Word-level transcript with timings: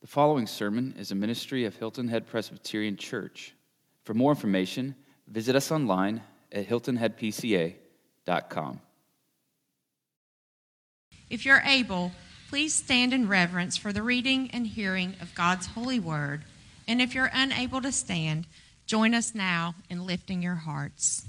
The 0.00 0.06
following 0.06 0.46
sermon 0.46 0.94
is 0.98 1.10
a 1.10 1.14
ministry 1.14 1.66
of 1.66 1.76
Hilton 1.76 2.08
Head 2.08 2.26
Presbyterian 2.26 2.96
Church. 2.96 3.54
For 4.04 4.14
more 4.14 4.32
information, 4.32 4.94
visit 5.28 5.54
us 5.54 5.70
online 5.70 6.22
at 6.50 6.66
hiltonheadpca.com. 6.66 8.80
If 11.28 11.44
you're 11.44 11.60
able, 11.66 12.12
please 12.48 12.72
stand 12.72 13.12
in 13.12 13.28
reverence 13.28 13.76
for 13.76 13.92
the 13.92 14.02
reading 14.02 14.48
and 14.54 14.66
hearing 14.66 15.16
of 15.20 15.34
God's 15.34 15.66
holy 15.66 16.00
word. 16.00 16.44
And 16.88 17.02
if 17.02 17.14
you're 17.14 17.30
unable 17.34 17.82
to 17.82 17.92
stand, 17.92 18.46
join 18.86 19.12
us 19.12 19.34
now 19.34 19.74
in 19.90 20.06
lifting 20.06 20.40
your 20.40 20.54
hearts. 20.54 21.26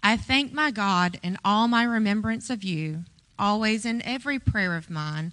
I 0.00 0.16
thank 0.16 0.52
my 0.52 0.70
God 0.70 1.18
in 1.24 1.38
all 1.44 1.66
my 1.66 1.82
remembrance 1.82 2.50
of 2.50 2.62
you, 2.62 3.02
always 3.36 3.84
in 3.84 4.00
every 4.02 4.38
prayer 4.38 4.76
of 4.76 4.90
mine 4.90 5.32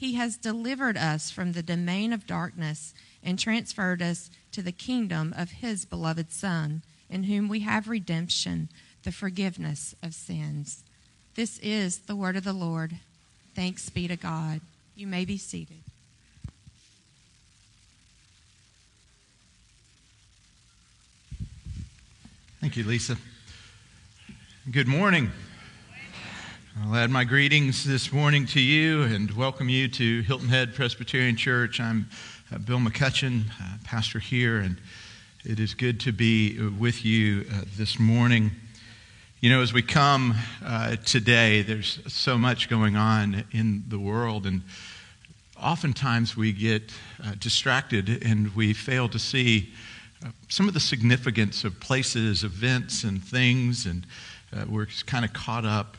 He 0.00 0.14
has 0.14 0.38
delivered 0.38 0.96
us 0.96 1.30
from 1.30 1.52
the 1.52 1.62
domain 1.62 2.14
of 2.14 2.26
darkness 2.26 2.94
and 3.22 3.38
transferred 3.38 4.00
us 4.00 4.30
to 4.50 4.62
the 4.62 4.72
kingdom 4.72 5.34
of 5.36 5.50
his 5.50 5.84
beloved 5.84 6.32
Son, 6.32 6.80
in 7.10 7.24
whom 7.24 7.48
we 7.48 7.60
have 7.60 7.86
redemption, 7.86 8.70
the 9.02 9.12
forgiveness 9.12 9.94
of 10.02 10.14
sins. 10.14 10.84
This 11.34 11.58
is 11.58 11.98
the 11.98 12.16
word 12.16 12.34
of 12.36 12.44
the 12.44 12.54
Lord. 12.54 12.96
Thanks 13.54 13.90
be 13.90 14.08
to 14.08 14.16
God. 14.16 14.62
You 14.96 15.06
may 15.06 15.26
be 15.26 15.36
seated. 15.36 15.82
Thank 22.62 22.78
you, 22.78 22.84
Lisa. 22.84 23.18
Good 24.70 24.88
morning. 24.88 25.30
I'll 26.82 26.96
add 26.96 27.10
my 27.10 27.24
greetings 27.24 27.84
this 27.84 28.10
morning 28.10 28.46
to 28.46 28.60
you 28.60 29.02
and 29.02 29.30
welcome 29.32 29.68
you 29.68 29.86
to 29.88 30.22
Hilton 30.22 30.48
Head 30.48 30.74
Presbyterian 30.74 31.36
Church. 31.36 31.78
I'm 31.78 32.08
uh, 32.50 32.56
Bill 32.56 32.78
McCutcheon, 32.78 33.50
uh, 33.50 33.76
pastor 33.84 34.18
here, 34.18 34.56
and 34.58 34.78
it 35.44 35.60
is 35.60 35.74
good 35.74 36.00
to 36.00 36.12
be 36.12 36.58
with 36.58 37.04
you 37.04 37.44
uh, 37.52 37.62
this 37.76 37.98
morning. 37.98 38.52
You 39.40 39.50
know, 39.50 39.60
as 39.60 39.74
we 39.74 39.82
come 39.82 40.34
uh, 40.64 40.96
today, 41.04 41.60
there's 41.60 42.00
so 42.06 42.38
much 42.38 42.70
going 42.70 42.96
on 42.96 43.44
in 43.52 43.84
the 43.88 43.98
world, 43.98 44.46
and 44.46 44.62
oftentimes 45.62 46.34
we 46.34 46.50
get 46.50 46.94
uh, 47.22 47.32
distracted 47.38 48.24
and 48.24 48.56
we 48.56 48.72
fail 48.72 49.06
to 49.10 49.18
see 49.18 49.70
uh, 50.24 50.30
some 50.48 50.66
of 50.66 50.72
the 50.72 50.80
significance 50.80 51.62
of 51.62 51.78
places, 51.78 52.42
events, 52.42 53.04
and 53.04 53.22
things, 53.22 53.84
and 53.84 54.06
we're 54.66 54.86
kind 55.06 55.26
of 55.26 55.32
caught 55.34 55.66
up. 55.66 55.98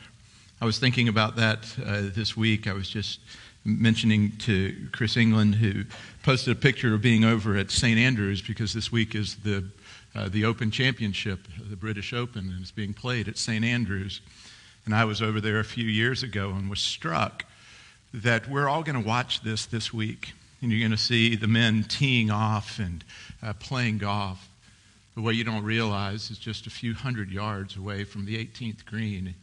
I 0.62 0.64
was 0.64 0.78
thinking 0.78 1.08
about 1.08 1.34
that 1.38 1.62
this 2.14 2.36
week. 2.36 2.68
I 2.68 2.72
was 2.72 2.88
just 2.88 3.18
mentioning 3.64 4.36
to 4.42 4.72
Chris 4.92 5.16
England, 5.16 5.56
who 5.56 5.82
posted 6.22 6.56
a 6.56 6.60
picture 6.60 6.94
of 6.94 7.02
being 7.02 7.24
over 7.24 7.56
at 7.56 7.72
St. 7.72 7.98
Andrews 7.98 8.40
because 8.40 8.72
this 8.72 8.92
week 8.92 9.16
is 9.16 9.34
the, 9.38 9.64
uh, 10.14 10.28
the 10.28 10.44
Open 10.44 10.70
Championship, 10.70 11.48
the 11.68 11.74
British 11.74 12.12
Open, 12.12 12.48
and 12.48 12.60
it's 12.60 12.70
being 12.70 12.94
played 12.94 13.26
at 13.26 13.38
St. 13.38 13.64
Andrews. 13.64 14.20
And 14.84 14.94
I 14.94 15.04
was 15.04 15.20
over 15.20 15.40
there 15.40 15.58
a 15.58 15.64
few 15.64 15.86
years 15.88 16.22
ago 16.22 16.50
and 16.50 16.70
was 16.70 16.78
struck 16.78 17.44
that 18.14 18.48
we're 18.48 18.68
all 18.68 18.84
going 18.84 19.02
to 19.02 19.04
watch 19.04 19.42
this 19.42 19.66
this 19.66 19.92
week. 19.92 20.32
And 20.60 20.70
you're 20.70 20.78
going 20.78 20.92
to 20.92 20.96
see 20.96 21.34
the 21.34 21.48
men 21.48 21.82
teeing 21.82 22.30
off 22.30 22.78
and 22.78 23.02
uh, 23.42 23.54
playing 23.54 23.98
golf. 23.98 24.48
But 25.16 25.22
what 25.22 25.34
you 25.34 25.42
don't 25.42 25.64
realize 25.64 26.30
is 26.30 26.38
just 26.38 26.68
a 26.68 26.70
few 26.70 26.94
hundred 26.94 27.32
yards 27.32 27.76
away 27.76 28.04
from 28.04 28.26
the 28.26 28.36
18th 28.36 28.84
green 28.84 29.34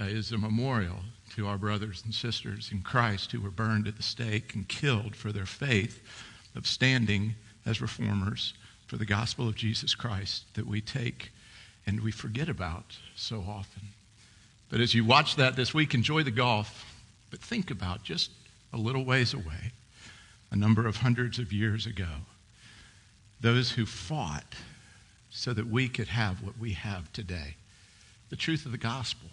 uh, 0.00 0.04
is 0.04 0.32
a 0.32 0.38
memorial 0.38 1.00
to 1.34 1.46
our 1.46 1.58
brothers 1.58 2.02
and 2.04 2.14
sisters 2.14 2.70
in 2.72 2.80
Christ 2.80 3.32
who 3.32 3.40
were 3.40 3.50
burned 3.50 3.86
at 3.86 3.96
the 3.96 4.02
stake 4.02 4.54
and 4.54 4.66
killed 4.66 5.14
for 5.14 5.30
their 5.30 5.46
faith 5.46 6.00
of 6.56 6.66
standing 6.66 7.34
as 7.66 7.82
reformers 7.82 8.54
for 8.86 8.96
the 8.96 9.04
gospel 9.04 9.46
of 9.46 9.54
Jesus 9.54 9.94
Christ 9.94 10.44
that 10.54 10.66
we 10.66 10.80
take 10.80 11.30
and 11.86 12.00
we 12.00 12.10
forget 12.12 12.48
about 12.48 12.96
so 13.14 13.44
often. 13.46 13.82
But 14.70 14.80
as 14.80 14.94
you 14.94 15.04
watch 15.04 15.36
that 15.36 15.56
this 15.56 15.74
week, 15.74 15.94
enjoy 15.94 16.22
the 16.22 16.30
golf, 16.30 16.84
but 17.30 17.40
think 17.40 17.70
about 17.70 18.02
just 18.02 18.30
a 18.72 18.78
little 18.78 19.04
ways 19.04 19.34
away, 19.34 19.72
a 20.50 20.56
number 20.56 20.86
of 20.86 20.96
hundreds 20.96 21.38
of 21.38 21.52
years 21.52 21.86
ago, 21.86 22.24
those 23.40 23.72
who 23.72 23.84
fought 23.84 24.54
so 25.30 25.52
that 25.52 25.66
we 25.66 25.88
could 25.88 26.08
have 26.08 26.42
what 26.42 26.58
we 26.58 26.72
have 26.72 27.12
today 27.12 27.54
the 28.30 28.36
truth 28.36 28.64
of 28.64 28.70
the 28.70 28.78
gospel 28.78 29.28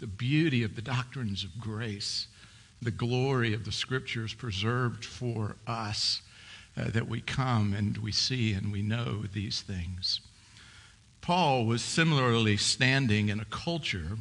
the 0.00 0.06
beauty 0.06 0.62
of 0.62 0.76
the 0.76 0.82
doctrines 0.82 1.44
of 1.44 1.60
grace, 1.60 2.26
the 2.82 2.90
glory 2.90 3.52
of 3.52 3.64
the 3.64 3.72
scriptures 3.72 4.32
preserved 4.32 5.04
for 5.04 5.56
us, 5.66 6.22
uh, 6.76 6.90
that 6.90 7.08
we 7.08 7.20
come 7.20 7.74
and 7.74 7.98
we 7.98 8.10
see 8.10 8.52
and 8.52 8.72
we 8.72 8.80
know 8.80 9.24
these 9.32 9.60
things. 9.60 10.20
Paul 11.20 11.66
was 11.66 11.82
similarly 11.82 12.56
standing 12.56 13.28
in 13.28 13.40
a 13.40 13.44
culture 13.44 14.16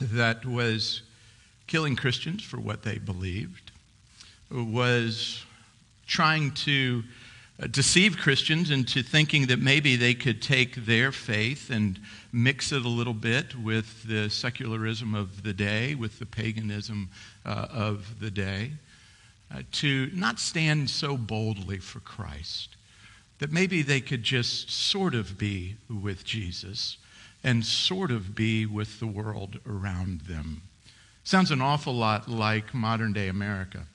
that 0.00 0.46
was 0.46 1.02
killing 1.66 1.96
Christians 1.96 2.42
for 2.42 2.58
what 2.58 2.82
they 2.82 2.98
believed, 2.98 3.70
was 4.50 5.44
trying 6.06 6.52
to 6.52 7.02
deceive 7.70 8.18
Christians 8.18 8.70
into 8.70 9.02
thinking 9.02 9.46
that 9.46 9.58
maybe 9.58 9.96
they 9.96 10.14
could 10.14 10.42
take 10.42 10.74
their 10.74 11.10
faith 11.10 11.70
and 11.70 11.98
mix 12.32 12.70
it 12.70 12.84
a 12.84 12.88
little 12.88 13.14
bit 13.14 13.58
with 13.58 14.04
the 14.04 14.28
secularism 14.28 15.14
of 15.14 15.42
the 15.42 15.54
day, 15.54 15.94
with 15.94 16.18
the 16.18 16.26
paganism 16.26 17.08
uh, 17.46 17.66
of 17.70 18.20
the 18.20 18.30
day, 18.30 18.72
uh, 19.54 19.62
to 19.72 20.10
not 20.12 20.38
stand 20.38 20.90
so 20.90 21.16
boldly 21.16 21.78
for 21.78 22.00
Christ. 22.00 22.76
That 23.38 23.52
maybe 23.52 23.82
they 23.82 24.00
could 24.00 24.22
just 24.22 24.70
sort 24.70 25.14
of 25.14 25.38
be 25.38 25.76
with 25.88 26.24
Jesus 26.24 26.98
and 27.42 27.64
sort 27.64 28.10
of 28.10 28.34
be 28.34 28.66
with 28.66 28.98
the 28.98 29.06
world 29.06 29.58
around 29.66 30.22
them. 30.22 30.62
Sounds 31.24 31.50
an 31.50 31.62
awful 31.62 31.94
lot 31.94 32.28
like 32.28 32.74
modern 32.74 33.12
day 33.12 33.28
America 33.28 33.86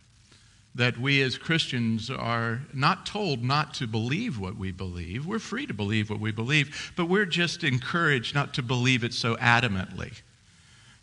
that 0.74 0.98
we 0.98 1.22
as 1.22 1.38
Christians 1.38 2.10
are 2.10 2.62
not 2.74 3.06
told 3.06 3.44
not 3.44 3.74
to 3.76 3.88
believe 3.88 4.40
what 4.40 4.56
we 4.56 4.72
believe. 4.72 5.26
We're 5.26 5.40
free 5.40 5.66
to 5.66 5.74
believe 5.74 6.10
what 6.10 6.20
we 6.20 6.32
believe, 6.32 6.94
but 6.96 7.06
we're 7.06 7.26
just 7.26 7.64
encouraged 7.64 8.34
not 8.34 8.54
to 8.54 8.64
believe 8.64 9.04
it 9.04 9.14
so 9.14 9.36
adamantly. 9.36 10.22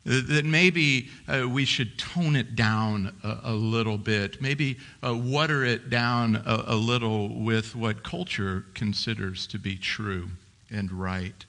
That 0.05 0.47
maybe 0.47 1.11
uh, 1.27 1.47
we 1.47 1.67
should 1.67 1.99
tone 1.99 2.35
it 2.35 2.57
down 2.57 3.15
a, 3.23 3.41
a 3.45 3.53
little 3.53 3.99
bit, 3.99 4.41
maybe 4.41 4.79
uh, 5.05 5.15
water 5.15 5.65
it 5.65 5.91
down 5.91 6.37
a, 6.37 6.65
a 6.69 6.77
little 6.77 7.29
with 7.29 7.77
what 7.77 8.03
culture 8.03 8.65
considers 8.73 9.47
to 9.49 9.59
be 9.59 9.77
true 9.77 10.31
and 10.71 10.91
right. 10.91 11.45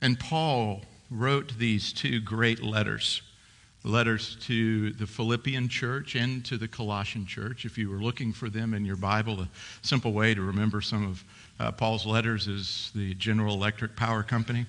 And 0.00 0.18
Paul 0.18 0.82
wrote 1.08 1.56
these 1.58 1.92
two 1.92 2.20
great 2.20 2.62
letters 2.62 3.22
letters 3.84 4.36
to 4.42 4.92
the 4.92 5.06
Philippian 5.06 5.68
church 5.68 6.14
and 6.14 6.44
to 6.44 6.56
the 6.56 6.68
Colossian 6.68 7.26
church. 7.26 7.64
If 7.64 7.78
you 7.78 7.88
were 7.88 7.98
looking 7.98 8.32
for 8.32 8.48
them 8.48 8.74
in 8.74 8.84
your 8.84 8.96
Bible, 8.96 9.40
a 9.40 9.48
simple 9.82 10.12
way 10.12 10.34
to 10.34 10.42
remember 10.42 10.80
some 10.80 11.06
of 11.06 11.24
uh, 11.60 11.72
Paul's 11.72 12.06
letters 12.06 12.48
is 12.48 12.90
the 12.94 13.14
General 13.14 13.54
Electric 13.54 13.96
Power 13.96 14.22
Company 14.22 14.66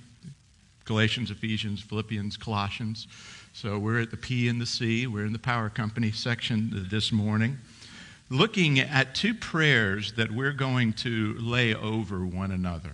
Galatians, 0.85 1.29
Ephesians, 1.29 1.81
Philippians, 1.81 2.35
Colossians. 2.35 3.07
So 3.53 3.77
we're 3.77 4.01
at 4.01 4.09
the 4.09 4.17
P 4.17 4.47
and 4.47 4.59
the 4.59 4.65
C. 4.65 5.05
We're 5.05 5.25
in 5.25 5.33
the 5.33 5.37
Power 5.37 5.69
Company 5.69 6.11
section 6.11 6.87
this 6.89 7.11
morning, 7.11 7.59
looking 8.31 8.79
at 8.79 9.13
two 9.13 9.35
prayers 9.35 10.13
that 10.13 10.31
we're 10.31 10.51
going 10.51 10.93
to 10.93 11.35
lay 11.37 11.75
over 11.75 12.25
one 12.25 12.49
another. 12.49 12.93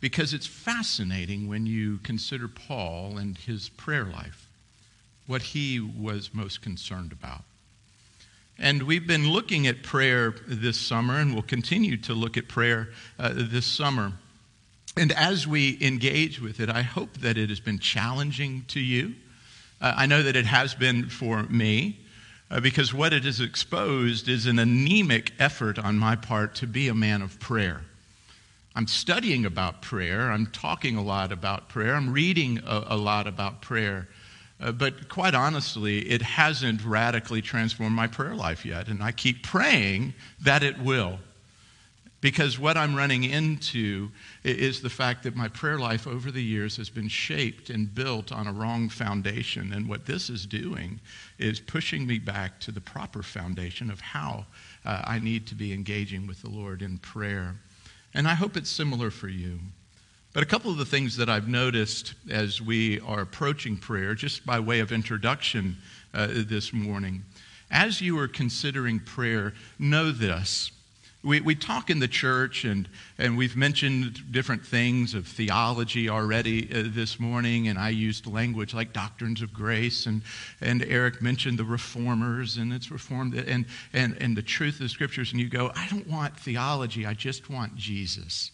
Because 0.00 0.32
it's 0.32 0.46
fascinating 0.46 1.48
when 1.48 1.66
you 1.66 1.98
consider 2.04 2.46
Paul 2.46 3.18
and 3.18 3.36
his 3.36 3.68
prayer 3.70 4.04
life 4.04 4.48
what 5.32 5.40
he 5.40 5.80
was 5.80 6.34
most 6.34 6.60
concerned 6.60 7.10
about. 7.10 7.40
And 8.58 8.82
we've 8.82 9.06
been 9.06 9.30
looking 9.30 9.66
at 9.66 9.82
prayer 9.82 10.34
this 10.46 10.78
summer, 10.78 11.18
and 11.18 11.32
we'll 11.32 11.42
continue 11.42 11.96
to 12.02 12.12
look 12.12 12.36
at 12.36 12.48
prayer 12.48 12.90
uh, 13.18 13.32
this 13.34 13.64
summer. 13.64 14.12
And 14.94 15.10
as 15.12 15.46
we 15.46 15.78
engage 15.80 16.38
with 16.38 16.60
it, 16.60 16.68
I 16.68 16.82
hope 16.82 17.14
that 17.20 17.38
it 17.38 17.48
has 17.48 17.60
been 17.60 17.78
challenging 17.78 18.66
to 18.68 18.78
you. 18.78 19.14
Uh, 19.80 19.94
I 19.96 20.04
know 20.04 20.22
that 20.22 20.36
it 20.36 20.44
has 20.44 20.74
been 20.74 21.08
for 21.08 21.44
me, 21.44 21.98
uh, 22.50 22.60
because 22.60 22.92
what 22.92 23.14
it 23.14 23.24
has 23.24 23.40
exposed 23.40 24.28
is 24.28 24.44
an 24.44 24.58
anemic 24.58 25.32
effort 25.38 25.78
on 25.78 25.96
my 25.96 26.14
part 26.14 26.56
to 26.56 26.66
be 26.66 26.88
a 26.88 26.94
man 26.94 27.22
of 27.22 27.40
prayer. 27.40 27.80
I'm 28.76 28.86
studying 28.86 29.46
about 29.46 29.80
prayer, 29.80 30.30
I'm 30.30 30.44
talking 30.48 30.96
a 30.96 31.02
lot 31.02 31.32
about 31.32 31.70
prayer, 31.70 31.94
I'm 31.94 32.12
reading 32.12 32.60
a, 32.66 32.84
a 32.88 32.96
lot 32.98 33.26
about 33.26 33.62
prayer. 33.62 34.08
Uh, 34.62 34.70
but 34.70 35.08
quite 35.08 35.34
honestly, 35.34 35.98
it 36.08 36.22
hasn't 36.22 36.84
radically 36.84 37.42
transformed 37.42 37.96
my 37.96 38.06
prayer 38.06 38.34
life 38.34 38.64
yet. 38.64 38.86
And 38.86 39.02
I 39.02 39.10
keep 39.10 39.42
praying 39.42 40.14
that 40.40 40.62
it 40.62 40.78
will. 40.78 41.18
Because 42.20 42.56
what 42.56 42.76
I'm 42.76 42.94
running 42.94 43.24
into 43.24 44.10
is 44.44 44.80
the 44.80 44.88
fact 44.88 45.24
that 45.24 45.34
my 45.34 45.48
prayer 45.48 45.76
life 45.76 46.06
over 46.06 46.30
the 46.30 46.42
years 46.42 46.76
has 46.76 46.88
been 46.88 47.08
shaped 47.08 47.68
and 47.68 47.92
built 47.92 48.30
on 48.30 48.46
a 48.46 48.52
wrong 48.52 48.88
foundation. 48.88 49.72
And 49.72 49.88
what 49.88 50.06
this 50.06 50.30
is 50.30 50.46
doing 50.46 51.00
is 51.38 51.58
pushing 51.58 52.06
me 52.06 52.20
back 52.20 52.60
to 52.60 52.70
the 52.70 52.80
proper 52.80 53.24
foundation 53.24 53.90
of 53.90 54.00
how 54.00 54.46
uh, 54.84 55.02
I 55.04 55.18
need 55.18 55.48
to 55.48 55.56
be 55.56 55.72
engaging 55.72 56.28
with 56.28 56.42
the 56.42 56.50
Lord 56.50 56.80
in 56.80 56.98
prayer. 56.98 57.56
And 58.14 58.28
I 58.28 58.34
hope 58.34 58.56
it's 58.56 58.70
similar 58.70 59.10
for 59.10 59.28
you. 59.28 59.58
But 60.32 60.42
a 60.42 60.46
couple 60.46 60.70
of 60.70 60.78
the 60.78 60.86
things 60.86 61.18
that 61.18 61.28
I've 61.28 61.48
noticed 61.48 62.14
as 62.30 62.62
we 62.62 63.00
are 63.00 63.20
approaching 63.20 63.76
prayer, 63.76 64.14
just 64.14 64.46
by 64.46 64.60
way 64.60 64.80
of 64.80 64.90
introduction 64.90 65.76
uh, 66.14 66.28
this 66.30 66.72
morning, 66.72 67.22
as 67.70 68.00
you 68.00 68.18
are 68.18 68.28
considering 68.28 68.98
prayer, 68.98 69.52
know 69.78 70.10
this. 70.10 70.72
We, 71.22 71.42
we 71.42 71.54
talk 71.54 71.90
in 71.90 71.98
the 71.98 72.08
church, 72.08 72.64
and, 72.64 72.88
and 73.18 73.36
we've 73.36 73.56
mentioned 73.56 74.32
different 74.32 74.64
things 74.64 75.12
of 75.12 75.26
theology 75.26 76.08
already 76.08 76.66
uh, 76.72 76.84
this 76.86 77.20
morning, 77.20 77.68
and 77.68 77.78
I 77.78 77.90
used 77.90 78.26
language 78.26 78.72
like 78.72 78.94
doctrines 78.94 79.42
of 79.42 79.52
grace, 79.52 80.06
and, 80.06 80.22
and 80.62 80.82
Eric 80.82 81.20
mentioned 81.20 81.58
the 81.58 81.64
reformers, 81.64 82.56
and 82.56 82.72
it's 82.72 82.90
reformed, 82.90 83.34
and, 83.34 83.66
and, 83.92 84.16
and 84.18 84.34
the 84.34 84.42
truth 84.42 84.76
of 84.76 84.80
the 84.80 84.88
scriptures, 84.88 85.30
and 85.32 85.40
you 85.42 85.50
go, 85.50 85.70
I 85.76 85.86
don't 85.90 86.08
want 86.08 86.38
theology, 86.38 87.04
I 87.04 87.12
just 87.12 87.50
want 87.50 87.76
Jesus. 87.76 88.50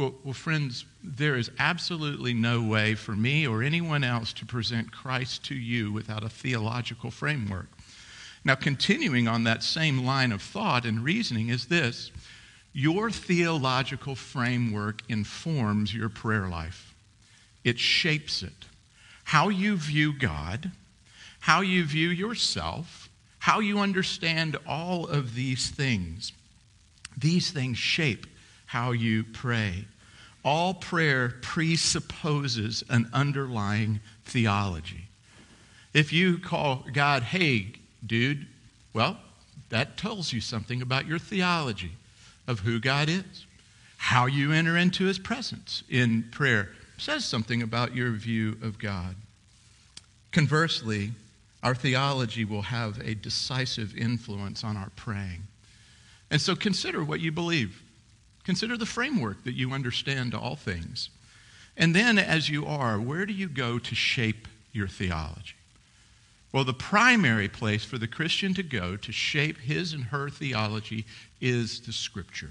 Well, 0.00 0.14
well, 0.24 0.32
friends, 0.32 0.86
there 1.04 1.36
is 1.36 1.50
absolutely 1.58 2.32
no 2.32 2.62
way 2.62 2.94
for 2.94 3.14
me 3.14 3.46
or 3.46 3.62
anyone 3.62 4.02
else 4.02 4.32
to 4.32 4.46
present 4.46 4.90
Christ 4.90 5.44
to 5.44 5.54
you 5.54 5.92
without 5.92 6.24
a 6.24 6.30
theological 6.30 7.10
framework. 7.10 7.66
Now, 8.42 8.54
continuing 8.54 9.28
on 9.28 9.44
that 9.44 9.62
same 9.62 10.06
line 10.06 10.32
of 10.32 10.40
thought 10.40 10.86
and 10.86 11.04
reasoning 11.04 11.50
is 11.50 11.66
this 11.66 12.12
your 12.72 13.10
theological 13.10 14.14
framework 14.14 15.02
informs 15.10 15.94
your 15.94 16.08
prayer 16.08 16.48
life, 16.48 16.94
it 17.62 17.78
shapes 17.78 18.42
it. 18.42 18.64
How 19.24 19.50
you 19.50 19.76
view 19.76 20.18
God, 20.18 20.72
how 21.40 21.60
you 21.60 21.84
view 21.84 22.08
yourself, 22.08 23.10
how 23.38 23.60
you 23.60 23.80
understand 23.80 24.56
all 24.66 25.06
of 25.06 25.34
these 25.34 25.68
things. 25.68 26.32
These 27.18 27.50
things 27.50 27.76
shape 27.76 28.29
how 28.70 28.92
you 28.92 29.24
pray. 29.24 29.84
All 30.44 30.74
prayer 30.74 31.34
presupposes 31.42 32.84
an 32.88 33.10
underlying 33.12 33.98
theology. 34.24 35.08
If 35.92 36.12
you 36.12 36.38
call 36.38 36.86
God, 36.92 37.24
hey, 37.24 37.72
dude, 38.06 38.46
well, 38.94 39.18
that 39.70 39.96
tells 39.96 40.32
you 40.32 40.40
something 40.40 40.82
about 40.82 41.08
your 41.08 41.18
theology 41.18 41.90
of 42.46 42.60
who 42.60 42.78
God 42.78 43.08
is. 43.08 43.44
How 43.96 44.26
you 44.26 44.52
enter 44.52 44.76
into 44.76 45.06
his 45.06 45.18
presence 45.18 45.82
in 45.90 46.28
prayer 46.30 46.68
says 46.96 47.24
something 47.24 47.62
about 47.62 47.96
your 47.96 48.12
view 48.12 48.56
of 48.62 48.78
God. 48.78 49.16
Conversely, 50.30 51.10
our 51.64 51.74
theology 51.74 52.44
will 52.44 52.62
have 52.62 53.00
a 53.00 53.16
decisive 53.16 53.96
influence 53.96 54.62
on 54.62 54.76
our 54.76 54.90
praying. 54.94 55.42
And 56.30 56.40
so 56.40 56.54
consider 56.54 57.02
what 57.02 57.18
you 57.18 57.32
believe. 57.32 57.82
Consider 58.50 58.76
the 58.76 58.84
framework 58.84 59.44
that 59.44 59.54
you 59.54 59.70
understand 59.70 60.34
all 60.34 60.56
things. 60.56 61.08
And 61.76 61.94
then, 61.94 62.18
as 62.18 62.48
you 62.48 62.66
are, 62.66 63.00
where 63.00 63.24
do 63.24 63.32
you 63.32 63.48
go 63.48 63.78
to 63.78 63.94
shape 63.94 64.48
your 64.72 64.88
theology? 64.88 65.54
Well, 66.50 66.64
the 66.64 66.74
primary 66.74 67.46
place 67.46 67.84
for 67.84 67.96
the 67.96 68.08
Christian 68.08 68.52
to 68.54 68.64
go 68.64 68.96
to 68.96 69.12
shape 69.12 69.58
his 69.58 69.92
and 69.92 70.02
her 70.06 70.28
theology 70.28 71.04
is 71.40 71.82
the 71.82 71.92
Scripture 71.92 72.50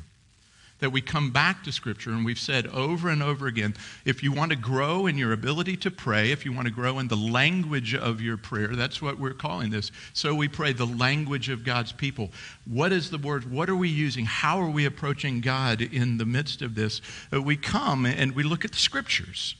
that 0.79 0.91
we 0.91 1.01
come 1.01 1.31
back 1.31 1.63
to 1.63 1.71
Scripture, 1.71 2.11
and 2.11 2.25
we've 2.25 2.39
said 2.39 2.67
over 2.67 3.09
and 3.09 3.21
over 3.21 3.47
again 3.47 3.75
if 4.05 4.23
you 4.23 4.31
want 4.31 4.51
to 4.51 4.57
grow 4.57 5.07
in 5.07 5.17
your 5.17 5.33
ability 5.33 5.77
to 5.77 5.91
pray, 5.91 6.31
if 6.31 6.45
you 6.45 6.53
want 6.53 6.67
to 6.67 6.73
grow 6.73 6.99
in 6.99 7.07
the 7.07 7.15
language 7.15 7.93
of 7.93 8.21
your 8.21 8.37
prayer, 8.37 8.75
that's 8.75 9.01
what 9.01 9.19
we're 9.19 9.33
calling 9.33 9.69
this. 9.69 9.91
So 10.13 10.33
we 10.33 10.47
pray 10.47 10.73
the 10.73 10.85
language 10.85 11.49
of 11.49 11.63
God's 11.63 11.91
people. 11.91 12.31
What 12.65 12.91
is 12.91 13.09
the 13.09 13.17
word? 13.17 13.51
What 13.51 13.69
are 13.69 13.75
we 13.75 13.89
using? 13.89 14.25
How 14.25 14.59
are 14.61 14.69
we 14.69 14.85
approaching 14.85 15.41
God 15.41 15.81
in 15.81 16.17
the 16.17 16.25
midst 16.25 16.61
of 16.61 16.75
this? 16.75 17.01
Uh, 17.33 17.41
we 17.41 17.57
come 17.57 18.05
and 18.05 18.35
we 18.35 18.43
look 18.43 18.65
at 18.65 18.71
the 18.71 18.77
Scriptures. 18.77 19.55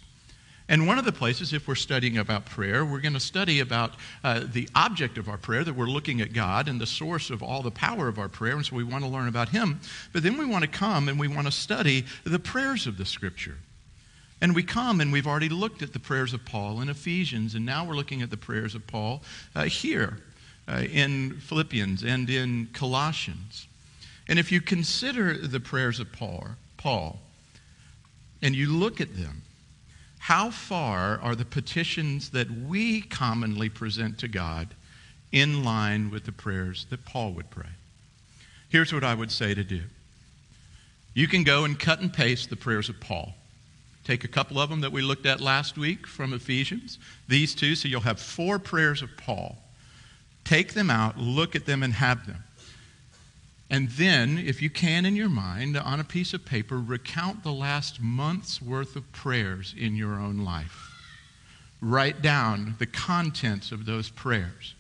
And 0.70 0.86
one 0.86 1.00
of 1.00 1.06
the 1.06 1.12
places, 1.12 1.52
if 1.52 1.68
we're 1.68 1.74
studying 1.74 2.20
about 2.20 2.46
prayer, 2.46 2.86
we're 2.86 3.02
going 3.02 3.14
to 3.14 3.20
study 3.20 3.60
about 3.60 3.96
uh, 4.24 4.42
the 4.46 4.70
object 4.76 5.18
of 5.18 5.28
our 5.28 5.38
prayer, 5.38 5.64
that 5.64 5.74
we're 5.74 5.88
looking 5.88 6.22
at 6.22 6.32
God 6.32 6.68
and 6.68 6.80
the 6.80 6.86
source 6.86 7.32
of 7.32 7.42
all 7.42 7.64
the 7.64 7.72
power 7.72 8.08
of 8.08 8.20
our 8.20 8.30
prayer. 8.30 8.56
And 8.56 8.64
so 8.64 8.76
we 8.76 8.84
want 8.84 9.04
to 9.04 9.10
learn 9.10 9.28
about 9.28 9.50
Him. 9.50 9.80
But 10.14 10.22
then 10.22 10.38
we 10.38 10.46
want 10.46 10.64
to 10.64 10.70
come 10.70 11.10
and 11.10 11.20
we 11.20 11.28
want 11.28 11.48
to 11.48 11.52
study 11.52 12.06
the 12.24 12.38
prayers 12.38 12.86
of 12.86 12.98
the 12.98 13.06
Scripture. 13.06 13.58
And 14.42 14.54
we 14.54 14.62
come 14.62 15.02
and 15.02 15.12
we've 15.12 15.26
already 15.26 15.50
looked 15.50 15.82
at 15.82 15.92
the 15.92 16.00
prayers 16.00 16.36
of 16.36 16.46
Paul 16.46 16.82
in 16.82 16.88
Ephesians, 16.88 17.56
and 17.56 17.66
now 17.66 17.84
we're 17.84 17.96
looking 17.96 18.22
at 18.22 18.30
the 18.30 18.38
prayers 18.38 18.76
of 18.76 18.86
Paul 18.86 19.24
uh, 19.56 19.64
here 19.64 20.20
uh, 20.68 20.84
in 20.92 21.40
Philippians 21.42 22.04
and 22.04 22.30
in 22.30 22.70
Colossians. 22.74 23.68
And 24.28 24.38
if 24.38 24.52
you 24.52 24.62
consider 24.62 25.36
the 25.36 25.60
prayers 25.60 26.00
of 26.00 26.12
Paul, 26.12 26.50
Paul 26.78 27.20
and 28.42 28.56
you 28.56 28.72
look 28.72 29.02
at 29.02 29.18
them, 29.18 29.42
how 30.30 30.52
far 30.52 31.20
are 31.24 31.34
the 31.34 31.44
petitions 31.44 32.30
that 32.30 32.52
we 32.52 33.02
commonly 33.02 33.68
present 33.68 34.20
to 34.20 34.28
God 34.28 34.68
in 35.32 35.64
line 35.64 36.12
with 36.12 36.24
the 36.24 36.32
prayers 36.32 36.86
that 36.92 37.04
Paul 37.04 37.32
would 37.32 37.50
pray. 37.50 37.72
Here's 38.70 38.94
what 38.94 39.04
I 39.04 39.16
would 39.16 39.32
say 39.32 39.56
to 39.56 39.64
do 39.64 39.82
you 41.16 41.28
can 41.28 41.44
go 41.44 41.66
and 41.66 41.80
cut 41.80 42.02
and 42.02 42.14
paste 42.14 42.52
the 42.52 42.56
prayers 42.56 42.90
of 42.90 43.00
Paul. 43.00 43.34
Take 44.04 44.24
a 44.24 44.28
couple 44.28 44.60
of 44.60 44.70
them 44.70 44.82
that 44.82 44.92
we 44.92 45.02
looked 45.02 45.26
at 45.26 45.42
last 45.42 45.80
week 45.80 46.06
from 46.06 46.34
Ephesians, 46.34 47.00
these 47.28 47.56
two, 47.56 47.74
so 47.74 47.88
you'll 47.88 48.02
have 48.02 48.20
four 48.20 48.60
prayers 48.60 49.02
of 49.02 49.10
Paul. 49.18 49.58
Take 50.44 50.76
them 50.76 50.92
out, 50.92 51.18
look 51.18 51.56
at 51.56 51.66
them, 51.66 51.82
and 51.82 51.94
have 51.94 52.28
them. 52.28 52.44
And 53.70 53.90
then, 53.90 54.38
if 54.40 54.62
you 54.62 54.70
can 54.70 55.06
in 55.06 55.16
your 55.16 55.30
mind, 55.30 55.78
on 55.78 56.00
a 56.00 56.04
piece 56.04 56.34
of 56.34 56.44
paper, 56.44 56.80
recount 56.80 57.44
the 57.44 57.52
last 57.52 58.02
month's 58.02 58.62
worth 58.62 58.96
of 58.96 59.12
prayers 59.12 59.76
in 59.78 59.96
your 59.96 60.16
own 60.16 60.40
life. 60.40 60.92
Write 61.82 62.22
down 62.22 62.76
the 62.80 62.88
contents 62.88 63.72
of 63.72 63.86
those 63.86 64.10
prayers. 64.10 64.74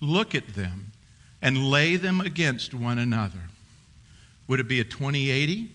Look 0.00 0.34
at 0.34 0.54
them 0.54 0.92
and 1.40 1.70
lay 1.70 1.96
them 1.96 2.20
against 2.20 2.74
one 2.74 2.98
another. 2.98 3.38
Would 4.48 4.60
it 4.60 4.68
be 4.68 4.80
a 4.80 4.84
2080? 4.84 5.70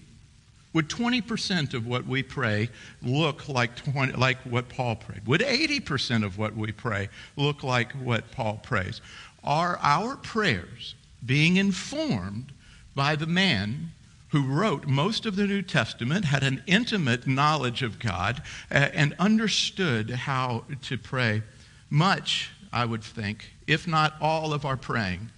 Would 0.74 0.90
20% 0.90 1.74
of 1.74 1.88
what 1.88 2.06
we 2.06 2.22
pray 2.22 2.70
look 3.02 3.48
like, 3.50 3.76
20, 3.76 4.14
like 4.14 4.38
what 4.42 4.70
Paul 4.70 4.98
prayed? 4.98 5.26
Would 5.26 5.42
80% 5.42 6.24
of 6.24 6.38
what 6.38 6.56
we 6.56 6.72
pray 6.72 7.10
look 7.38 7.64
like 7.64 7.94
what 7.94 8.32
Paul 8.32 8.60
prays? 8.62 9.02
Are 9.44 9.80
our 9.82 10.18
prayers 10.18 10.94
being 11.26 11.58
informed 11.58 12.52
by 12.96 13.16
the 13.16 13.28
man 13.28 13.92
who 14.30 14.46
wrote 14.46 14.88
most 14.88 15.26
of 15.26 15.36
the 15.36 15.48
New 15.48 15.62
Testament, 15.62 16.26
had 16.26 16.44
an 16.44 16.64
intimate 16.68 17.26
knowledge 17.26 17.82
of 17.82 18.00
God, 18.00 18.42
uh, 18.70 18.90
and 18.94 19.16
understood 19.20 20.10
how 20.12 20.66
to 20.84 20.98
pray. 20.98 21.42
Much, 21.90 22.52
I 22.72 22.86
would 22.86 23.04
think, 23.04 23.52
if 23.66 23.88
not 23.88 24.14
all 24.22 24.54
of 24.54 24.66
our 24.66 24.78
praying, 24.78 25.32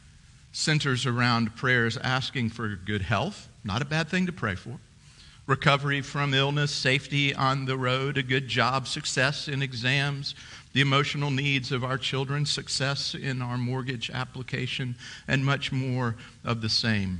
centers 0.51 1.05
around 1.05 1.55
prayers 1.55 1.97
asking 1.97 2.49
for 2.49 2.67
good 2.75 3.01
health, 3.01 3.47
not 3.63 3.81
a 3.81 3.85
bad 3.85 4.09
thing 4.09 4.25
to 4.25 4.33
pray 4.33 4.55
for, 4.55 4.77
recovery 5.47 6.01
from 6.01 6.33
illness, 6.33 6.71
safety 6.71 7.33
on 7.33 7.65
the 7.65 7.77
road, 7.77 8.17
a 8.17 8.23
good 8.23 8.49
job, 8.49 8.87
success 8.87 9.47
in 9.47 9.61
exams, 9.61 10.35
the 10.73 10.81
emotional 10.81 11.31
needs 11.31 11.71
of 11.71 11.83
our 11.83 11.97
children, 11.97 12.45
success 12.45 13.13
in 13.13 13.41
our 13.41 13.57
mortgage 13.57 14.09
application, 14.09 14.95
and 15.27 15.45
much 15.45 15.71
more 15.71 16.15
of 16.45 16.61
the 16.61 16.69
same. 16.69 17.19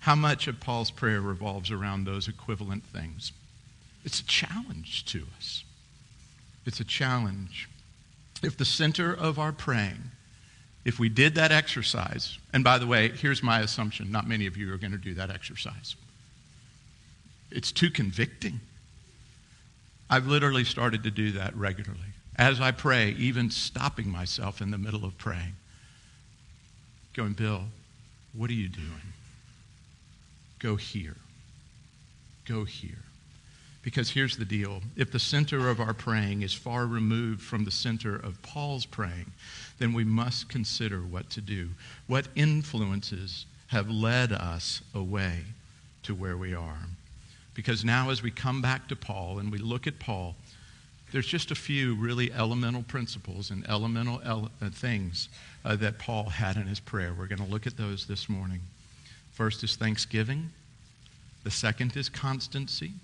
How 0.00 0.14
much 0.14 0.46
of 0.46 0.60
Paul's 0.60 0.90
prayer 0.90 1.20
revolves 1.20 1.70
around 1.70 2.04
those 2.04 2.28
equivalent 2.28 2.84
things? 2.84 3.32
It's 4.04 4.20
a 4.20 4.26
challenge 4.26 5.06
to 5.06 5.26
us. 5.36 5.64
It's 6.66 6.80
a 6.80 6.84
challenge. 6.84 7.68
If 8.42 8.58
the 8.58 8.66
center 8.66 9.14
of 9.14 9.38
our 9.38 9.52
praying, 9.52 10.10
if 10.84 10.98
we 10.98 11.08
did 11.08 11.34
that 11.36 11.50
exercise, 11.50 12.38
and 12.52 12.62
by 12.62 12.76
the 12.76 12.86
way, 12.86 13.08
here's 13.08 13.42
my 13.42 13.60
assumption 13.60 14.12
not 14.12 14.28
many 14.28 14.46
of 14.46 14.58
you 14.58 14.72
are 14.74 14.76
going 14.76 14.92
to 14.92 14.98
do 14.98 15.14
that 15.14 15.30
exercise. 15.30 15.96
It's 17.50 17.72
too 17.72 17.90
convicting. 17.90 18.60
I've 20.10 20.26
literally 20.26 20.64
started 20.64 21.04
to 21.04 21.10
do 21.10 21.32
that 21.32 21.56
regularly 21.56 22.13
as 22.36 22.60
I 22.60 22.72
pray, 22.72 23.10
even 23.10 23.50
stopping 23.50 24.08
myself 24.08 24.60
in 24.60 24.70
the 24.70 24.78
middle 24.78 25.04
of 25.04 25.16
praying, 25.18 25.54
going, 27.14 27.32
Bill, 27.32 27.64
what 28.32 28.50
are 28.50 28.54
you 28.54 28.68
doing? 28.68 29.12
Go 30.58 30.76
here. 30.76 31.16
Go 32.46 32.64
here. 32.64 32.98
Because 33.82 34.10
here's 34.10 34.38
the 34.38 34.46
deal 34.46 34.80
if 34.96 35.12
the 35.12 35.18
center 35.18 35.68
of 35.68 35.78
our 35.78 35.92
praying 35.92 36.42
is 36.42 36.54
far 36.54 36.86
removed 36.86 37.42
from 37.42 37.64
the 37.64 37.70
center 37.70 38.16
of 38.16 38.40
Paul's 38.42 38.86
praying, 38.86 39.30
then 39.78 39.92
we 39.92 40.04
must 40.04 40.48
consider 40.48 41.00
what 41.00 41.28
to 41.30 41.40
do. 41.40 41.68
What 42.06 42.28
influences 42.34 43.44
have 43.68 43.90
led 43.90 44.32
us 44.32 44.80
away 44.94 45.40
to 46.04 46.14
where 46.14 46.36
we 46.36 46.54
are? 46.54 46.88
Because 47.52 47.84
now, 47.84 48.10
as 48.10 48.22
we 48.22 48.30
come 48.30 48.62
back 48.62 48.88
to 48.88 48.96
Paul 48.96 49.38
and 49.38 49.52
we 49.52 49.58
look 49.58 49.86
at 49.86 50.00
Paul, 50.00 50.34
there's 51.14 51.28
just 51.28 51.52
a 51.52 51.54
few 51.54 51.94
really 51.94 52.32
elemental 52.32 52.82
principles 52.82 53.52
and 53.52 53.64
elemental 53.68 54.20
ele- 54.24 54.50
uh, 54.60 54.68
things 54.68 55.28
uh, 55.64 55.76
that 55.76 55.96
Paul 55.96 56.24
had 56.24 56.56
in 56.56 56.66
his 56.66 56.80
prayer. 56.80 57.14
We're 57.16 57.28
going 57.28 57.38
to 57.38 57.48
look 57.48 57.68
at 57.68 57.76
those 57.76 58.04
this 58.04 58.28
morning. 58.28 58.58
First 59.30 59.62
is 59.62 59.76
thanksgiving, 59.76 60.50
the 61.44 61.52
second 61.52 61.96
is 61.96 62.08
constancy, 62.08 62.94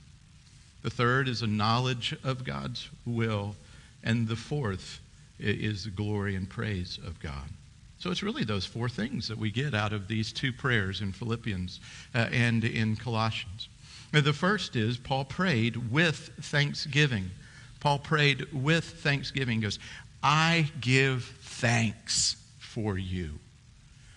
the 0.83 0.91
third 0.91 1.29
is 1.29 1.43
a 1.43 1.47
knowledge 1.47 2.17
of 2.25 2.43
God's 2.43 2.89
will, 3.07 3.55
and 4.03 4.27
the 4.27 4.35
fourth 4.35 4.99
is 5.39 5.85
the 5.85 5.91
glory 5.91 6.35
and 6.35 6.51
praise 6.51 6.99
of 7.07 7.21
God. 7.21 7.49
So 8.01 8.11
it's 8.11 8.25
really 8.25 8.43
those 8.43 8.67
four 8.67 8.89
things 8.89 9.29
that 9.29 9.39
we 9.39 9.53
get 9.53 9.73
out 9.73 9.93
of 9.93 10.09
these 10.09 10.33
two 10.33 10.53
prayers 10.53 11.01
in 11.01 11.13
Philippians 11.13 11.79
uh, 12.17 12.27
and 12.33 12.65
in 12.65 12.97
Colossians. 12.97 13.69
Now, 14.13 14.21
the 14.21 14.33
first 14.33 14.75
is 14.75 14.97
Paul 14.97 15.27
prayed 15.27 15.93
with 15.93 16.31
thanksgiving. 16.41 17.31
Paul 17.81 17.99
prayed 17.99 18.53
with 18.53 18.85
thanksgiving. 18.85 19.57
He 19.57 19.63
goes, 19.63 19.79
I 20.23 20.71
give 20.81 21.25
thanks 21.43 22.37
for 22.59 22.97
you. 22.97 23.39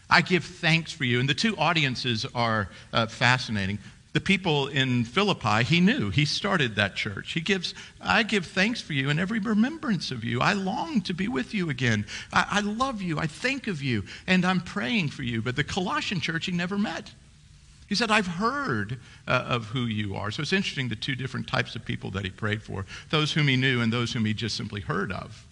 I 0.09 0.21
give 0.21 0.43
thanks 0.43 0.91
for 0.91 1.05
you. 1.05 1.19
And 1.19 1.27
the 1.27 1.33
two 1.33 1.57
audiences 1.57 2.25
are 2.35 2.69
uh, 2.91 3.07
fascinating. 3.07 3.79
The 4.11 4.21
people 4.21 4.67
in 4.67 5.05
Philippi, 5.05 5.63
he 5.63 5.79
knew. 5.79 6.11
He 6.11 6.25
started 6.25 6.75
that 6.75 6.95
church. 6.95 7.31
He 7.31 7.41
gives, 7.41 7.73
I 7.99 8.21
give 8.21 8.45
thanks 8.45 8.79
for 8.79 8.93
you 8.93 9.09
in 9.09 9.17
every 9.17 9.39
remembrance 9.39 10.11
of 10.11 10.23
you. 10.23 10.39
I 10.39 10.53
long 10.53 11.01
to 11.01 11.15
be 11.15 11.27
with 11.27 11.55
you 11.55 11.71
again. 11.71 12.05
I, 12.31 12.45
I 12.51 12.59
love 12.59 13.01
you. 13.01 13.17
I 13.17 13.25
think 13.25 13.65
of 13.67 13.81
you. 13.81 14.03
And 14.27 14.45
I'm 14.45 14.61
praying 14.61 15.09
for 15.09 15.23
you. 15.23 15.41
But 15.41 15.55
the 15.55 15.63
Colossian 15.63 16.19
church, 16.19 16.45
he 16.45 16.51
never 16.51 16.77
met. 16.77 17.11
He 17.93 17.97
said, 17.97 18.09
I've 18.09 18.25
heard 18.25 18.97
uh, 19.27 19.45
of 19.47 19.65
who 19.65 19.85
you 19.85 20.15
are. 20.15 20.31
So 20.31 20.41
it's 20.41 20.51
interesting 20.51 20.89
the 20.89 20.95
two 20.95 21.13
different 21.13 21.47
types 21.47 21.75
of 21.75 21.85
people 21.85 22.09
that 22.09 22.25
he 22.25 22.31
prayed 22.31 22.63
for 22.63 22.87
those 23.11 23.31
whom 23.31 23.47
he 23.47 23.55
knew 23.55 23.81
and 23.81 23.93
those 23.93 24.11
whom 24.11 24.25
he 24.25 24.33
just 24.33 24.57
simply 24.57 24.81
heard 24.81 25.11
of. 25.11 25.45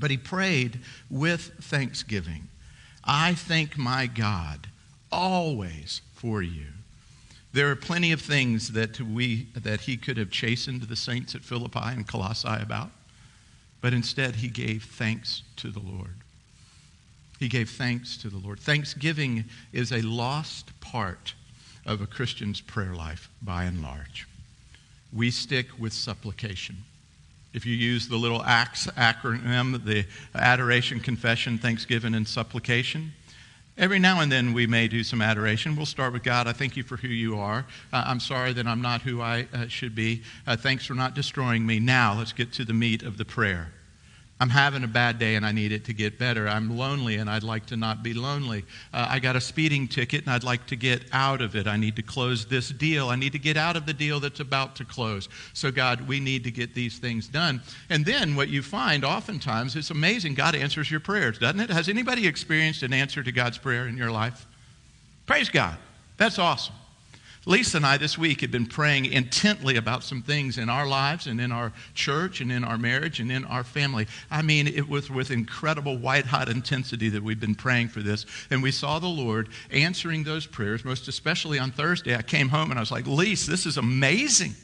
But 0.00 0.10
he 0.10 0.16
prayed 0.16 0.80
with 1.10 1.52
thanksgiving. 1.60 2.48
I 3.04 3.34
thank 3.34 3.76
my 3.76 4.06
God 4.06 4.68
always 5.12 6.00
for 6.14 6.40
you. 6.40 6.68
There 7.52 7.70
are 7.70 7.76
plenty 7.76 8.10
of 8.10 8.22
things 8.22 8.72
that, 8.72 8.98
we, 8.98 9.48
that 9.54 9.82
he 9.82 9.98
could 9.98 10.16
have 10.16 10.30
chastened 10.30 10.80
the 10.80 10.96
saints 10.96 11.34
at 11.34 11.44
Philippi 11.44 11.78
and 11.82 12.08
Colossae 12.08 12.48
about, 12.48 12.88
but 13.82 13.92
instead 13.92 14.36
he 14.36 14.48
gave 14.48 14.84
thanks 14.84 15.42
to 15.56 15.70
the 15.70 15.80
Lord. 15.80 16.14
He 17.38 17.48
gave 17.48 17.68
thanks 17.68 18.16
to 18.16 18.30
the 18.30 18.38
Lord. 18.38 18.60
Thanksgiving 18.60 19.44
is 19.74 19.92
a 19.92 20.00
lost 20.00 20.70
part 20.80 21.34
of 21.86 22.00
a 22.00 22.06
Christian's 22.06 22.60
prayer 22.60 22.94
life 22.94 23.30
by 23.40 23.64
and 23.64 23.82
large. 23.82 24.26
We 25.12 25.30
stick 25.30 25.66
with 25.78 25.92
supplication. 25.92 26.76
If 27.54 27.64
you 27.64 27.74
use 27.74 28.08
the 28.08 28.16
little 28.16 28.42
ACTS 28.42 28.88
acronym, 28.88 29.82
the 29.84 30.04
adoration, 30.34 31.00
confession, 31.00 31.56
thanksgiving, 31.56 32.14
and 32.14 32.28
supplication, 32.28 33.12
Every 33.78 33.98
now 33.98 34.20
and 34.20 34.32
then 34.32 34.54
we 34.54 34.66
may 34.66 34.88
do 34.88 35.04
some 35.04 35.20
adoration. 35.20 35.76
We'll 35.76 35.84
start 35.84 36.14
with 36.14 36.22
God. 36.22 36.46
I 36.46 36.52
thank 36.52 36.78
you 36.78 36.82
for 36.82 36.96
who 36.96 37.08
you 37.08 37.38
are. 37.38 37.66
Uh, 37.92 38.04
I'm 38.06 38.20
sorry 38.20 38.54
that 38.54 38.66
I'm 38.66 38.80
not 38.80 39.02
who 39.02 39.20
I 39.20 39.46
uh, 39.52 39.66
should 39.68 39.94
be. 39.94 40.22
Uh, 40.46 40.56
thanks 40.56 40.86
for 40.86 40.94
not 40.94 41.14
destroying 41.14 41.66
me. 41.66 41.78
Now 41.78 42.16
let's 42.16 42.32
get 42.32 42.54
to 42.54 42.64
the 42.64 42.72
meat 42.72 43.02
of 43.02 43.18
the 43.18 43.26
prayer. 43.26 43.72
I'm 44.38 44.50
having 44.50 44.84
a 44.84 44.88
bad 44.88 45.18
day 45.18 45.36
and 45.36 45.46
I 45.46 45.52
need 45.52 45.72
it 45.72 45.86
to 45.86 45.94
get 45.94 46.18
better. 46.18 46.46
I'm 46.46 46.76
lonely 46.76 47.16
and 47.16 47.30
I'd 47.30 47.42
like 47.42 47.64
to 47.66 47.76
not 47.76 48.02
be 48.02 48.12
lonely. 48.12 48.64
Uh, 48.92 49.06
I 49.08 49.18
got 49.18 49.34
a 49.34 49.40
speeding 49.40 49.88
ticket 49.88 50.24
and 50.24 50.30
I'd 50.30 50.44
like 50.44 50.66
to 50.66 50.76
get 50.76 51.04
out 51.12 51.40
of 51.40 51.56
it. 51.56 51.66
I 51.66 51.78
need 51.78 51.96
to 51.96 52.02
close 52.02 52.44
this 52.44 52.68
deal. 52.68 53.08
I 53.08 53.16
need 53.16 53.32
to 53.32 53.38
get 53.38 53.56
out 53.56 53.76
of 53.76 53.86
the 53.86 53.94
deal 53.94 54.20
that's 54.20 54.40
about 54.40 54.76
to 54.76 54.84
close. 54.84 55.30
So, 55.54 55.70
God, 55.70 56.06
we 56.06 56.20
need 56.20 56.44
to 56.44 56.50
get 56.50 56.74
these 56.74 56.98
things 56.98 57.28
done. 57.28 57.62
And 57.88 58.04
then 58.04 58.36
what 58.36 58.48
you 58.48 58.60
find 58.60 59.06
oftentimes, 59.06 59.74
it's 59.74 59.90
amazing, 59.90 60.34
God 60.34 60.54
answers 60.54 60.90
your 60.90 61.00
prayers, 61.00 61.38
doesn't 61.38 61.60
it? 61.60 61.70
Has 61.70 61.88
anybody 61.88 62.26
experienced 62.26 62.82
an 62.82 62.92
answer 62.92 63.22
to 63.22 63.32
God's 63.32 63.56
prayer 63.56 63.88
in 63.88 63.96
your 63.96 64.10
life? 64.10 64.46
Praise 65.24 65.48
God. 65.48 65.78
That's 66.18 66.38
awesome. 66.38 66.74
Lisa 67.48 67.76
and 67.76 67.86
I 67.86 67.96
this 67.96 68.18
week 68.18 68.40
have 68.40 68.50
been 68.50 68.66
praying 68.66 69.06
intently 69.06 69.76
about 69.76 70.02
some 70.02 70.20
things 70.20 70.58
in 70.58 70.68
our 70.68 70.84
lives 70.84 71.28
and 71.28 71.40
in 71.40 71.52
our 71.52 71.72
church 71.94 72.40
and 72.40 72.50
in 72.50 72.64
our 72.64 72.76
marriage 72.76 73.20
and 73.20 73.30
in 73.30 73.44
our 73.44 73.62
family. 73.62 74.08
I 74.32 74.42
mean, 74.42 74.66
it 74.66 74.88
was 74.88 75.08
with 75.08 75.30
incredible 75.30 75.96
white 75.96 76.26
hot 76.26 76.48
intensity 76.48 77.08
that 77.10 77.22
we've 77.22 77.38
been 77.38 77.54
praying 77.54 77.88
for 77.88 78.00
this. 78.00 78.26
And 78.50 78.64
we 78.64 78.72
saw 78.72 78.98
the 78.98 79.06
Lord 79.06 79.48
answering 79.70 80.24
those 80.24 80.44
prayers, 80.44 80.84
most 80.84 81.06
especially 81.06 81.60
on 81.60 81.70
Thursday. 81.70 82.16
I 82.16 82.22
came 82.22 82.48
home 82.48 82.70
and 82.72 82.80
I 82.80 82.82
was 82.82 82.90
like, 82.90 83.06
Lisa, 83.06 83.48
this 83.48 83.64
is 83.64 83.76
amazing. 83.76 84.54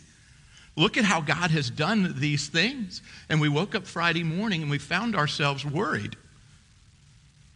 Look 0.74 0.96
at 0.96 1.04
how 1.04 1.20
God 1.20 1.52
has 1.52 1.70
done 1.70 2.14
these 2.18 2.48
things. 2.48 3.00
And 3.28 3.40
we 3.40 3.48
woke 3.48 3.76
up 3.76 3.86
Friday 3.86 4.24
morning 4.24 4.60
and 4.60 4.70
we 4.70 4.78
found 4.78 5.14
ourselves 5.14 5.64
worried 5.64 6.16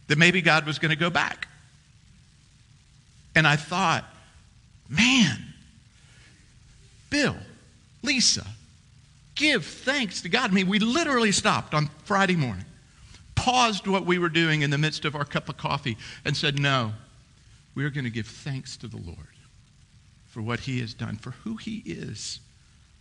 that 0.07 0.17
maybe 0.17 0.41
God 0.41 0.65
was 0.65 0.79
going 0.79 0.91
to 0.91 0.97
go 0.97 1.09
back. 1.09 1.49
And 3.35 3.45
I 3.45 3.57
thought, 3.57 4.05
Man, 4.89 5.53
Bill, 7.09 7.35
Lisa, 8.01 8.45
give 9.35 9.65
thanks 9.65 10.21
to 10.21 10.29
God. 10.29 10.51
I 10.51 10.53
mean, 10.53 10.67
we 10.67 10.79
literally 10.79 11.31
stopped 11.31 11.73
on 11.73 11.89
Friday 12.05 12.35
morning, 12.35 12.65
paused 13.35 13.87
what 13.87 14.05
we 14.05 14.17
were 14.17 14.29
doing 14.29 14.61
in 14.61 14.69
the 14.69 14.77
midst 14.77 15.05
of 15.05 15.15
our 15.15 15.25
cup 15.25 15.49
of 15.49 15.57
coffee 15.57 15.97
and 16.25 16.35
said, 16.35 16.59
No, 16.59 16.93
we 17.75 17.85
are 17.85 17.89
going 17.89 18.05
to 18.05 18.09
give 18.09 18.27
thanks 18.27 18.77
to 18.77 18.87
the 18.87 18.97
Lord 18.97 19.17
for 20.27 20.41
what 20.41 20.61
he 20.61 20.79
has 20.81 20.93
done, 20.93 21.17
for 21.17 21.31
who 21.31 21.57
he 21.57 21.83
is, 21.85 22.39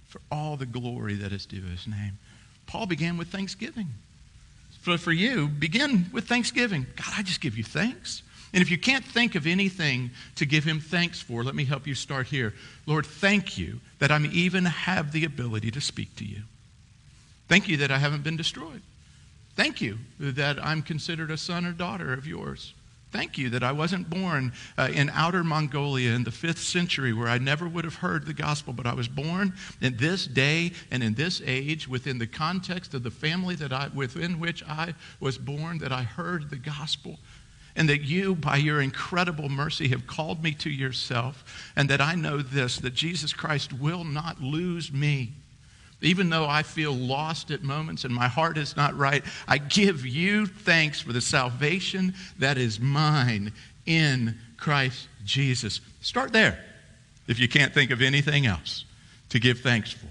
for 0.09 0.21
all 0.31 0.57
the 0.57 0.67
glory 0.67 1.15
that 1.15 1.33
is 1.33 1.47
due 1.47 1.63
his 1.63 1.87
name. 1.87 2.19
Paul 2.67 2.87
began 2.87 3.17
with 3.17 3.29
thanksgiving. 3.29 3.89
So 4.85 4.97
for 4.97 5.13
you, 5.13 5.49
begin 5.49 6.07
with 6.13 6.29
thanksgiving. 6.29 6.87
God, 6.97 7.13
I 7.17 7.23
just 7.23 7.41
give 7.41 7.59
you 7.59 7.65
thanks. 7.65 8.23
And 8.57 8.63
if 8.63 8.71
you 8.71 8.79
can't 8.79 9.05
think 9.05 9.35
of 9.35 9.47
anything 9.47 10.11
to 10.37 10.47
give 10.47 10.65
him 10.65 10.81
thanks 10.81 11.21
for, 11.21 11.45
let 11.45 11.55
me 11.55 11.67
help 11.67 11.87
you 11.87 11.95
start 11.95 12.27
here. 12.27 12.55
Lord, 12.87 13.05
thank 13.05 13.59
you 13.59 13.81
that 13.99 14.11
I 14.11 14.19
even 14.19 14.65
have 14.65 15.13
the 15.13 15.27
ability 15.27 15.71
to 15.73 15.81
speak 15.83 16.17
to 16.17 16.25
you. 16.25 16.41
Thank 17.49 17.69
you 17.69 17.77
that 17.77 17.91
I 17.91 17.99
haven't 17.99 18.25
been 18.25 18.39
destroyed. 18.39 18.81
Thank 19.57 19.83
you 19.83 19.99
that 20.19 20.59
I'm 20.65 20.81
considered 20.81 21.31
a 21.31 21.37
son 21.37 21.67
or 21.67 21.73
daughter 21.73 22.15
of 22.15 22.27
yours. 22.27 22.73
Thank 23.13 23.37
you 23.37 23.51
that 23.51 23.63
I 23.63 23.73
wasn't 23.73 24.09
born 24.09 24.55
uh, 24.79 24.89
in 24.91 25.11
outer 25.11 25.45
Mongolia 25.45 26.13
in 26.13 26.25
the 26.25 26.31
fifth 26.31 26.61
century 26.61 27.13
where 27.13 27.29
I 27.29 27.37
never 27.37 27.69
would 27.69 27.85
have 27.85 27.97
heard 27.97 28.25
the 28.25 28.33
gospel, 28.33 28.73
but 28.73 28.87
I 28.87 28.95
was 28.95 29.07
born 29.07 29.53
in 29.83 29.99
this 29.99 30.27
day 30.27 30.73
and 30.91 31.03
in 31.03 31.13
this 31.13 31.43
age 31.45 31.89
within 31.89 32.17
the 32.17 32.27
context 32.27 32.95
of 32.95 33.03
the 33.03 33.11
family 33.11 33.55
that 33.57 33.73
I, 33.73 33.89
within 33.95 34.41
which 34.41 34.63
I 34.65 34.95
was 35.21 35.37
born, 35.37 35.77
that 35.79 35.93
I 35.93 36.05
heard 36.05 36.49
the 36.49 36.57
gospel. 36.57 37.19
And 37.77 37.89
that 37.89 38.01
you, 38.01 38.35
by 38.35 38.57
your 38.57 38.81
incredible 38.81 39.49
mercy, 39.49 39.89
have 39.89 40.07
called 40.07 40.43
me 40.43 40.53
to 40.55 40.71
yourself. 40.71 41.71
And 41.77 41.91
that 41.91 42.01
I 42.01 42.15
know 42.15 42.39
this 42.39 42.79
that 42.79 42.95
Jesus 42.95 43.33
Christ 43.33 43.73
will 43.73 44.05
not 44.05 44.41
lose 44.43 44.93
me 44.93 45.33
even 46.03 46.29
though 46.29 46.47
I 46.47 46.63
feel 46.63 46.93
lost 46.93 47.51
at 47.51 47.63
moments 47.63 48.05
and 48.05 48.15
my 48.15 48.29
heart 48.29 48.59
is 48.59 48.77
not 48.77 48.97
right, 48.97 49.25
I 49.49 49.59
give 49.59 50.05
you 50.05 50.47
thanks 50.47 51.01
for 51.01 51.13
the 51.13 51.21
salvation 51.21 52.15
that 52.39 52.59
is 52.59 52.79
mine 52.79 53.53
in 53.87 54.37
Christ 54.57 55.09
Jesus. 55.25 55.81
Start 56.01 56.33
there 56.33 56.63
if 57.29 57.39
you 57.39 57.49
can't 57.49 57.73
think 57.73 57.91
of 57.91 58.03
anything 58.03 58.47
else 58.47 58.85
to 59.31 59.39
give 59.39 59.61
thanks 59.61 59.93
for. 59.93 60.07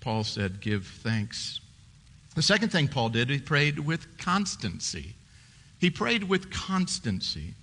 Paul 0.00 0.24
said, 0.24 0.60
Give 0.60 0.86
thanks. 0.86 1.60
The 2.34 2.42
second 2.42 2.70
thing 2.70 2.86
Paul 2.86 3.08
did, 3.08 3.30
he 3.30 3.38
prayed 3.38 3.78
with 3.78 4.18
constancy. 4.18 5.15
He 5.78 5.90
prayed 5.90 6.24
with 6.24 6.50
constancy. 6.50 7.54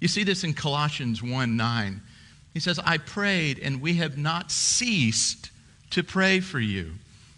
You 0.00 0.08
see 0.08 0.24
this 0.24 0.44
in 0.44 0.54
Colossians 0.54 1.22
1 1.22 1.56
9. 1.56 2.00
He 2.54 2.60
says, 2.60 2.78
I 2.78 2.98
prayed 2.98 3.58
and 3.58 3.80
we 3.80 3.94
have 3.94 4.18
not 4.18 4.50
ceased 4.50 5.50
to 5.90 6.02
pray 6.02 6.40
for 6.40 6.60
you. 6.60 6.92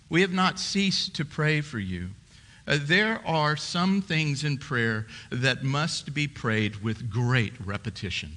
We 0.09 0.23
have 0.23 0.33
not 0.33 0.59
ceased 0.59 1.15
to 1.17 1.25
pray 1.25 1.61
for 1.61 1.79
you. 1.79 2.11
Uh, 2.67 2.79
there 2.81 3.21
are 3.27 3.57
some 3.57 4.01
things 4.01 4.45
in 4.45 4.59
prayer 4.59 5.07
that 5.31 5.63
must 5.63 6.15
be 6.15 6.27
prayed 6.27 6.77
with 6.83 7.11
great 7.11 7.53
repetition. 7.65 8.33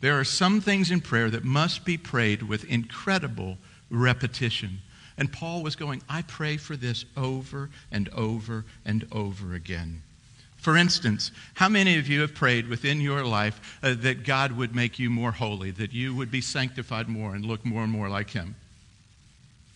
There 0.00 0.18
are 0.18 0.24
some 0.24 0.60
things 0.60 0.90
in 0.90 1.00
prayer 1.00 1.30
that 1.30 1.44
must 1.44 1.84
be 1.84 1.96
prayed 1.96 2.42
with 2.42 2.64
incredible 2.64 3.58
repetition. 3.90 4.78
And 5.16 5.32
Paul 5.32 5.62
was 5.62 5.76
going, 5.76 6.02
I 6.08 6.22
pray 6.22 6.56
for 6.56 6.76
this 6.76 7.04
over 7.16 7.70
and 7.92 8.08
over 8.10 8.64
and 8.84 9.06
over 9.12 9.54
again. 9.54 10.02
For 10.60 10.76
instance, 10.76 11.32
how 11.54 11.68
many 11.68 11.98
of 11.98 12.06
you 12.06 12.20
have 12.20 12.34
prayed 12.34 12.68
within 12.68 13.00
your 13.00 13.24
life 13.24 13.78
uh, 13.82 13.94
that 14.00 14.24
God 14.24 14.52
would 14.52 14.74
make 14.74 14.98
you 14.98 15.08
more 15.08 15.32
holy, 15.32 15.70
that 15.72 15.92
you 15.92 16.14
would 16.14 16.30
be 16.30 16.42
sanctified 16.42 17.08
more 17.08 17.34
and 17.34 17.44
look 17.44 17.64
more 17.64 17.82
and 17.82 17.90
more 17.90 18.08
like 18.08 18.30
Him? 18.30 18.56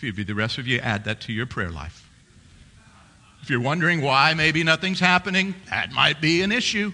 of 0.08 0.18
you, 0.18 0.24
the 0.24 0.34
rest 0.34 0.58
of 0.58 0.66
you, 0.66 0.78
add 0.80 1.04
that 1.04 1.22
to 1.22 1.32
your 1.32 1.46
prayer 1.46 1.70
life. 1.70 2.08
If 3.42 3.50
you're 3.50 3.60
wondering 3.60 4.00
why 4.00 4.34
maybe 4.34 4.64
nothing's 4.64 5.00
happening, 5.00 5.54
that 5.70 5.92
might 5.92 6.20
be 6.20 6.42
an 6.42 6.52
issue. 6.52 6.92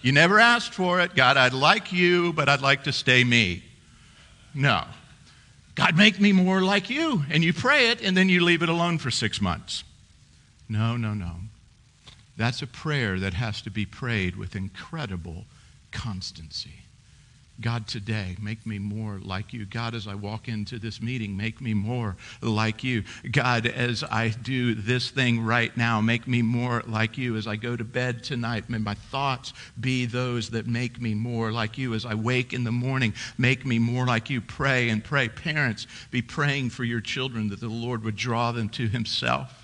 You 0.00 0.12
never 0.12 0.38
asked 0.38 0.74
for 0.74 1.00
it. 1.00 1.14
God, 1.14 1.36
I'd 1.36 1.52
like 1.52 1.92
you, 1.92 2.32
but 2.32 2.48
I'd 2.48 2.60
like 2.60 2.84
to 2.84 2.92
stay 2.92 3.22
me. 3.22 3.62
No. 4.54 4.84
God, 5.74 5.96
make 5.96 6.20
me 6.20 6.32
more 6.32 6.60
like 6.60 6.90
you. 6.90 7.24
And 7.30 7.44
you 7.44 7.52
pray 7.52 7.90
it, 7.90 8.02
and 8.02 8.16
then 8.16 8.28
you 8.28 8.44
leave 8.44 8.62
it 8.62 8.68
alone 8.68 8.98
for 8.98 9.10
six 9.10 9.40
months. 9.40 9.84
No, 10.68 10.96
no, 10.96 11.14
no. 11.14 11.32
That's 12.36 12.62
a 12.62 12.66
prayer 12.66 13.18
that 13.18 13.34
has 13.34 13.62
to 13.62 13.70
be 13.70 13.84
prayed 13.84 14.36
with 14.36 14.56
incredible 14.56 15.44
constancy. 15.90 16.82
God, 17.60 17.86
today, 17.86 18.36
make 18.40 18.66
me 18.66 18.78
more 18.78 19.20
like 19.22 19.52
you. 19.52 19.66
God, 19.66 19.94
as 19.94 20.08
I 20.08 20.14
walk 20.14 20.48
into 20.48 20.78
this 20.78 21.02
meeting, 21.02 21.36
make 21.36 21.60
me 21.60 21.74
more 21.74 22.16
like 22.40 22.82
you. 22.82 23.04
God, 23.30 23.66
as 23.66 24.02
I 24.02 24.30
do 24.30 24.74
this 24.74 25.10
thing 25.10 25.44
right 25.44 25.76
now, 25.76 26.00
make 26.00 26.26
me 26.26 26.42
more 26.42 26.82
like 26.86 27.18
you. 27.18 27.36
As 27.36 27.46
I 27.46 27.56
go 27.56 27.76
to 27.76 27.84
bed 27.84 28.24
tonight, 28.24 28.70
may 28.70 28.78
my 28.78 28.94
thoughts 28.94 29.52
be 29.78 30.06
those 30.06 30.50
that 30.50 30.66
make 30.66 31.00
me 31.00 31.14
more 31.14 31.52
like 31.52 31.76
you. 31.76 31.94
As 31.94 32.06
I 32.06 32.14
wake 32.14 32.52
in 32.52 32.64
the 32.64 32.72
morning, 32.72 33.12
make 33.36 33.66
me 33.66 33.78
more 33.78 34.06
like 34.06 34.30
you. 34.30 34.40
Pray 34.40 34.88
and 34.88 35.04
pray. 35.04 35.28
Parents, 35.28 35.86
be 36.10 36.22
praying 36.22 36.70
for 36.70 36.84
your 36.84 37.00
children 37.00 37.50
that 37.50 37.60
the 37.60 37.68
Lord 37.68 38.02
would 38.02 38.16
draw 38.16 38.50
them 38.50 38.70
to 38.70 38.88
Himself 38.88 39.58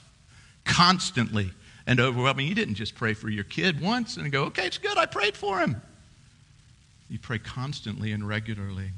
constantly 0.64 1.50
and 1.88 1.98
uh, 1.98 2.04
overwhelming. 2.04 2.46
You 2.46 2.54
didn't 2.54 2.74
just 2.74 2.94
pray 2.94 3.14
for 3.14 3.30
your 3.30 3.44
kid 3.44 3.80
once 3.80 4.18
and 4.18 4.30
go, 4.30 4.44
okay, 4.44 4.66
it's 4.66 4.78
good, 4.78 4.96
I 4.96 5.06
prayed 5.06 5.36
for 5.36 5.58
him. 5.58 5.80
You 7.08 7.18
pray 7.18 7.38
constantly 7.38 8.12
and 8.12 8.28
regularly. 8.28 8.90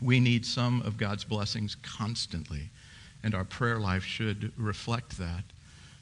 We 0.00 0.18
need 0.18 0.46
some 0.46 0.80
of 0.82 0.96
God's 0.96 1.24
blessings 1.24 1.76
constantly, 1.82 2.70
and 3.22 3.34
our 3.34 3.44
prayer 3.44 3.78
life 3.78 4.02
should 4.02 4.50
reflect 4.56 5.18
that. 5.18 5.44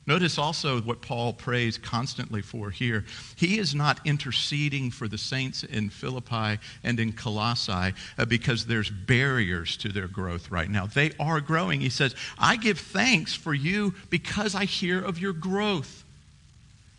Notice 0.09 0.39
also 0.39 0.81
what 0.81 1.03
Paul 1.03 1.35
prays 1.35 1.77
constantly 1.77 2.41
for 2.41 2.71
here. 2.71 3.05
He 3.37 3.59
is 3.59 3.75
not 3.75 4.01
interceding 4.07 4.91
for 4.91 5.07
the 5.07 5.19
saints 5.19 5.65
in 5.65 5.91
Philippi 5.91 6.59
and 6.83 6.99
in 6.99 7.13
Colossae 7.13 7.93
uh, 8.17 8.25
because 8.25 8.65
there's 8.65 8.89
barriers 8.89 9.77
to 9.77 9.91
their 9.91 10.09
growth 10.09 10.51
right 10.51 10.71
now. 10.71 10.87
They 10.87 11.11
are 11.21 11.43
growing. 11.43 11.83
He 11.83 11.91
says, 11.91 12.17
I 12.39 12.57
give 12.57 12.79
thanks 12.79 13.35
for 13.35 13.53
you 13.53 13.95
because 14.09 14.55
I 14.55 14.65
hear 14.65 14.99
of 14.99 15.19
your 15.19 15.35
growth. 15.35 16.05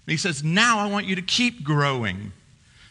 He 0.06 0.16
says, 0.16 0.44
Now 0.44 0.78
I 0.78 0.86
want 0.86 1.08
you 1.08 1.16
to 1.16 1.24
keep 1.24 1.64
growing. 1.64 2.32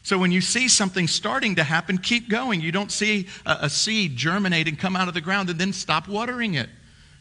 So 0.02 0.18
when 0.18 0.32
you 0.32 0.40
see 0.40 0.66
something 0.66 1.06
starting 1.06 1.54
to 1.56 1.62
happen, 1.62 1.96
keep 1.96 2.28
going. 2.28 2.60
You 2.60 2.72
don't 2.72 2.90
see 2.90 3.28
a, 3.46 3.70
seed 3.70 4.16
germinate 4.16 4.66
and 4.66 4.76
come 4.76 4.96
out 4.96 5.06
of 5.06 5.14
the 5.14 5.20
ground 5.20 5.48
and 5.48 5.60
then 5.60 5.72
stop 5.72 6.08
watering 6.08 6.54
it. 6.54 6.70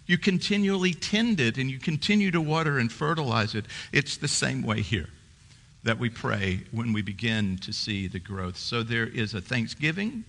You 0.08 0.18
continually 0.18 0.94
tend 0.94 1.40
it 1.40 1.58
and 1.58 1.70
you 1.70 1.80
continue 1.80 2.32
to 2.32 2.42
water 2.42 2.80
and 2.80 2.92
fertilize 2.92 3.54
it. 3.54 3.66
It's 3.92 4.18
the 4.18 4.28
same 4.28 4.64
way 4.64 4.82
here 4.82 5.10
that 5.84 6.00
we 6.00 6.10
pray 6.10 6.62
when 6.72 6.94
we 6.94 7.02
begin 7.02 7.58
to 7.60 7.72
see 7.72 8.08
the 8.08 8.20
growth. 8.20 8.58
So 8.58 8.84
there 8.84 9.06
is 9.06 9.34
a 9.34 9.42
thanksgiving 9.42 10.24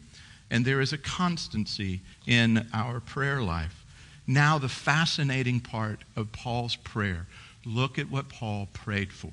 and 0.51 0.65
there 0.65 0.81
is 0.81 0.93
a 0.93 0.99
constancy 0.99 2.01
in 2.27 2.67
our 2.75 3.01
prayer 3.01 3.41
life. 3.41 3.85
Now, 4.27 4.59
the 4.59 4.69
fascinating 4.69 5.61
part 5.61 6.01
of 6.17 6.33
Paul's 6.33 6.77
prayer 6.77 7.27
look 7.65 7.99
at 7.99 8.11
what 8.11 8.29
Paul 8.29 8.69
prayed 8.73 9.13
for. 9.13 9.33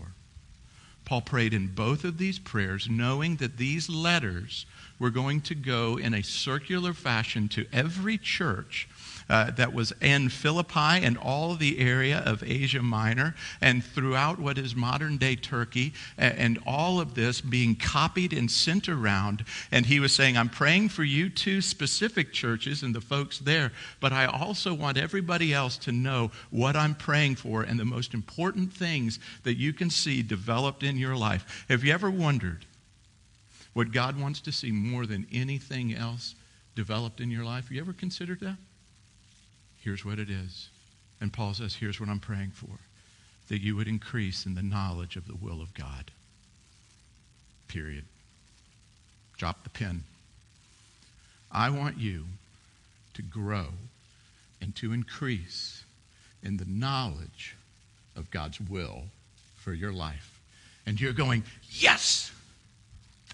Paul 1.05 1.21
prayed 1.21 1.53
in 1.53 1.67
both 1.67 2.03
of 2.03 2.17
these 2.17 2.39
prayers, 2.39 2.89
knowing 2.89 3.35
that 3.35 3.57
these 3.57 3.89
letters 3.89 4.65
were 4.97 5.11
going 5.11 5.41
to 5.41 5.55
go 5.55 5.97
in 5.97 6.13
a 6.13 6.23
circular 6.23 6.93
fashion 6.93 7.47
to 7.49 7.67
every 7.71 8.17
church 8.17 8.87
uh, 9.29 9.51
that 9.51 9.73
was 9.73 9.91
in 10.01 10.29
Philippi 10.29 11.03
and 11.03 11.17
all 11.17 11.55
the 11.55 11.79
area 11.79 12.19
of 12.25 12.43
Asia 12.43 12.81
Minor 12.81 13.35
and 13.61 13.83
throughout 13.83 14.39
what 14.39 14.57
is 14.57 14.75
modern 14.75 15.17
day 15.17 15.35
Turkey, 15.35 15.93
and 16.17 16.59
all 16.65 16.99
of 16.99 17.15
this 17.15 17.41
being 17.41 17.75
copied 17.75 18.33
and 18.33 18.49
sent 18.49 18.87
around. 18.89 19.45
And 19.71 19.85
he 19.85 19.99
was 19.99 20.13
saying, 20.13 20.37
I'm 20.37 20.49
praying 20.49 20.89
for 20.89 21.03
you 21.03 21.29
two 21.29 21.61
specific 21.61 22.33
churches 22.33 22.83
and 22.83 22.93
the 22.93 23.01
folks 23.01 23.39
there, 23.39 23.71
but 23.99 24.13
I 24.13 24.25
also 24.25 24.73
want 24.73 24.97
everybody 24.97 25.53
else 25.53 25.77
to 25.79 25.91
know 25.91 26.31
what 26.51 26.75
I'm 26.75 26.95
praying 26.95 27.35
for 27.35 27.63
and 27.63 27.79
the 27.79 27.85
most 27.85 28.13
important 28.13 28.73
things 28.73 29.19
that 29.43 29.55
you 29.55 29.73
can 29.73 29.89
see 29.89 30.21
developed 30.21 30.83
in 30.83 30.97
your 30.97 31.15
life. 31.15 31.65
Have 31.69 31.83
you 31.83 31.93
ever 31.93 32.09
wondered 32.09 32.65
what 33.73 33.91
God 33.91 34.19
wants 34.19 34.39
to 34.41 34.51
see 34.51 34.71
more 34.71 35.05
than 35.05 35.27
anything 35.31 35.93
else 35.93 36.35
developed 36.75 37.19
in 37.19 37.29
your 37.29 37.43
life? 37.43 37.65
Have 37.65 37.71
you 37.73 37.81
ever 37.81 37.93
considered 37.93 38.39
that? 38.39 38.57
Here's 39.85 40.03
what 40.03 40.17
it 40.17 40.31
is. 40.31 40.69
And 41.21 41.31
Paul 41.31 41.53
says, 41.53 41.75
Here's 41.75 41.99
what 41.99 42.09
I'm 42.09 42.19
praying 42.19 42.51
for 42.55 42.79
that 43.49 43.61
you 43.61 43.75
would 43.75 43.87
increase 43.87 44.47
in 44.47 44.55
the 44.55 44.63
knowledge 44.63 45.15
of 45.15 45.27
the 45.27 45.35
will 45.35 45.61
of 45.61 45.75
God. 45.75 46.09
Period. 47.67 48.03
Drop 49.37 49.63
the 49.63 49.69
pen. 49.69 50.03
I 51.51 51.69
want 51.69 51.99
you 51.99 52.25
to 53.13 53.21
grow 53.21 53.67
and 54.59 54.75
to 54.77 54.91
increase 54.91 55.83
in 56.41 56.57
the 56.57 56.65
knowledge 56.65 57.55
of 58.15 58.31
God's 58.31 58.59
will 58.59 59.03
for 59.57 59.71
your 59.71 59.93
life. 59.93 60.39
And 60.87 60.99
you're 60.99 61.13
going, 61.13 61.43
Yes! 61.69 62.31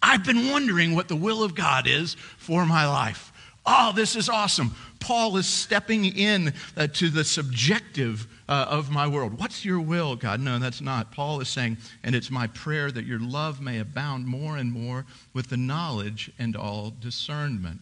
I've 0.03 0.25
been 0.25 0.49
wondering 0.49 0.95
what 0.95 1.07
the 1.07 1.15
will 1.15 1.43
of 1.43 1.55
God 1.55 1.87
is 1.87 2.15
for 2.15 2.65
my 2.65 2.85
life. 2.87 3.31
Oh, 3.65 3.93
this 3.95 4.17
is 4.17 4.27
awesome. 4.27 4.75
Paul 5.01 5.35
is 5.35 5.47
stepping 5.47 6.05
in 6.05 6.53
uh, 6.77 6.87
to 6.87 7.09
the 7.09 7.25
subjective 7.25 8.27
uh, 8.47 8.67
of 8.69 8.89
my 8.89 9.07
world. 9.07 9.37
What's 9.39 9.65
your 9.65 9.81
will, 9.81 10.15
God? 10.15 10.39
No, 10.39 10.59
that's 10.59 10.79
not. 10.79 11.11
Paul 11.11 11.41
is 11.41 11.49
saying, 11.49 11.77
and 12.03 12.15
it's 12.15 12.31
my 12.31 12.47
prayer 12.47 12.91
that 12.91 13.05
your 13.05 13.19
love 13.19 13.59
may 13.59 13.79
abound 13.79 14.27
more 14.27 14.57
and 14.57 14.71
more 14.71 15.05
with 15.33 15.49
the 15.49 15.57
knowledge 15.57 16.31
and 16.39 16.55
all 16.55 16.93
discernment. 17.01 17.81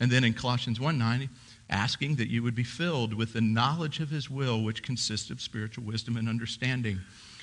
And 0.00 0.10
then 0.10 0.24
in 0.24 0.32
Colossians 0.32 0.80
1 0.80 0.98
9, 0.98 1.28
asking 1.70 2.16
that 2.16 2.28
you 2.28 2.42
would 2.42 2.54
be 2.54 2.64
filled 2.64 3.14
with 3.14 3.34
the 3.34 3.40
knowledge 3.40 4.00
of 4.00 4.10
his 4.10 4.28
will, 4.28 4.62
which 4.62 4.82
consists 4.82 5.30
of 5.30 5.40
spiritual 5.40 5.84
wisdom 5.84 6.16
and 6.16 6.28
understanding. 6.28 6.98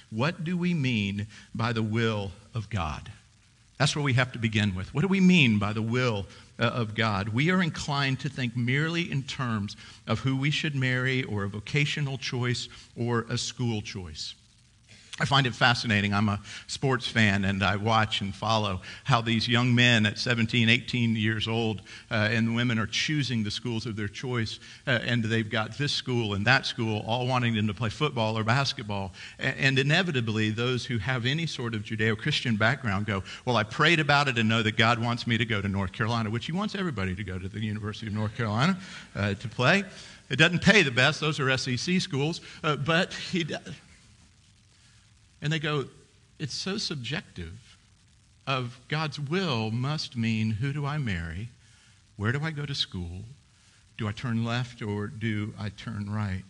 What 0.10 0.44
do 0.44 0.58
we 0.58 0.74
mean 0.74 1.28
by 1.56 1.72
the 1.74 1.84
will 1.84 2.32
of 2.54 2.70
God? 2.70 3.12
That's 3.82 3.96
what 3.96 4.06
we 4.06 4.14
have 4.14 4.32
to 4.34 4.38
begin 4.38 4.76
with. 4.76 4.94
What 4.94 5.02
do 5.02 5.08
we 5.08 5.20
mean 5.20 5.58
by 5.58 5.74
the 5.74 5.82
will 5.82 6.28
uh, 6.60 6.66
of 6.66 6.94
God? 6.94 7.30
We 7.30 7.50
are 7.50 7.64
inclined 7.64 8.20
to 8.20 8.30
think 8.30 8.56
merely 8.56 9.12
in 9.12 9.24
terms 9.24 9.76
of 10.06 10.20
who 10.20 10.38
we 10.38 10.52
should 10.52 10.76
marry, 10.76 11.24
or 11.24 11.46
a 11.46 11.50
vocational 11.50 12.20
choice, 12.20 12.70
or 12.96 13.26
a 13.28 13.40
school 13.40 13.82
choice. 13.82 14.36
I 15.20 15.26
find 15.26 15.46
it 15.46 15.54
fascinating. 15.54 16.14
I'm 16.14 16.30
a 16.30 16.40
sports 16.68 17.06
fan 17.06 17.44
and 17.44 17.62
I 17.64 17.76
watch 17.76 18.22
and 18.22 18.34
follow 18.34 18.82
how 19.04 19.20
these 19.20 19.46
young 19.46 19.76
men 19.76 20.06
at 20.06 20.18
17, 20.18 20.70
18 20.70 21.16
years 21.18 21.50
old 21.50 21.82
uh, 22.10 22.30
and 22.32 22.56
women 22.56 22.80
are 22.80 22.88
choosing 22.88 23.44
the 23.44 23.52
schools 23.52 23.86
of 23.86 23.98
their 23.98 24.08
choice. 24.08 24.60
Uh, 24.88 25.00
and 25.04 25.22
they've 25.24 25.50
got 25.50 25.78
this 25.78 25.92
school 25.92 26.34
and 26.34 26.48
that 26.48 26.66
school 26.66 27.04
all 27.06 27.28
wanting 27.28 27.54
them 27.56 27.68
to 27.68 27.74
play 27.74 27.90
football 27.90 28.38
or 28.38 28.46
basketball. 28.46 29.12
And, 29.38 29.78
inevitably, 29.78 30.50
those 30.50 30.86
who 30.86 30.98
have 30.98 31.26
any 31.26 31.46
sort 31.46 31.76
of 31.76 31.84
Judeo 31.84 32.18
Christian 32.18 32.56
background 32.56 33.06
go, 33.06 33.22
Well, 33.46 33.58
I 33.58 33.64
prayed 33.64 34.00
about 34.00 34.28
it 34.28 34.38
and 34.38 34.48
know 34.48 34.64
that 34.64 34.78
God 34.78 34.98
wants 34.98 35.28
me 35.28 35.38
to 35.38 35.46
go 35.46 35.62
to 35.62 35.68
North 35.68 35.92
Carolina, 35.92 36.30
which 36.30 36.46
He 36.46 36.52
wants 36.52 36.74
everybody 36.74 37.16
to 37.16 37.24
go 37.24 37.38
to 37.38 37.50
the 37.50 37.60
University 37.60 38.08
of 38.08 38.14
North 38.14 38.36
Carolina 38.36 38.78
uh, 39.16 39.34
to 39.34 39.48
play. 39.50 39.84
It 40.30 40.38
doesn't 40.38 40.62
pay 40.62 40.84
the 40.84 40.92
best, 40.92 41.20
those 41.20 41.40
are 41.40 41.58
SEC 41.58 42.00
schools, 42.00 42.40
uh, 42.64 42.78
but 42.78 43.14
He 43.14 43.44
does 43.44 43.62
and 45.42 45.52
they 45.52 45.60
go, 45.60 45.86
it's 46.40 46.54
so 46.54 46.78
subjective 46.78 47.78
of 48.48 48.80
God's 48.88 49.20
will 49.20 49.72
must 49.72 50.16
mean 50.18 50.52
who 50.52 50.74
do 50.74 50.86
I 50.86 50.98
marry? 50.98 51.50
Where 52.18 52.32
do 52.32 52.42
I 52.44 52.52
go 52.52 52.66
to 52.66 52.76
school? 52.76 53.24
Do 53.98 54.08
I 54.08 54.12
turn 54.12 54.44
left 54.44 54.82
or 54.82 55.08
do 55.08 55.54
I 55.60 55.70
turn 55.70 56.12
right? 56.12 56.44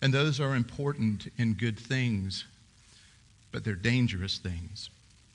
And 0.00 0.12
those 0.12 0.40
are 0.40 0.54
important 0.54 1.30
in 1.38 1.54
good 1.54 1.78
things, 1.78 2.44
but 3.52 3.64
they're 3.64 3.74
dangerous 3.74 4.38
things 4.38 4.90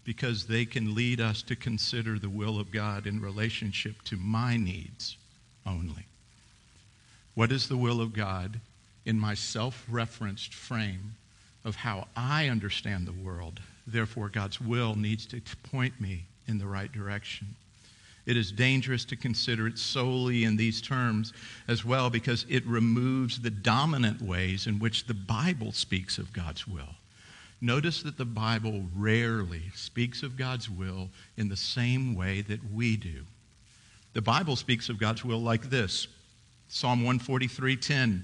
because 0.05 0.47
they 0.47 0.65
can 0.65 0.95
lead 0.95 1.21
us 1.21 1.41
to 1.43 1.55
consider 1.55 2.19
the 2.19 2.29
will 2.29 2.59
of 2.59 2.71
God 2.71 3.07
in 3.07 3.21
relationship 3.21 4.01
to 4.03 4.17
my 4.17 4.57
needs 4.57 5.17
only. 5.65 6.05
What 7.35 7.51
is 7.51 7.67
the 7.67 7.77
will 7.77 8.01
of 8.01 8.13
God 8.13 8.59
in 9.05 9.19
my 9.19 9.33
self 9.33 9.85
referenced 9.89 10.53
frame 10.53 11.15
of 11.65 11.75
how 11.75 12.07
I 12.15 12.49
understand 12.49 13.07
the 13.07 13.13
world. 13.13 13.59
Therefore, 13.87 14.29
God's 14.29 14.59
will 14.59 14.95
needs 14.95 15.25
to 15.27 15.41
point 15.71 15.99
me 15.99 16.25
in 16.47 16.57
the 16.57 16.67
right 16.67 16.91
direction. 16.91 17.55
It 18.25 18.37
is 18.37 18.51
dangerous 18.51 19.03
to 19.05 19.15
consider 19.17 19.67
it 19.67 19.77
solely 19.77 20.45
in 20.45 20.55
these 20.55 20.81
terms 20.81 21.33
as 21.67 21.83
well 21.83 22.09
because 22.09 22.45
it 22.47 22.65
removes 22.65 23.41
the 23.41 23.49
dominant 23.49 24.21
ways 24.21 24.65
in 24.65 24.79
which 24.79 25.05
the 25.05 25.13
Bible 25.13 25.73
speaks 25.73 26.17
of 26.17 26.31
God's 26.31 26.65
will. 26.67 26.95
Notice 27.59 28.03
that 28.03 28.17
the 28.17 28.25
Bible 28.25 28.83
rarely 28.95 29.63
speaks 29.75 30.23
of 30.23 30.37
God's 30.37 30.69
will 30.69 31.09
in 31.37 31.49
the 31.49 31.57
same 31.57 32.15
way 32.15 32.41
that 32.41 32.59
we 32.73 32.97
do. 32.97 33.23
The 34.13 34.21
Bible 34.21 34.55
speaks 34.55 34.89
of 34.89 34.99
God's 34.99 35.25
will 35.25 35.41
like 35.41 35.69
this 35.69 36.07
Psalm 36.69 37.03
143:10 37.03 38.23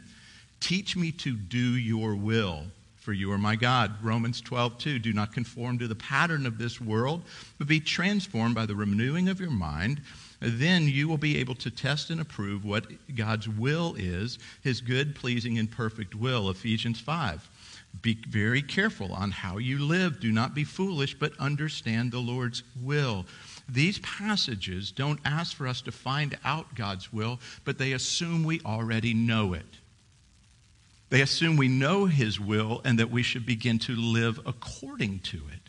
Teach 0.60 0.96
me 0.96 1.12
to 1.14 1.36
do 1.36 1.78
your 1.78 2.16
will 2.16 2.66
for 3.00 3.14
you 3.14 3.32
are 3.32 3.38
my 3.38 3.56
God. 3.56 3.96
Romans 4.04 4.42
12, 4.42 4.78
2. 4.78 5.00
Do 5.00 5.14
not 5.14 5.34
conform 5.34 5.80
to 5.80 5.88
the 5.88 5.96
pattern 5.96 6.46
of 6.46 6.58
this 6.58 6.80
world, 6.82 7.24
but 7.58 7.68
be 7.68 7.80
transformed 7.80 8.56
by 8.56 8.66
the 8.66 8.76
renewing 8.76 9.30
of 9.30 9.40
your 9.40 9.52
mind. 9.52 10.02
Then 10.42 10.88
you 10.88 11.08
will 11.08 11.18
be 11.18 11.38
able 11.38 11.56
to 11.56 11.72
test 11.72 12.10
and 12.10 12.22
approve 12.22 12.64
what 12.64 12.88
God's 13.16 13.50
will 13.50 13.96
is, 13.98 14.40
his 14.62 14.82
good, 14.82 15.16
pleasing, 15.16 15.58
and 15.58 15.70
perfect 15.70 16.16
will. 16.16 16.50
Ephesians 16.50 17.00
5. 17.00 17.50
Be 18.02 18.18
very 18.30 18.62
careful 18.62 19.12
on 19.14 19.32
how 19.32 19.58
you 19.58 19.80
live. 19.80 20.20
Do 20.20 20.32
not 20.32 20.54
be 20.54 20.64
foolish, 20.64 21.18
but 21.18 21.38
understand 21.40 22.12
the 22.12 22.20
Lord's 22.20 22.64
will. 22.82 23.26
These 23.68 24.00
passages 24.00 24.92
don't 24.92 25.20
ask 25.26 25.56
for 25.56 25.68
us 25.68 25.82
to 25.82 25.92
find 25.92 26.38
out 26.46 26.76
God's 26.76 27.12
will, 27.12 27.40
but 27.66 27.78
they 27.78 27.94
assume 27.94 28.44
we 28.44 28.62
already 28.62 29.14
know 29.14 29.54
it. 29.54 29.79
They 31.10 31.22
assume 31.22 31.58
we 31.58 31.68
know 31.68 32.06
His 32.06 32.40
will 32.40 32.82
and 32.86 33.00
that 33.00 33.10
we 33.10 33.24
should 33.24 33.46
begin 33.46 33.80
to 33.80 33.96
live 33.96 34.40
according 34.46 35.20
to 35.20 35.38
it. 35.38 35.60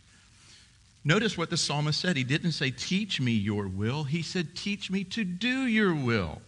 Notice 1.03 1.39
what 1.39 1.49
the 1.49 1.57
psalmist 1.57 1.99
said. 1.99 2.17
He 2.17 2.25
didn't 2.25 2.53
say, 2.53 2.71
Teach 2.71 3.21
me 3.21 3.33
your 3.33 3.67
will. 3.69 4.05
He 4.05 4.23
said, 4.23 4.55
Teach 4.55 4.91
me 4.91 5.05
to 5.05 5.25
do 5.25 5.67
your 5.67 5.95
will. 5.95 6.43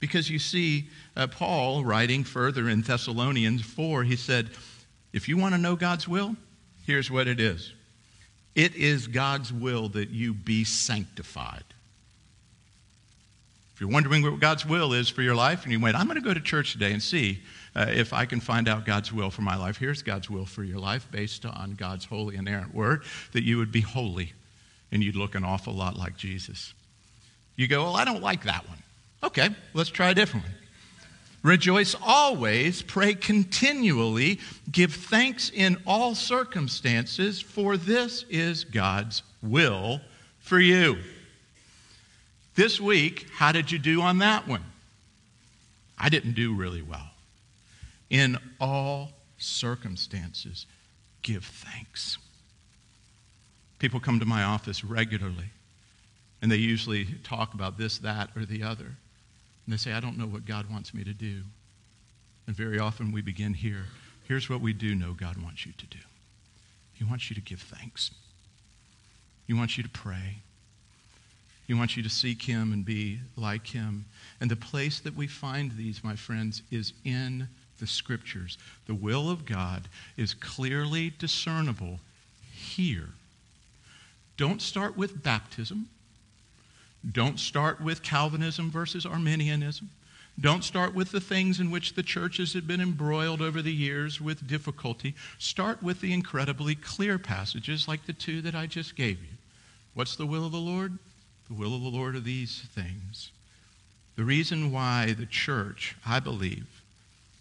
Because 0.00 0.30
you 0.30 0.38
see, 0.38 0.88
uh, 1.16 1.26
Paul, 1.26 1.84
writing 1.84 2.24
further 2.24 2.68
in 2.68 2.82
Thessalonians 2.82 3.62
4, 3.62 4.04
he 4.04 4.16
said, 4.16 4.50
If 5.12 5.28
you 5.28 5.36
want 5.36 5.54
to 5.54 5.60
know 5.60 5.76
God's 5.76 6.06
will, 6.06 6.36
here's 6.86 7.10
what 7.10 7.26
it 7.26 7.40
is 7.40 7.72
it 8.54 8.74
is 8.74 9.06
God's 9.06 9.52
will 9.52 9.88
that 9.90 10.10
you 10.10 10.34
be 10.34 10.64
sanctified. 10.64 11.64
If 13.78 13.82
you're 13.82 13.90
wondering 13.90 14.24
what 14.24 14.40
God's 14.40 14.66
will 14.66 14.92
is 14.92 15.08
for 15.08 15.22
your 15.22 15.36
life, 15.36 15.62
and 15.62 15.70
you 15.70 15.78
went, 15.78 15.96
I'm 15.96 16.08
going 16.08 16.16
to 16.16 16.20
go 16.20 16.34
to 16.34 16.40
church 16.40 16.72
today 16.72 16.90
and 16.90 17.00
see 17.00 17.38
uh, 17.76 17.86
if 17.88 18.12
I 18.12 18.24
can 18.24 18.40
find 18.40 18.66
out 18.66 18.84
God's 18.84 19.12
will 19.12 19.30
for 19.30 19.42
my 19.42 19.54
life, 19.54 19.76
here's 19.76 20.02
God's 20.02 20.28
will 20.28 20.46
for 20.46 20.64
your 20.64 20.80
life 20.80 21.06
based 21.12 21.46
on 21.46 21.76
God's 21.78 22.04
holy 22.04 22.34
inerrant 22.34 22.74
word 22.74 23.04
that 23.30 23.44
you 23.44 23.56
would 23.56 23.70
be 23.70 23.80
holy 23.80 24.32
and 24.90 25.00
you'd 25.00 25.14
look 25.14 25.36
an 25.36 25.44
awful 25.44 25.72
lot 25.72 25.96
like 25.96 26.16
Jesus. 26.16 26.74
You 27.54 27.68
go, 27.68 27.84
Well, 27.84 27.94
I 27.94 28.04
don't 28.04 28.20
like 28.20 28.42
that 28.42 28.68
one. 28.68 28.78
Okay, 29.22 29.48
let's 29.74 29.90
try 29.90 30.10
a 30.10 30.14
different 30.14 30.46
one. 30.46 30.54
Rejoice 31.44 31.94
always, 32.04 32.82
pray 32.82 33.14
continually, 33.14 34.40
give 34.72 34.92
thanks 34.92 35.52
in 35.54 35.76
all 35.86 36.16
circumstances, 36.16 37.40
for 37.40 37.76
this 37.76 38.24
is 38.28 38.64
God's 38.64 39.22
will 39.40 40.00
for 40.40 40.58
you. 40.58 40.98
This 42.58 42.80
week, 42.80 43.28
how 43.34 43.52
did 43.52 43.70
you 43.70 43.78
do 43.78 44.02
on 44.02 44.18
that 44.18 44.48
one? 44.48 44.64
I 45.96 46.08
didn't 46.08 46.32
do 46.32 46.56
really 46.56 46.82
well. 46.82 47.10
In 48.10 48.36
all 48.60 49.10
circumstances, 49.38 50.66
give 51.22 51.44
thanks. 51.44 52.18
People 53.78 54.00
come 54.00 54.18
to 54.18 54.26
my 54.26 54.42
office 54.42 54.82
regularly, 54.82 55.50
and 56.42 56.50
they 56.50 56.56
usually 56.56 57.04
talk 57.22 57.54
about 57.54 57.78
this, 57.78 57.98
that, 57.98 58.30
or 58.34 58.44
the 58.44 58.64
other. 58.64 58.86
And 58.86 58.96
they 59.68 59.76
say, 59.76 59.92
I 59.92 60.00
don't 60.00 60.18
know 60.18 60.26
what 60.26 60.44
God 60.44 60.68
wants 60.68 60.92
me 60.92 61.04
to 61.04 61.12
do. 61.12 61.42
And 62.48 62.56
very 62.56 62.80
often 62.80 63.12
we 63.12 63.20
begin 63.20 63.54
here. 63.54 63.84
Here's 64.26 64.50
what 64.50 64.60
we 64.60 64.72
do 64.72 64.96
know 64.96 65.12
God 65.12 65.40
wants 65.40 65.64
you 65.64 65.74
to 65.78 65.86
do 65.86 66.00
He 66.92 67.04
wants 67.04 67.30
you 67.30 67.36
to 67.36 67.40
give 67.40 67.60
thanks, 67.60 68.10
He 69.46 69.52
wants 69.52 69.76
you 69.76 69.84
to 69.84 69.90
pray. 69.90 70.38
He 71.68 71.74
wants 71.74 71.98
you 71.98 72.02
to 72.02 72.08
seek 72.08 72.42
Him 72.42 72.72
and 72.72 72.82
be 72.82 73.20
like 73.36 73.66
Him. 73.66 74.06
And 74.40 74.50
the 74.50 74.56
place 74.56 75.00
that 75.00 75.14
we 75.14 75.26
find 75.26 75.70
these, 75.72 76.02
my 76.02 76.16
friends, 76.16 76.62
is 76.70 76.94
in 77.04 77.46
the 77.78 77.86
scriptures. 77.86 78.56
The 78.86 78.94
will 78.94 79.30
of 79.30 79.44
God 79.44 79.82
is 80.16 80.32
clearly 80.32 81.12
discernible 81.18 82.00
here. 82.50 83.10
Don't 84.38 84.62
start 84.62 84.96
with 84.96 85.22
baptism. 85.22 85.90
Don't 87.12 87.38
start 87.38 87.82
with 87.82 88.02
Calvinism 88.02 88.70
versus 88.70 89.04
Arminianism. 89.04 89.90
Don't 90.40 90.64
start 90.64 90.94
with 90.94 91.10
the 91.10 91.20
things 91.20 91.60
in 91.60 91.70
which 91.70 91.94
the 91.94 92.02
churches 92.02 92.54
have 92.54 92.66
been 92.66 92.80
embroiled 92.80 93.42
over 93.42 93.60
the 93.60 93.72
years 93.72 94.22
with 94.22 94.46
difficulty. 94.46 95.14
Start 95.38 95.82
with 95.82 96.00
the 96.00 96.14
incredibly 96.14 96.74
clear 96.74 97.18
passages 97.18 97.86
like 97.86 98.06
the 98.06 98.12
two 98.14 98.40
that 98.40 98.54
I 98.54 98.66
just 98.66 98.96
gave 98.96 99.20
you. 99.20 99.36
What's 99.94 100.16
the 100.16 100.26
will 100.26 100.46
of 100.46 100.52
the 100.52 100.58
Lord? 100.58 100.98
The 101.48 101.54
will 101.54 101.74
of 101.74 101.82
the 101.82 101.88
Lord 101.88 102.14
are 102.14 102.20
these 102.20 102.60
things. 102.74 103.30
The 104.16 104.24
reason 104.24 104.72
why 104.72 105.12
the 105.12 105.26
church, 105.26 105.96
I 106.06 106.20
believe, 106.20 106.66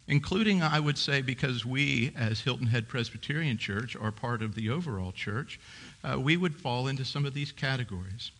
including, 0.07 0.61
I 0.61 0.79
would 0.79 0.97
say, 0.97 1.21
because 1.21 1.65
we, 1.65 2.13
as 2.15 2.41
Hilton 2.41 2.67
Head 2.67 2.87
Presbyterian 2.87 3.57
Church, 3.57 3.95
are 3.95 4.11
part 4.11 4.41
of 4.41 4.55
the 4.55 4.69
overall 4.69 5.11
church, 5.11 5.59
uh, 6.03 6.19
we 6.19 6.37
would 6.37 6.55
fall 6.55 6.87
into 6.87 7.03
some 7.03 7.25
of 7.25 7.33
these 7.33 7.51
categories. 7.51 8.31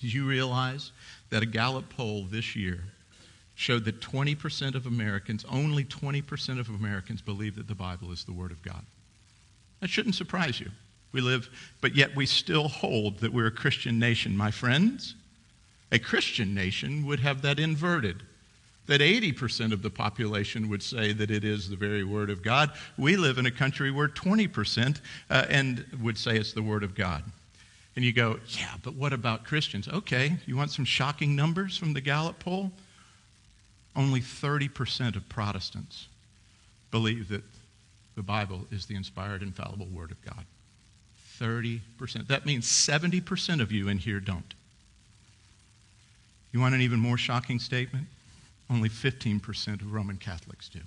Did 0.00 0.12
you 0.12 0.26
realize 0.28 0.92
that 1.30 1.42
a 1.42 1.46
Gallup 1.46 1.88
poll 1.90 2.24
this 2.24 2.54
year 2.54 2.84
showed 3.56 3.84
that 3.86 4.00
20% 4.00 4.76
of 4.76 4.86
Americans, 4.86 5.44
only 5.50 5.84
20% 5.84 6.60
of 6.60 6.68
Americans, 6.68 7.20
believe 7.20 7.56
that 7.56 7.66
the 7.66 7.74
Bible 7.74 8.12
is 8.12 8.22
the 8.22 8.32
Word 8.32 8.52
of 8.52 8.62
God? 8.62 8.84
That 9.80 9.90
shouldn't 9.90 10.14
surprise 10.14 10.60
you. 10.60 10.70
We 11.12 11.20
live, 11.20 11.48
but 11.80 11.94
yet 11.94 12.14
we 12.14 12.26
still 12.26 12.68
hold 12.68 13.18
that 13.20 13.32
we're 13.32 13.46
a 13.46 13.50
Christian 13.52 13.98
nation. 13.98 14.36
My 14.36 14.50
friends, 14.50 15.14
a 15.90 15.98
Christian 15.98 16.54
nation 16.54 17.06
would 17.06 17.20
have 17.20 17.42
that 17.42 17.58
inverted. 17.58 18.22
that 18.86 19.00
80% 19.02 19.72
of 19.72 19.82
the 19.82 19.90
population 19.90 20.68
would 20.70 20.82
say 20.82 21.12
that 21.12 21.30
it 21.30 21.44
is 21.44 21.68
the 21.68 21.76
very 21.76 22.04
Word 22.04 22.30
of 22.30 22.42
God. 22.42 22.72
We 22.96 23.16
live 23.18 23.36
in 23.36 23.44
a 23.44 23.50
country 23.50 23.90
where 23.90 24.08
20% 24.08 25.00
uh, 25.28 25.44
and 25.50 25.84
would 26.02 26.16
say 26.16 26.38
it's 26.38 26.54
the 26.54 26.62
Word 26.62 26.82
of 26.82 26.94
God. 26.94 27.22
And 27.96 28.04
you 28.04 28.12
go, 28.14 28.38
yeah, 28.48 28.74
but 28.82 28.94
what 28.94 29.12
about 29.12 29.44
Christians? 29.44 29.88
Okay, 29.88 30.36
you 30.46 30.56
want 30.56 30.70
some 30.70 30.86
shocking 30.86 31.36
numbers 31.36 31.76
from 31.76 31.92
the 31.92 32.00
Gallup 32.00 32.38
poll? 32.38 32.72
Only 33.94 34.20
30% 34.20 35.16
of 35.16 35.28
Protestants 35.28 36.06
believe 36.90 37.28
that 37.28 37.42
the 38.16 38.22
Bible 38.22 38.66
is 38.70 38.86
the 38.86 38.94
inspired, 38.94 39.42
infallible 39.42 39.88
Word 39.92 40.12
of 40.12 40.22
God. 40.24 40.44
30%. 41.40 42.26
That 42.28 42.46
means 42.46 42.66
70% 42.66 43.60
of 43.60 43.72
you 43.72 43.88
in 43.88 43.98
here 43.98 44.20
don't. 44.20 44.54
You 46.52 46.60
want 46.60 46.74
an 46.74 46.80
even 46.80 46.98
more 46.98 47.18
shocking 47.18 47.58
statement? 47.58 48.06
Only 48.70 48.88
15% 48.88 49.80
of 49.80 49.92
Roman 49.92 50.16
Catholics 50.16 50.68
do. 50.68 50.80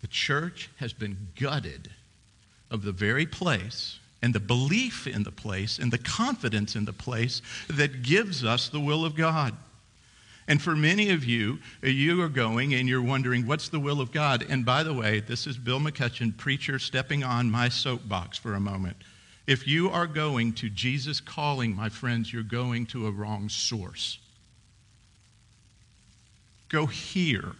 The 0.00 0.06
church 0.06 0.70
has 0.76 0.92
been 0.92 1.28
gutted 1.38 1.90
of 2.70 2.82
the 2.82 2.92
very 2.92 3.26
place 3.26 3.98
and 4.22 4.34
the 4.34 4.40
belief 4.40 5.06
in 5.06 5.22
the 5.22 5.32
place 5.32 5.78
and 5.78 5.92
the 5.92 5.98
confidence 5.98 6.76
in 6.76 6.84
the 6.84 6.92
place 6.92 7.40
that 7.68 8.02
gives 8.02 8.44
us 8.44 8.68
the 8.68 8.80
will 8.80 9.04
of 9.04 9.14
God. 9.14 9.54
And 10.48 10.62
for 10.62 10.74
many 10.74 11.10
of 11.10 11.26
you, 11.26 11.58
uh, 11.84 11.88
you 11.88 12.22
are 12.22 12.28
going 12.28 12.74
and 12.74 12.88
you're 12.88 13.02
wondering, 13.02 13.46
what's 13.46 13.68
the 13.68 13.78
will 13.78 14.00
of 14.00 14.10
God? 14.10 14.46
And 14.48 14.64
by 14.64 14.82
the 14.82 14.94
way, 14.94 15.20
this 15.20 15.46
is 15.46 15.58
Bill 15.58 15.78
McCutcheon, 15.78 16.36
preacher, 16.36 16.78
stepping 16.78 17.22
on 17.22 17.50
my 17.50 17.68
soapbox 17.68 18.38
for 18.38 18.54
a 18.54 18.60
moment. 18.60 18.96
If 19.46 19.68
you 19.68 19.90
are 19.90 20.06
going 20.06 20.54
to 20.54 20.70
Jesus 20.70 21.20
calling, 21.20 21.76
my 21.76 21.90
friends, 21.90 22.32
you're 22.32 22.42
going 22.42 22.86
to 22.86 23.06
a 23.06 23.10
wrong 23.10 23.50
source. 23.50 24.18
Go 26.70 26.86
here. 26.86 27.52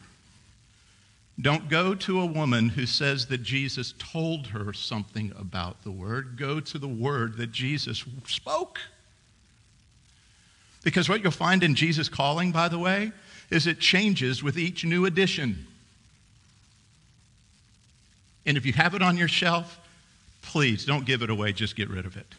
Don't 1.40 1.68
go 1.68 1.94
to 1.94 2.20
a 2.20 2.26
woman 2.26 2.70
who 2.70 2.84
says 2.84 3.26
that 3.26 3.42
Jesus 3.42 3.94
told 3.98 4.48
her 4.48 4.72
something 4.72 5.32
about 5.38 5.84
the 5.84 5.90
word. 5.90 6.36
Go 6.36 6.58
to 6.58 6.78
the 6.78 6.88
word 6.88 7.36
that 7.36 7.52
Jesus 7.52 8.04
spoke. 8.26 8.80
Because 10.82 11.08
what 11.08 11.22
you'll 11.22 11.32
find 11.32 11.62
in 11.62 11.74
Jesus 11.74 12.08
calling, 12.08 12.52
by 12.52 12.68
the 12.68 12.78
way, 12.78 13.12
is 13.50 13.66
it 13.66 13.80
changes 13.80 14.42
with 14.42 14.58
each 14.58 14.84
new 14.84 15.06
edition. 15.06 15.66
And 18.46 18.56
if 18.56 18.64
you 18.64 18.72
have 18.74 18.94
it 18.94 19.02
on 19.02 19.16
your 19.16 19.28
shelf, 19.28 19.78
please 20.42 20.84
don't 20.84 21.04
give 21.04 21.22
it 21.22 21.30
away, 21.30 21.52
just 21.52 21.76
get 21.76 21.88
rid 21.88 22.06
of 22.06 22.16
it. 22.16 22.34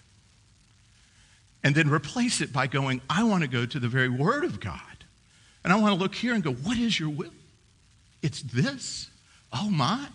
And 1.64 1.76
then 1.76 1.90
replace 1.90 2.42
it 2.42 2.54
by 2.54 2.68
going, 2.68 3.02
I 3.10 3.24
want 3.24 3.44
to 3.44 3.50
go 3.50 3.66
to 3.66 3.80
the 3.80 3.90
very 3.90 4.10
Word 4.10 4.44
of 4.46 4.60
God. 4.60 4.82
And 5.64 5.74
I 5.74 5.76
want 5.76 5.94
to 5.94 6.00
look 6.00 6.16
here 6.16 6.34
and 6.34 6.44
go, 6.44 6.54
What 6.54 6.78
is 6.78 7.00
your 7.00 7.10
will? 7.10 7.34
It's 8.22 8.42
this. 8.42 9.10
Oh 9.52 9.70
my. 9.70 10.08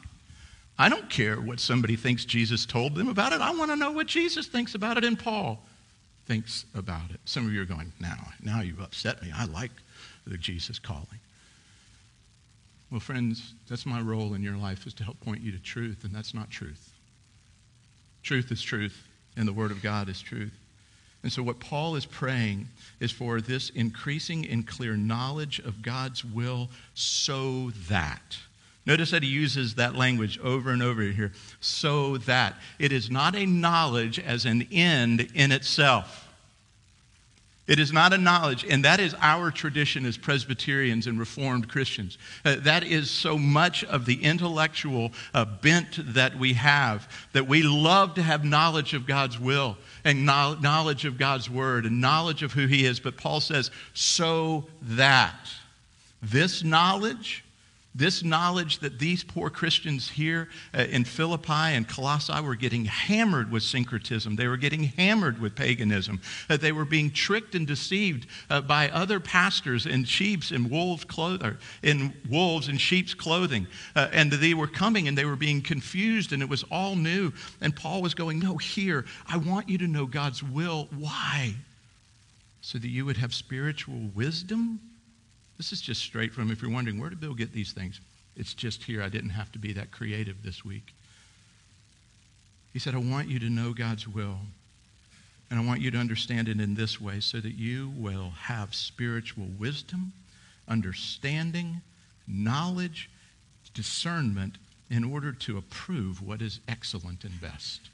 I 0.78 0.88
don't 0.88 1.08
care 1.08 1.40
what 1.40 1.60
somebody 1.60 1.96
thinks 1.96 2.24
Jesus 2.24 2.66
told 2.66 2.94
them 2.94 3.08
about 3.08 3.32
it. 3.32 3.40
I 3.40 3.54
want 3.54 3.70
to 3.70 3.76
know 3.76 3.92
what 3.92 4.06
Jesus 4.06 4.46
thinks 4.46 4.74
about 4.74 4.96
it 4.96 5.04
in 5.04 5.16
Paul 5.16 5.62
thinks 6.26 6.64
about 6.74 7.10
it. 7.10 7.20
Some 7.24 7.46
of 7.46 7.52
you 7.52 7.62
are 7.62 7.66
going, 7.66 7.92
now, 8.00 8.28
now 8.42 8.60
you've 8.60 8.80
upset 8.80 9.22
me. 9.22 9.30
I 9.34 9.44
like 9.46 9.70
the 10.26 10.38
Jesus 10.38 10.78
calling. 10.78 11.20
Well, 12.90 13.00
friends, 13.00 13.54
that's 13.68 13.86
my 13.86 14.00
role 14.00 14.34
in 14.34 14.42
your 14.42 14.56
life 14.56 14.86
is 14.86 14.94
to 14.94 15.04
help 15.04 15.20
point 15.20 15.42
you 15.42 15.52
to 15.52 15.58
truth, 15.58 16.04
and 16.04 16.14
that's 16.14 16.34
not 16.34 16.50
truth. 16.50 16.92
Truth 18.22 18.52
is 18.52 18.62
truth, 18.62 19.06
and 19.36 19.48
the 19.48 19.52
Word 19.52 19.70
of 19.70 19.82
God 19.82 20.08
is 20.08 20.20
truth. 20.20 20.52
And 21.22 21.32
so, 21.32 21.42
what 21.42 21.58
Paul 21.58 21.96
is 21.96 22.06
praying 22.06 22.68
is 23.00 23.10
for 23.10 23.40
this 23.40 23.70
increasing 23.70 24.46
and 24.46 24.66
clear 24.66 24.96
knowledge 24.96 25.58
of 25.58 25.82
God's 25.82 26.24
will 26.24 26.68
so 26.94 27.70
that. 27.88 28.36
Notice 28.86 29.12
that 29.12 29.22
he 29.22 29.28
uses 29.28 29.76
that 29.76 29.94
language 29.94 30.38
over 30.40 30.70
and 30.70 30.82
over 30.82 31.02
here 31.02 31.32
so 31.60 32.18
that. 32.18 32.56
It 32.78 32.92
is 32.92 33.10
not 33.10 33.34
a 33.34 33.46
knowledge 33.46 34.18
as 34.18 34.44
an 34.44 34.68
end 34.70 35.28
in 35.34 35.52
itself. 35.52 36.20
It 37.66 37.78
is 37.78 37.94
not 37.94 38.12
a 38.12 38.18
knowledge, 38.18 38.66
and 38.68 38.84
that 38.84 39.00
is 39.00 39.14
our 39.22 39.50
tradition 39.50 40.04
as 40.04 40.18
Presbyterians 40.18 41.06
and 41.06 41.18
Reformed 41.18 41.66
Christians. 41.66 42.18
Uh, 42.44 42.56
that 42.58 42.84
is 42.84 43.10
so 43.10 43.38
much 43.38 43.84
of 43.84 44.04
the 44.04 44.22
intellectual 44.22 45.12
uh, 45.32 45.46
bent 45.46 45.98
that 46.12 46.38
we 46.38 46.52
have, 46.52 47.10
that 47.32 47.48
we 47.48 47.62
love 47.62 48.14
to 48.16 48.22
have 48.22 48.44
knowledge 48.44 48.92
of 48.92 49.06
God's 49.06 49.40
will 49.40 49.78
and 50.04 50.26
knowledge 50.26 51.06
of 51.06 51.16
God's 51.16 51.48
word 51.48 51.86
and 51.86 52.02
knowledge 52.02 52.42
of 52.42 52.52
who 52.52 52.66
He 52.66 52.84
is. 52.84 53.00
But 53.00 53.16
Paul 53.16 53.40
says, 53.40 53.70
so 53.94 54.66
that 54.82 55.48
this 56.20 56.62
knowledge 56.62 57.43
this 57.94 58.24
knowledge 58.24 58.80
that 58.80 58.98
these 58.98 59.22
poor 59.22 59.48
Christians 59.48 60.10
here 60.10 60.48
uh, 60.76 60.82
in 60.82 61.04
Philippi 61.04 61.52
and 61.52 61.88
Colossae 61.88 62.40
were 62.42 62.56
getting 62.56 62.86
hammered 62.86 63.52
with 63.52 63.62
syncretism. 63.62 64.34
They 64.34 64.48
were 64.48 64.56
getting 64.56 64.84
hammered 64.84 65.40
with 65.40 65.54
paganism. 65.54 66.20
Uh, 66.50 66.56
they 66.56 66.72
were 66.72 66.84
being 66.84 67.12
tricked 67.12 67.54
and 67.54 67.66
deceived 67.66 68.26
uh, 68.50 68.62
by 68.62 68.90
other 68.90 69.20
pastors 69.20 69.86
in 69.86 70.04
sheep's 70.04 70.50
and 70.50 70.68
wolves' 70.68 71.04
clothing, 71.04 71.56
in 71.82 72.12
wolves 72.28 72.66
and 72.68 72.80
sheep's 72.80 73.14
clothing. 73.14 73.66
And 73.94 74.32
they 74.32 74.54
were 74.54 74.66
coming 74.66 75.06
and 75.06 75.16
they 75.16 75.24
were 75.24 75.36
being 75.36 75.62
confused 75.62 76.32
and 76.32 76.42
it 76.42 76.48
was 76.48 76.64
all 76.64 76.96
new. 76.96 77.32
And 77.60 77.76
Paul 77.76 78.02
was 78.02 78.14
going, 78.14 78.40
No, 78.40 78.56
here, 78.56 79.04
I 79.28 79.36
want 79.36 79.68
you 79.68 79.78
to 79.78 79.86
know 79.86 80.06
God's 80.06 80.42
will. 80.42 80.88
Why? 80.98 81.54
So 82.60 82.78
that 82.78 82.88
you 82.88 83.04
would 83.04 83.18
have 83.18 83.32
spiritual 83.32 84.10
wisdom 84.14 84.80
this 85.56 85.72
is 85.72 85.80
just 85.80 86.00
straight 86.00 86.32
from, 86.32 86.50
if 86.50 86.60
you're 86.62 86.70
wondering, 86.70 86.98
where 86.98 87.10
did 87.10 87.20
Bill 87.20 87.34
get 87.34 87.52
these 87.52 87.72
things? 87.72 88.00
It's 88.36 88.54
just 88.54 88.82
here. 88.82 89.02
I 89.02 89.08
didn't 89.08 89.30
have 89.30 89.52
to 89.52 89.58
be 89.58 89.72
that 89.74 89.92
creative 89.92 90.42
this 90.42 90.64
week. 90.64 90.94
He 92.72 92.78
said, 92.78 92.94
I 92.94 92.98
want 92.98 93.28
you 93.28 93.38
to 93.38 93.48
know 93.48 93.72
God's 93.72 94.08
will. 94.08 94.38
And 95.50 95.60
I 95.60 95.64
want 95.64 95.80
you 95.80 95.90
to 95.92 95.98
understand 95.98 96.48
it 96.48 96.60
in 96.60 96.74
this 96.74 97.00
way 97.00 97.20
so 97.20 97.38
that 97.38 97.54
you 97.54 97.92
will 97.96 98.30
have 98.30 98.74
spiritual 98.74 99.46
wisdom, 99.58 100.12
understanding, 100.66 101.82
knowledge, 102.26 103.08
discernment 103.74 104.56
in 104.90 105.04
order 105.04 105.32
to 105.32 105.56
approve 105.56 106.26
what 106.26 106.42
is 106.42 106.60
excellent 106.66 107.24
and 107.24 107.40
best. 107.40 107.90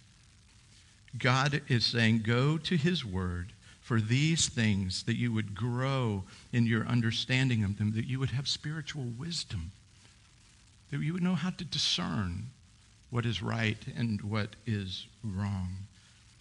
God 1.18 1.60
is 1.68 1.84
saying, 1.84 2.22
Go 2.24 2.56
to 2.58 2.76
His 2.76 3.04
Word 3.04 3.52
for 3.90 4.00
these 4.00 4.48
things, 4.48 5.02
that 5.02 5.16
you 5.16 5.32
would 5.32 5.52
grow 5.52 6.22
in 6.52 6.64
your 6.64 6.86
understanding 6.86 7.64
of 7.64 7.76
them, 7.76 7.90
that 7.96 8.06
you 8.06 8.20
would 8.20 8.30
have 8.30 8.46
spiritual 8.46 9.02
wisdom, 9.18 9.72
that 10.92 11.00
you 11.00 11.12
would 11.12 11.24
know 11.24 11.34
how 11.34 11.50
to 11.50 11.64
discern 11.64 12.50
what 13.10 13.26
is 13.26 13.42
right 13.42 13.78
and 13.96 14.22
what 14.22 14.54
is 14.64 15.08
wrong, 15.24 15.70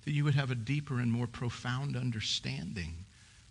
that 0.06 0.12
you 0.12 0.24
would 0.24 0.36
have 0.36 0.52
a 0.52 0.56
deeper 0.56 1.00
and 1.00 1.12
more 1.12 1.26
profound 1.26 1.98
understanding 1.98 2.94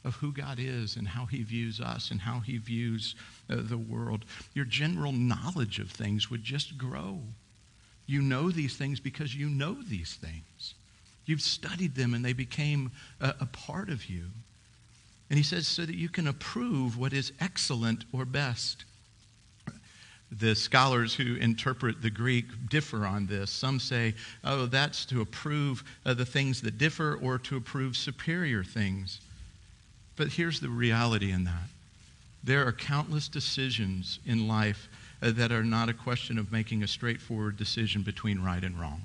of 0.05 0.15
who 0.15 0.31
God 0.31 0.61
is 0.61 0.95
and 0.95 1.09
how 1.09 1.27
he 1.27 1.43
views 1.43 1.81
us 1.81 2.13
and 2.13 2.21
how 2.21 2.39
he 2.39 2.57
views 2.57 3.17
uh, 3.51 3.57
the 3.59 3.77
world. 3.77 4.25
Your 4.55 4.65
general 4.65 5.11
knowledge 5.11 5.81
of 5.81 5.91
things 5.91 6.31
would 6.31 6.45
just 6.45 6.79
grow. 6.79 7.19
You 8.07 8.23
know 8.23 8.53
these 8.53 8.77
things 8.77 9.01
because 9.01 9.35
you 9.35 9.49
know 9.49 9.77
these 9.83 10.15
things. 10.15 10.75
You've 11.29 11.43
studied 11.43 11.95
them 11.95 12.15
and 12.15 12.25
they 12.25 12.33
became 12.33 12.91
a, 13.21 13.35
a 13.41 13.47
part 13.47 13.91
of 13.91 14.09
you. 14.09 14.25
And 15.29 15.37
he 15.37 15.43
says, 15.43 15.69
so 15.69 15.85
that 15.85 15.95
you 15.95 16.09
can 16.09 16.27
approve 16.27 16.97
what 16.97 17.13
is 17.13 17.33
excellent 17.39 18.07
or 18.15 18.25
best. 18.25 18.87
The 20.33 20.55
scholars 20.55 21.15
who 21.15 21.37
interpret 21.37 22.01
the 22.01 22.09
Greek 22.09 22.47
differ 22.71 23.05
on 23.05 23.27
this. 23.27 23.51
Some 23.51 23.79
say, 23.79 24.15
oh, 24.43 24.65
that's 24.65 25.05
to 25.07 25.21
approve 25.21 25.85
uh, 26.07 26.15
the 26.15 26.25
things 26.25 26.63
that 26.63 26.79
differ 26.79 27.19
or 27.23 27.37
to 27.41 27.59
approve 27.59 27.95
superior 27.95 28.65
things. 28.65 29.21
But 30.17 30.29
here's 30.29 30.61
the 30.61 30.71
reality 30.71 31.31
in 31.31 31.45
that 31.45 31.69
there 32.43 32.67
are 32.67 32.73
countless 32.73 33.29
decisions 33.29 34.19
in 34.25 34.49
life 34.49 34.89
uh, 35.21 35.33
that 35.33 35.53
are 35.53 35.65
not 35.65 35.91
a 35.91 35.95
question 35.95 36.39
of 36.39 36.51
making 36.51 36.83
a 36.83 36.89
straightforward 36.89 37.59
decision 37.59 38.01
between 38.01 38.41
right 38.41 38.65
and 38.65 38.81
wrong. 38.81 39.03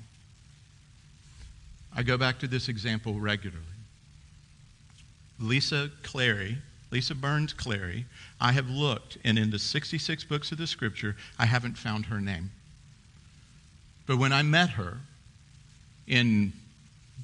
I 1.96 2.02
go 2.02 2.16
back 2.16 2.38
to 2.40 2.48
this 2.48 2.68
example 2.68 3.14
regularly. 3.14 3.64
Lisa 5.38 5.90
Clary, 6.02 6.58
Lisa 6.90 7.14
Burns 7.14 7.52
Clary, 7.52 8.06
I 8.40 8.52
have 8.52 8.68
looked, 8.68 9.18
and 9.24 9.38
in 9.38 9.50
the 9.50 9.58
66 9.58 10.24
books 10.24 10.52
of 10.52 10.58
the 10.58 10.66
scripture, 10.66 11.16
I 11.38 11.46
haven't 11.46 11.76
found 11.76 12.06
her 12.06 12.20
name. 12.20 12.50
But 14.06 14.18
when 14.18 14.32
I 14.32 14.42
met 14.42 14.70
her 14.70 14.98
in 16.06 16.52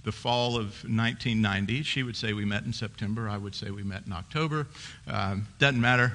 the 0.04 0.12
fall 0.12 0.56
of 0.56 0.84
1990, 0.84 1.82
she 1.82 2.02
would 2.02 2.16
say 2.16 2.32
we 2.32 2.44
met 2.44 2.64
in 2.64 2.72
September, 2.72 3.28
I 3.28 3.36
would 3.36 3.54
say 3.54 3.70
we 3.70 3.82
met 3.82 4.02
in 4.06 4.12
October. 4.12 4.66
Um, 5.06 5.46
doesn't 5.58 5.80
matter. 5.80 6.12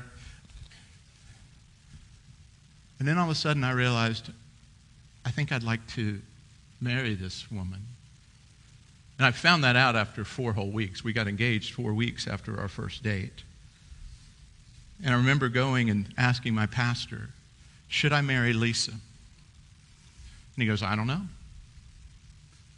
And 3.00 3.08
then 3.08 3.18
all 3.18 3.26
of 3.26 3.32
a 3.32 3.36
sudden 3.36 3.64
I 3.64 3.72
realized 3.72 4.32
I 5.26 5.32
think 5.32 5.52
I'd 5.52 5.64
like 5.64 5.86
to 5.90 6.22
marry 6.82 7.16
this 7.16 7.52
woman. 7.52 7.82
And 9.18 9.26
I 9.26 9.32
found 9.32 9.64
that 9.64 9.76
out 9.76 9.96
after 9.96 10.26
four 10.26 10.54
whole 10.54 10.72
weeks. 10.72 11.04
We 11.04 11.14
got 11.14 11.28
engaged 11.28 11.74
four 11.74 11.94
weeks 11.94 12.28
after 12.28 12.60
our 12.60 12.68
first 12.68 13.02
date. 13.02 13.44
And 15.04 15.14
I 15.14 15.18
remember 15.18 15.50
going 15.50 15.90
and 15.90 16.08
asking 16.18 16.54
my 16.54 16.66
pastor, 16.66 17.30
Should 17.88 18.14
I 18.14 18.22
marry 18.22 18.54
Lisa? 18.54 18.92
And 18.92 19.02
he 20.58 20.66
goes, 20.66 20.84
I 20.84 20.96
don't 20.96 21.08
know. 21.08 21.22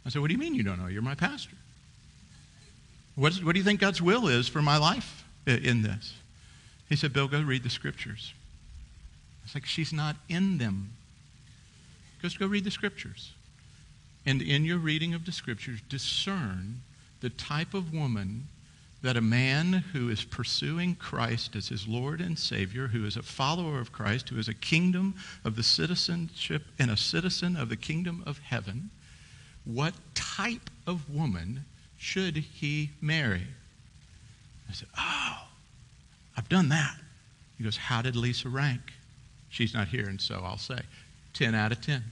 I 0.06 0.10
said, 0.10 0.20
What 0.20 0.28
do 0.28 0.34
you 0.34 0.38
mean 0.38 0.54
you 0.54 0.62
don't 0.62 0.80
know? 0.80 0.88
You're 0.88 1.02
my 1.02 1.14
pastor. 1.14 1.56
What, 3.14 3.34
what 3.36 3.52
do 3.52 3.58
you 3.58 3.64
think 3.64 3.80
God's 3.80 4.00
will 4.00 4.28
is 4.28 4.46
for 4.46 4.62
my 4.62 4.76
life 4.76 5.24
in 5.44 5.82
this? 5.82 6.14
He 6.88 6.96
said, 6.96 7.12
Bill, 7.12 7.26
go 7.26 7.40
read 7.42 7.64
the 7.64 7.70
scriptures. 7.70 8.32
It's 9.44 9.54
like, 9.54 9.66
she's 9.66 9.92
not 9.92 10.14
in 10.28 10.58
them. 10.58 10.90
Just 12.22 12.38
go 12.38 12.46
read 12.46 12.64
the 12.64 12.70
scriptures. 12.70 13.32
And 14.28 14.42
in 14.42 14.66
your 14.66 14.76
reading 14.76 15.14
of 15.14 15.24
the 15.24 15.32
scriptures, 15.32 15.80
discern 15.88 16.82
the 17.22 17.30
type 17.30 17.72
of 17.72 17.94
woman 17.94 18.48
that 19.00 19.16
a 19.16 19.22
man 19.22 19.72
who 19.94 20.10
is 20.10 20.22
pursuing 20.22 20.96
Christ 20.96 21.56
as 21.56 21.68
his 21.68 21.88
Lord 21.88 22.20
and 22.20 22.38
Savior, 22.38 22.88
who 22.88 23.06
is 23.06 23.16
a 23.16 23.22
follower 23.22 23.80
of 23.80 23.90
Christ, 23.90 24.28
who 24.28 24.38
is 24.38 24.46
a 24.46 24.52
kingdom 24.52 25.14
of 25.46 25.56
the 25.56 25.62
citizenship 25.62 26.66
and 26.78 26.90
a 26.90 26.96
citizen 26.96 27.56
of 27.56 27.70
the 27.70 27.76
kingdom 27.76 28.22
of 28.26 28.36
heaven, 28.40 28.90
what 29.64 29.94
type 30.14 30.68
of 30.86 31.08
woman 31.08 31.64
should 31.96 32.36
he 32.36 32.90
marry? 33.00 33.46
I 34.68 34.74
said, 34.74 34.88
Oh, 34.98 35.38
I've 36.36 36.50
done 36.50 36.68
that. 36.68 36.96
He 37.56 37.64
goes, 37.64 37.78
How 37.78 38.02
did 38.02 38.14
Lisa 38.14 38.50
rank? 38.50 38.92
She's 39.48 39.72
not 39.72 39.88
here, 39.88 40.06
and 40.06 40.20
so 40.20 40.42
I'll 40.44 40.58
say 40.58 40.80
10 41.32 41.54
out 41.54 41.72
of 41.72 41.80
10. 41.80 42.04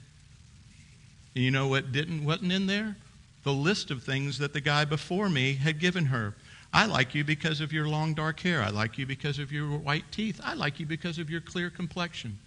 And 1.37 1.45
you 1.45 1.51
know 1.51 1.69
what 1.69 1.93
didn't 1.93 2.25
wasn't 2.25 2.51
in 2.51 2.67
there? 2.67 2.97
The 3.45 3.53
list 3.53 3.91
of 3.91 4.03
things 4.03 4.39
that 4.39 4.55
the 4.55 4.61
guy 4.63 4.87
before 4.87 5.29
me 5.29 5.53
had 5.53 5.79
given 5.79 6.07
her. 6.07 6.35
I 6.73 6.87
like 6.87 7.15
you 7.15 7.25
because 7.25 7.61
of 7.61 7.75
your 7.75 7.87
long 7.87 8.15
dark 8.15 8.41
hair. 8.41 8.63
I 8.63 8.71
like 8.71 8.97
you 8.97 9.05
because 9.05 9.39
of 9.39 9.53
your 9.53 9.69
white 9.69 10.11
teeth. 10.11 10.41
I 10.43 10.55
like 10.55 10.81
you 10.81 10.87
because 10.87 11.19
of 11.19 11.29
your 11.29 11.43
clear 11.43 11.69
complexion. 11.69 12.39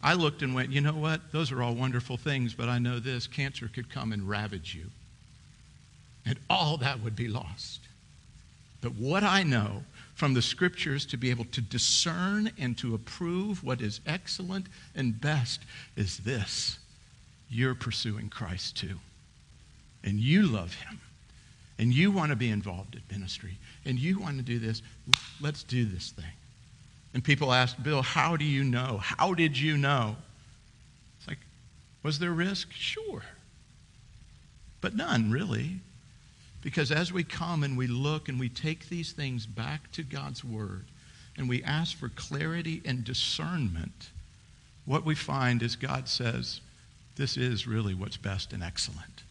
I 0.00 0.14
looked 0.14 0.42
and 0.42 0.54
went, 0.54 0.70
you 0.70 0.80
know 0.80 0.94
what? 0.94 1.32
Those 1.32 1.50
are 1.50 1.60
all 1.60 1.74
wonderful 1.74 2.16
things, 2.16 2.54
but 2.54 2.68
I 2.68 2.78
know 2.78 3.00
this 3.00 3.26
cancer 3.26 3.68
could 3.68 3.90
come 3.90 4.12
and 4.12 4.28
ravage 4.28 4.76
you. 4.76 4.86
And 6.24 6.38
all 6.48 6.76
that 6.76 7.00
would 7.02 7.16
be 7.16 7.26
lost. 7.26 7.80
But 8.80 8.94
what 8.94 9.24
I 9.24 9.42
know 9.42 9.82
from 10.14 10.34
the 10.34 10.42
scriptures 10.42 11.04
to 11.06 11.16
be 11.16 11.30
able 11.30 11.46
to 11.46 11.60
discern 11.60 12.52
and 12.56 12.78
to 12.78 12.94
approve 12.94 13.64
what 13.64 13.80
is 13.80 14.00
excellent 14.06 14.66
and 14.94 15.20
best 15.20 15.62
is 15.96 16.18
this 16.18 16.78
you're 17.50 17.74
pursuing 17.74 18.28
Christ 18.28 18.76
too. 18.76 18.98
And 20.04 20.18
you 20.18 20.46
love 20.46 20.74
him. 20.74 21.00
And 21.78 21.92
you 21.92 22.10
want 22.10 22.30
to 22.30 22.36
be 22.36 22.50
involved 22.50 22.94
in 22.94 23.02
ministry. 23.10 23.58
And 23.84 23.98
you 23.98 24.18
want 24.18 24.36
to 24.36 24.42
do 24.42 24.58
this. 24.58 24.82
Let's 25.40 25.62
do 25.62 25.84
this 25.84 26.10
thing. 26.10 26.24
And 27.12 27.24
people 27.24 27.52
ask, 27.52 27.82
Bill, 27.82 28.02
how 28.02 28.36
do 28.36 28.44
you 28.44 28.62
know? 28.62 29.00
How 29.02 29.34
did 29.34 29.58
you 29.58 29.76
know? 29.76 30.16
It's 31.18 31.26
like, 31.26 31.38
was 32.02 32.18
there 32.18 32.30
risk? 32.30 32.70
Sure. 32.72 33.22
But 34.80 34.94
none, 34.94 35.30
really. 35.30 35.80
Because 36.62 36.92
as 36.92 37.12
we 37.12 37.24
come 37.24 37.62
and 37.64 37.76
we 37.76 37.86
look 37.86 38.28
and 38.28 38.38
we 38.38 38.48
take 38.48 38.88
these 38.88 39.12
things 39.12 39.46
back 39.46 39.90
to 39.92 40.02
God's 40.02 40.44
Word 40.44 40.84
and 41.36 41.48
we 41.48 41.62
ask 41.62 41.96
for 41.96 42.10
clarity 42.10 42.82
and 42.84 43.02
discernment, 43.02 44.10
what 44.84 45.04
we 45.04 45.14
find 45.14 45.62
is 45.62 45.76
God 45.76 46.08
says, 46.08 46.60
this 47.20 47.36
is 47.36 47.66
really 47.66 47.92
what's 47.92 48.16
best 48.16 48.54
and 48.54 48.62
excellent. 48.62 49.24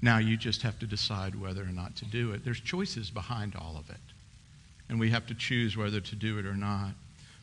Now 0.00 0.16
you 0.16 0.38
just 0.38 0.62
have 0.62 0.78
to 0.78 0.86
decide 0.86 1.38
whether 1.38 1.60
or 1.62 1.66
not 1.66 1.94
to 1.96 2.06
do 2.06 2.32
it. 2.32 2.42
There's 2.42 2.58
choices 2.58 3.10
behind 3.10 3.54
all 3.54 3.76
of 3.78 3.90
it. 3.90 4.00
And 4.88 4.98
we 4.98 5.10
have 5.10 5.26
to 5.26 5.34
choose 5.34 5.76
whether 5.76 6.00
to 6.00 6.16
do 6.16 6.38
it 6.38 6.46
or 6.46 6.54
not. 6.54 6.92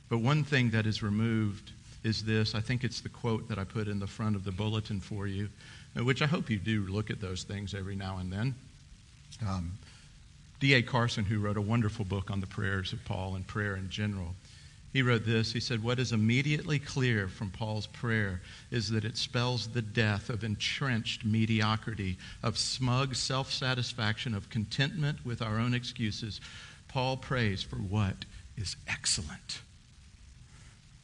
But 0.10 0.18
one 0.18 0.44
thing 0.44 0.72
that 0.72 0.88
is 0.88 1.04
removed 1.04 1.72
is 2.04 2.24
this. 2.24 2.56
I 2.56 2.62
think 2.62 2.84
it's 2.84 3.02
the 3.02 3.10
quote 3.10 3.48
that 3.48 3.60
I 3.60 3.64
put 3.64 3.88
in 3.88 4.00
the 4.00 4.08
front 4.08 4.36
of 4.36 4.44
the 4.44 4.52
bulletin 4.52 5.00
for 5.00 5.28
you, 5.28 5.50
which 5.96 6.24
I 6.24 6.26
hope 6.26 6.50
you 6.50 6.58
do 6.58 6.88
look 6.88 7.12
at 7.12 7.22
those 7.22 7.44
things 7.44 7.76
every 7.76 7.96
now 7.96 8.18
and 8.18 8.34
then. 8.34 8.56
Um, 9.48 9.74
D.A. 10.60 10.82
Carson, 10.82 11.26
who 11.26 11.38
wrote 11.38 11.58
a 11.58 11.62
wonderful 11.62 12.06
book 12.06 12.32
on 12.32 12.42
the 12.42 12.48
prayers 12.48 12.92
of 12.92 13.06
Paul 13.06 13.36
and 13.36 13.46
prayer 13.46 13.76
in 13.76 13.92
general, 13.92 14.34
he 14.92 15.04
wrote 15.04 15.26
this. 15.26 15.54
He 15.54 15.60
said, 15.60 15.84
What 15.84 16.00
is 16.00 16.12
immediately 16.12 16.80
clear 16.80 17.28
from 17.28 17.52
Paul's 17.52 17.88
prayer 17.88 18.42
is 18.72 18.90
that 18.90 19.06
it 19.06 19.18
spells 19.18 19.68
the 19.68 19.82
death 19.82 20.30
of 20.30 20.44
entrenched 20.44 21.24
mediocrity, 21.24 22.18
of 22.42 22.58
smug 22.58 23.16
self 23.16 23.52
satisfaction, 23.52 24.34
of 24.34 24.50
contentment 24.50 25.24
with 25.24 25.42
our 25.42 25.60
own 25.60 25.74
excuses. 25.74 26.42
Paul 26.88 27.18
prays 27.18 27.62
for 27.62 27.76
what 27.76 28.26
is 28.58 28.76
excellent. 28.88 29.62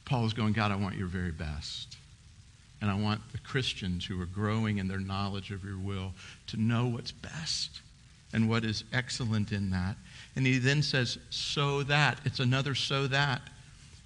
Paul 0.04 0.26
is 0.26 0.34
going, 0.34 0.54
God, 0.54 0.72
I 0.72 0.76
want 0.76 0.98
your 0.98 1.08
very 1.08 1.32
best. 1.32 1.98
And 2.82 2.90
I 2.90 2.96
want 2.96 3.22
the 3.32 3.38
Christians 3.40 4.06
who 4.06 4.22
are 4.22 4.28
growing 4.28 4.80
in 4.80 4.88
their 4.88 5.00
knowledge 5.00 5.52
of 5.52 5.64
your 5.64 5.78
will 5.78 6.14
to 6.48 6.58
know 6.58 6.88
what's 6.88 7.12
best 7.12 7.82
and 8.34 8.50
what 8.50 8.66
is 8.66 8.84
excellent 8.92 9.52
in 9.52 9.70
that. 9.72 9.96
And 10.36 10.46
he 10.46 10.58
then 10.58 10.84
says, 10.84 11.18
so 11.30 11.84
that. 11.84 12.20
It's 12.26 12.40
another 12.40 12.76
so 12.76 13.08
that. 13.08 13.42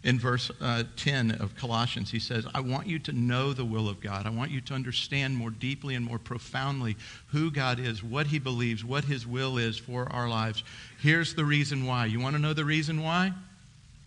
In 0.04 0.18
verse 0.18 0.50
uh, 0.62 0.84
10 0.96 1.32
of 1.32 1.56
Colossians, 1.58 2.10
he 2.10 2.20
says, 2.20 2.46
I 2.54 2.62
want 2.62 2.88
you 2.88 3.00
to 3.00 3.12
know 3.12 3.52
the 3.52 3.66
will 3.66 3.90
of 3.90 4.00
God. 4.00 4.26
I 4.26 4.30
want 4.30 4.50
you 4.50 4.62
to 4.62 4.74
understand 4.74 5.36
more 5.36 5.50
deeply 5.50 5.96
and 5.96 6.06
more 6.06 6.20
profoundly 6.20 6.96
who 7.28 7.52
God 7.52 7.80
is, 7.80 8.02
what 8.02 8.28
he 8.28 8.40
believes, 8.40 8.84
what 8.86 9.04
his 9.04 9.28
will 9.28 9.58
is 9.58 9.78
for 9.78 10.10
our 10.12 10.30
lives. 10.30 10.64
Here's 11.02 11.34
the 11.34 11.44
reason 11.44 11.86
why. 11.86 12.06
You 12.06 12.22
want 12.22 12.38
to 12.38 12.42
know 12.42 12.54
the 12.54 12.64
reason 12.64 13.04
why? 13.04 13.34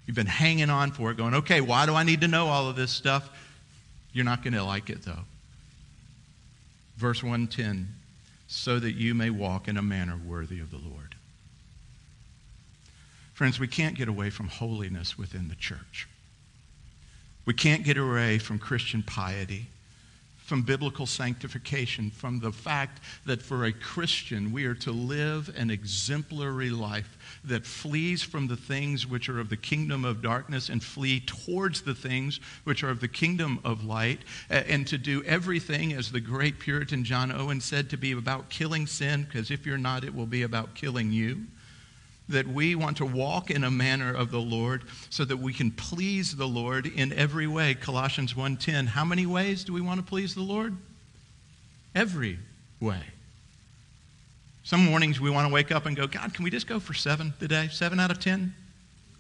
You've 0.07 0.17
been 0.17 0.27
hanging 0.27 0.71
on 0.71 0.93
for 0.93 1.11
it, 1.11 1.19
going, 1.19 1.35
okay, 1.35 1.61
why 1.61 1.85
do 1.85 1.95
I 1.95 2.05
need 2.05 2.23
to 2.23 2.29
know 2.29 2.47
all 2.47 2.69
of 2.69 2.77
this 2.77 2.91
stuff? 2.91 3.29
You're 4.15 4.25
not 4.25 4.43
going 4.43 4.55
to 4.55 4.65
like 4.65 4.89
it, 4.89 5.03
though. 5.03 5.21
Verse 6.97 7.23
110 7.23 7.89
so 8.53 8.79
that 8.79 8.93
you 8.93 9.15
may 9.15 9.31
walk 9.31 9.67
in 9.67 9.79
a 9.79 9.83
manner 9.83 10.19
worthy 10.27 10.61
of 10.61 10.71
the 10.71 10.77
Lord. 10.77 11.15
Friends, 13.35 13.59
we 13.59 13.69
can't 13.69 13.97
get 13.97 14.09
away 14.09 14.31
from 14.31 14.49
holiness 14.49 15.17
within 15.17 15.49
the 15.49 15.55
church. 15.55 16.09
We 17.45 17.55
can't 17.55 17.85
get 17.85 17.97
away 17.97 18.39
from 18.39 18.59
Christian 18.59 19.03
piety 19.03 19.67
from 20.53 20.61
biblical 20.61 21.07
sanctification, 21.07 22.11
from 22.11 22.39
the 22.41 22.53
fact 22.53 23.01
that 23.25 23.41
for 23.41 23.65
a 23.65 23.73
Christian 23.73 24.53
we 24.53 24.67
are 24.67 24.75
to 24.75 24.93
live 24.93 25.51
an 25.57 25.71
exemplary 25.71 26.69
life 26.69 27.17
that 27.45 27.65
flees 27.65 28.23
from 28.23 28.49
the 28.49 28.57
things 28.57 29.07
which 29.07 29.31
are 29.31 29.41
of 29.41 29.49
the 29.49 29.57
kingdom 29.57 30.05
of 30.05 30.21
darkness 30.21 30.69
and 30.69 30.85
flee 30.85 31.21
towards 31.21 31.81
the 31.81 31.95
things 31.95 32.39
which 32.65 32.85
are 32.85 32.91
of 32.91 33.01
the 33.01 33.09
kingdom 33.09 33.61
of 33.65 33.85
light, 33.85 34.19
and 34.51 34.87
to 34.87 34.99
do 34.99 35.23
everything, 35.25 35.95
as 35.95 36.13
the 36.13 36.21
great 36.21 36.59
Puritan 36.59 37.03
John 37.03 37.33
Owen 37.33 37.63
said, 37.63 37.89
to 37.89 37.97
be 37.97 38.13
about 38.13 38.51
killing 38.51 38.87
sin, 38.87 39.23
because 39.23 39.51
if 39.51 39.65
you're 39.65 39.79
not, 39.79 40.05
it 40.05 40.15
will 40.15 40.27
be 40.27 40.43
about 40.43 40.75
killing 40.75 41.13
you 41.13 41.47
that 42.29 42.47
we 42.47 42.75
want 42.75 42.97
to 42.99 43.05
walk 43.05 43.51
in 43.51 43.65
a 43.65 43.71
manner 43.71 44.15
of 44.15 44.31
the 44.31 44.41
Lord 44.41 44.85
so 45.11 45.25
that 45.25 45.37
we 45.37 45.53
can 45.53 45.71
please 45.71 46.37
the 46.37 46.49
Lord 46.49 46.87
in 46.87 47.13
every 47.13 47.47
way. 47.47 47.75
Colossians 47.75 48.35
1:10. 48.35 48.87
How 48.87 49.05
many 49.05 49.27
ways 49.27 49.65
do 49.65 49.73
we 49.73 49.81
want 49.81 49.99
to 50.01 50.07
please 50.07 50.35
the 50.35 50.43
Lord? 50.43 50.77
Every 51.95 52.39
way. 52.81 53.03
Some 54.65 54.85
mornings 54.85 55.21
we 55.21 55.31
want 55.31 55.49
to 55.49 55.53
wake 55.53 55.73
up 55.73 55.87
and 55.87 55.97
go, 55.97 56.07
God, 56.07 56.33
can 56.33 56.45
we 56.45 56.51
just 56.51 56.67
go 56.67 56.79
for 56.79 56.95
seven 56.95 57.35
today? 57.41 57.69
Seven 57.71 57.99
out 57.99 58.11
of 58.11 58.21
10? 58.21 58.55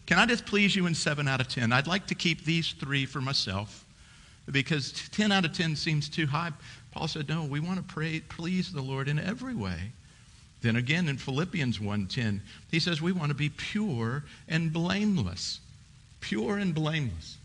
Can 0.07 0.19
I 0.19 0.27
just 0.27 0.47
please 0.47 0.75
you 0.77 0.87
in 0.87 0.95
seven 0.95 1.27
out 1.27 1.41
of 1.41 1.49
10? 1.49 1.73
I'd 1.73 1.87
like 1.87 2.07
to 2.09 2.15
keep 2.15 2.45
these 2.45 2.73
three 2.73 3.07
for 3.07 3.21
myself 3.21 3.85
because 4.51 4.93
10 5.11 5.33
out 5.33 5.45
of 5.45 5.53
10 5.53 5.77
seems 5.77 6.09
too 6.09 6.27
high. 6.27 6.51
Paul 6.93 7.09
said, 7.09 7.29
No, 7.29 7.45
we 7.45 7.61
want 7.61 7.79
to 7.79 7.83
pray, 7.83 8.21
please 8.29 8.73
the 8.73 8.83
Lord 8.83 9.09
in 9.09 9.19
every 9.19 9.55
way. 9.55 9.93
Then 10.63 10.77
again 10.77 11.09
in 11.09 11.19
Philippians 11.19 11.79
1:10, 11.79 12.41
he 12.71 12.79
says 12.79 13.03
we 13.03 13.13
want 13.13 13.31
to 13.31 13.35
be 13.35 13.51
pure 13.51 14.25
and 14.49 14.73
blameless. 14.73 15.61
Pure 16.21 16.59
and 16.59 16.75
blameless. 16.75 17.37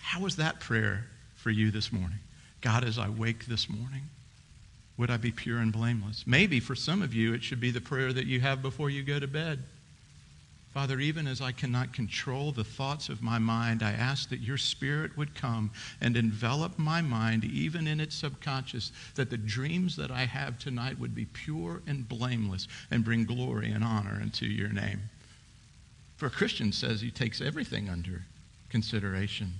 How 0.00 0.26
is 0.26 0.36
that 0.36 0.60
prayer 0.60 1.06
for 1.36 1.50
you 1.50 1.70
this 1.70 1.92
morning? 1.92 2.18
God, 2.60 2.84
as 2.84 2.98
I 2.98 3.08
wake 3.08 3.46
this 3.46 3.68
morning, 3.68 4.02
would 4.96 5.10
I 5.10 5.16
be 5.16 5.30
pure 5.30 5.58
and 5.58 5.72
blameless? 5.72 6.24
Maybe 6.26 6.58
for 6.58 6.74
some 6.74 7.02
of 7.02 7.14
you, 7.14 7.32
it 7.32 7.44
should 7.44 7.60
be 7.60 7.70
the 7.70 7.80
prayer 7.80 8.12
that 8.12 8.26
you 8.26 8.40
have 8.40 8.62
before 8.62 8.90
you 8.90 9.02
go 9.02 9.20
to 9.20 9.28
bed. 9.28 9.62
Father, 10.76 11.00
even 11.00 11.26
as 11.26 11.40
I 11.40 11.52
cannot 11.52 11.94
control 11.94 12.52
the 12.52 12.62
thoughts 12.62 13.08
of 13.08 13.22
my 13.22 13.38
mind, 13.38 13.82
I 13.82 13.92
ask 13.92 14.28
that 14.28 14.42
your 14.42 14.58
Spirit 14.58 15.16
would 15.16 15.34
come 15.34 15.70
and 16.02 16.18
envelop 16.18 16.78
my 16.78 17.00
mind, 17.00 17.44
even 17.44 17.86
in 17.86 17.98
its 17.98 18.14
subconscious, 18.14 18.92
that 19.14 19.30
the 19.30 19.38
dreams 19.38 19.96
that 19.96 20.10
I 20.10 20.26
have 20.26 20.58
tonight 20.58 20.98
would 20.98 21.14
be 21.14 21.24
pure 21.24 21.80
and 21.86 22.06
blameless 22.06 22.68
and 22.90 23.06
bring 23.06 23.24
glory 23.24 23.70
and 23.70 23.82
honor 23.82 24.18
unto 24.20 24.44
your 24.44 24.68
name. 24.68 25.00
For 26.18 26.26
a 26.26 26.30
Christian 26.30 26.72
says 26.72 27.00
he 27.00 27.10
takes 27.10 27.40
everything 27.40 27.88
under 27.88 28.26
consideration. 28.68 29.54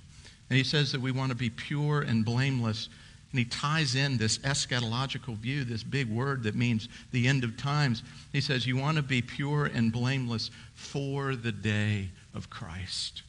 And 0.51 0.57
he 0.57 0.63
says 0.63 0.91
that 0.91 1.01
we 1.01 1.11
want 1.11 1.31
to 1.31 1.35
be 1.35 1.49
pure 1.49 2.03
and 2.03 2.23
blameless. 2.23 2.89
And 3.31 3.39
he 3.39 3.45
ties 3.45 3.95
in 3.95 4.17
this 4.17 4.37
eschatological 4.39 5.37
view, 5.37 5.63
this 5.63 5.83
big 5.83 6.09
word 6.09 6.43
that 6.43 6.55
means 6.55 6.87
the 7.11 7.27
end 7.27 7.43
of 7.43 7.57
times. 7.57 8.03
He 8.31 8.39
says, 8.39 8.65
You 8.65 8.77
want 8.77 8.97
to 8.97 9.03
be 9.03 9.21
pure 9.21 9.65
and 9.65 9.91
blameless 9.91 10.49
for 10.75 11.35
the 11.35 11.51
day 11.51 12.09
of 12.33 12.49
Christ. 12.49 13.23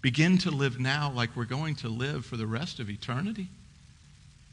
Begin 0.00 0.38
to 0.38 0.50
live 0.50 0.78
now 0.78 1.10
like 1.10 1.34
we're 1.34 1.44
going 1.44 1.74
to 1.76 1.88
live 1.88 2.24
for 2.24 2.36
the 2.36 2.46
rest 2.46 2.78
of 2.78 2.88
eternity. 2.88 3.48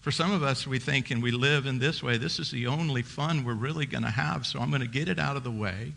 For 0.02 0.12
some 0.12 0.32
of 0.32 0.44
us, 0.44 0.66
we 0.66 0.80
think 0.80 1.12
and 1.12 1.22
we 1.22 1.32
live 1.32 1.66
in 1.66 1.80
this 1.80 2.02
way 2.02 2.18
this 2.18 2.40
is 2.40 2.52
the 2.52 2.68
only 2.68 3.02
fun 3.02 3.44
we're 3.44 3.54
really 3.54 3.86
going 3.86 4.04
to 4.04 4.10
have, 4.10 4.46
so 4.46 4.60
I'm 4.60 4.70
going 4.70 4.82
to 4.82 4.88
get 4.88 5.10
it 5.10 5.20
out 5.20 5.36
of 5.36 5.44
the 5.44 5.52
way. 5.52 5.94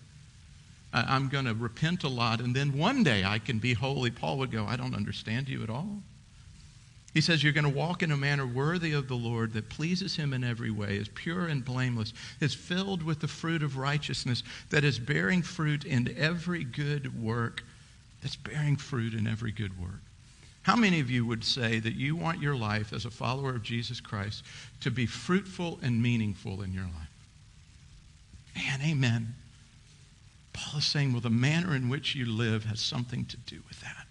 I'm 0.92 1.28
going 1.28 1.44
to 1.44 1.52
repent 1.52 2.04
a 2.04 2.08
lot, 2.08 2.40
and 2.40 2.56
then 2.56 2.76
one 2.76 3.02
day 3.02 3.22
I 3.24 3.38
can 3.38 3.58
be 3.58 3.74
holy. 3.74 4.10
Paul 4.10 4.38
would 4.38 4.50
go, 4.50 4.64
I 4.64 4.76
don't 4.76 4.94
understand 4.94 5.48
you 5.48 5.62
at 5.62 5.68
all. 5.68 6.02
He 7.14 7.20
says, 7.20 7.42
You're 7.42 7.52
going 7.52 7.64
to 7.64 7.70
walk 7.70 8.02
in 8.02 8.10
a 8.10 8.16
manner 8.16 8.46
worthy 8.46 8.92
of 8.92 9.08
the 9.08 9.14
Lord 9.14 9.52
that 9.54 9.68
pleases 9.68 10.16
him 10.16 10.32
in 10.32 10.44
every 10.44 10.70
way, 10.70 10.96
is 10.96 11.08
pure 11.08 11.46
and 11.46 11.64
blameless, 11.64 12.12
is 12.40 12.54
filled 12.54 13.02
with 13.02 13.20
the 13.20 13.28
fruit 13.28 13.62
of 13.62 13.76
righteousness, 13.76 14.42
that 14.70 14.84
is 14.84 14.98
bearing 14.98 15.42
fruit 15.42 15.84
in 15.84 16.14
every 16.18 16.64
good 16.64 17.22
work, 17.22 17.64
that's 18.22 18.36
bearing 18.36 18.76
fruit 18.76 19.14
in 19.14 19.26
every 19.26 19.52
good 19.52 19.80
work. 19.80 20.00
How 20.62 20.76
many 20.76 21.00
of 21.00 21.10
you 21.10 21.24
would 21.24 21.44
say 21.44 21.80
that 21.80 21.94
you 21.94 22.14
want 22.14 22.42
your 22.42 22.56
life 22.56 22.92
as 22.92 23.06
a 23.06 23.10
follower 23.10 23.54
of 23.54 23.62
Jesus 23.62 24.00
Christ 24.00 24.44
to 24.80 24.90
be 24.90 25.06
fruitful 25.06 25.78
and 25.82 26.02
meaningful 26.02 26.60
in 26.60 26.74
your 26.74 26.84
life? 26.84 27.08
Man, 28.54 28.80
amen. 28.82 29.34
Paul 30.52 30.80
is 30.80 30.84
saying, 30.84 31.12
well, 31.12 31.22
the 31.22 31.30
manner 31.30 31.74
in 31.74 31.88
which 31.88 32.14
you 32.14 32.26
live 32.26 32.64
has 32.64 32.80
something 32.80 33.24
to 33.26 33.36
do 33.38 33.60
with 33.68 33.80
that. 33.80 34.07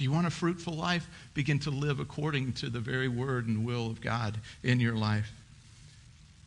Do 0.00 0.04
you 0.04 0.12
want 0.12 0.26
a 0.26 0.30
fruitful 0.30 0.72
life? 0.72 1.06
Begin 1.34 1.58
to 1.58 1.70
live 1.70 2.00
according 2.00 2.54
to 2.54 2.70
the 2.70 2.80
very 2.80 3.06
word 3.06 3.46
and 3.48 3.66
will 3.66 3.88
of 3.88 4.00
God 4.00 4.38
in 4.62 4.80
your 4.80 4.94
life. 4.94 5.30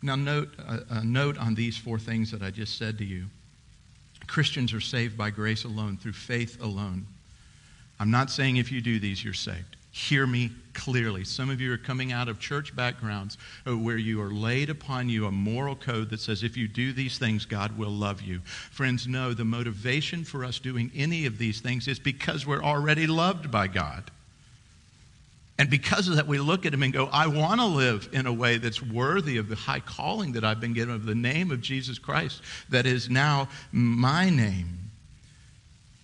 Now, 0.01 0.15
note 0.15 0.49
a, 0.57 0.81
a 0.89 1.03
note 1.03 1.37
on 1.37 1.53
these 1.53 1.77
four 1.77 1.99
things 1.99 2.31
that 2.31 2.41
I 2.41 2.49
just 2.49 2.79
said 2.79 2.97
to 2.97 3.05
you. 3.05 3.25
Christians 4.25 4.73
are 4.73 4.81
saved 4.81 5.15
by 5.15 5.29
grace 5.29 5.65
alone, 5.65 5.97
through 5.97 6.13
faith 6.13 6.63
alone. 6.63 7.05
I'm 7.99 8.09
not 8.09 8.31
saying 8.31 8.57
if 8.57 8.71
you 8.71 8.81
do 8.81 8.97
these, 8.99 9.23
you're 9.23 9.35
saved. 9.35 9.75
Hear 9.95 10.25
me 10.25 10.49
clearly. 10.73 11.23
Some 11.23 11.51
of 11.51 11.61
you 11.61 11.71
are 11.71 11.77
coming 11.77 12.11
out 12.11 12.27
of 12.27 12.39
church 12.39 12.75
backgrounds 12.75 13.37
where 13.63 13.97
you 13.97 14.19
are 14.23 14.31
laid 14.31 14.71
upon 14.71 15.07
you 15.07 15.27
a 15.27 15.31
moral 15.31 15.75
code 15.75 16.09
that 16.09 16.19
says 16.19 16.41
if 16.41 16.57
you 16.57 16.67
do 16.67 16.93
these 16.93 17.19
things, 17.19 17.45
God 17.45 17.77
will 17.77 17.91
love 17.91 18.23
you. 18.23 18.39
Friends, 18.71 19.07
no, 19.07 19.35
the 19.35 19.45
motivation 19.45 20.23
for 20.23 20.43
us 20.43 20.57
doing 20.57 20.89
any 20.95 21.27
of 21.27 21.37
these 21.37 21.61
things 21.61 21.87
is 21.87 21.99
because 21.99 22.47
we're 22.47 22.63
already 22.63 23.05
loved 23.05 23.51
by 23.51 23.67
God. 23.67 24.09
And 25.59 25.69
because 25.69 26.07
of 26.07 26.15
that, 26.15 26.25
we 26.25 26.39
look 26.39 26.65
at 26.65 26.73
him 26.73 26.81
and 26.81 26.91
go, 26.91 27.07
I 27.11 27.27
want 27.27 27.61
to 27.61 27.67
live 27.67 28.09
in 28.11 28.25
a 28.25 28.33
way 28.33 28.57
that's 28.57 28.81
worthy 28.81 29.37
of 29.37 29.47
the 29.47 29.55
high 29.55 29.79
calling 29.79 30.31
that 30.31 30.43
I've 30.43 30.59
been 30.59 30.73
given 30.73 30.95
of 30.95 31.05
the 31.05 31.13
name 31.13 31.51
of 31.51 31.61
Jesus 31.61 31.99
Christ, 31.99 32.41
that 32.69 32.87
is 32.87 33.11
now 33.11 33.47
my 33.71 34.31
name. 34.31 34.82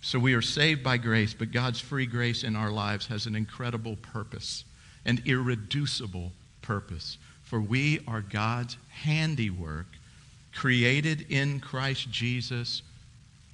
So 0.00 0.18
we 0.18 0.34
are 0.34 0.42
saved 0.42 0.82
by 0.82 0.96
grace, 0.96 1.34
but 1.34 1.52
God's 1.52 1.80
free 1.80 2.06
grace 2.06 2.42
in 2.42 2.56
our 2.56 2.70
lives 2.70 3.06
has 3.06 3.26
an 3.26 3.36
incredible 3.36 3.96
purpose, 3.96 4.64
an 5.04 5.22
irreducible 5.26 6.32
purpose. 6.62 7.18
For 7.42 7.60
we 7.60 8.00
are 8.06 8.20
God's 8.20 8.76
handiwork, 8.88 9.86
created 10.54 11.26
in 11.28 11.60
Christ 11.60 12.10
Jesus 12.10 12.82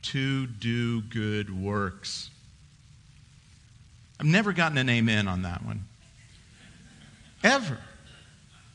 to 0.03 0.47
do 0.47 1.03
good 1.03 1.51
works. 1.51 2.30
I've 4.20 4.26
never 4.26 4.53
gotten 4.53 4.78
an 4.78 4.88
amen 4.88 5.28
on 5.28 5.42
that 5.42 5.64
one. 5.64 5.84
Ever. 7.42 7.78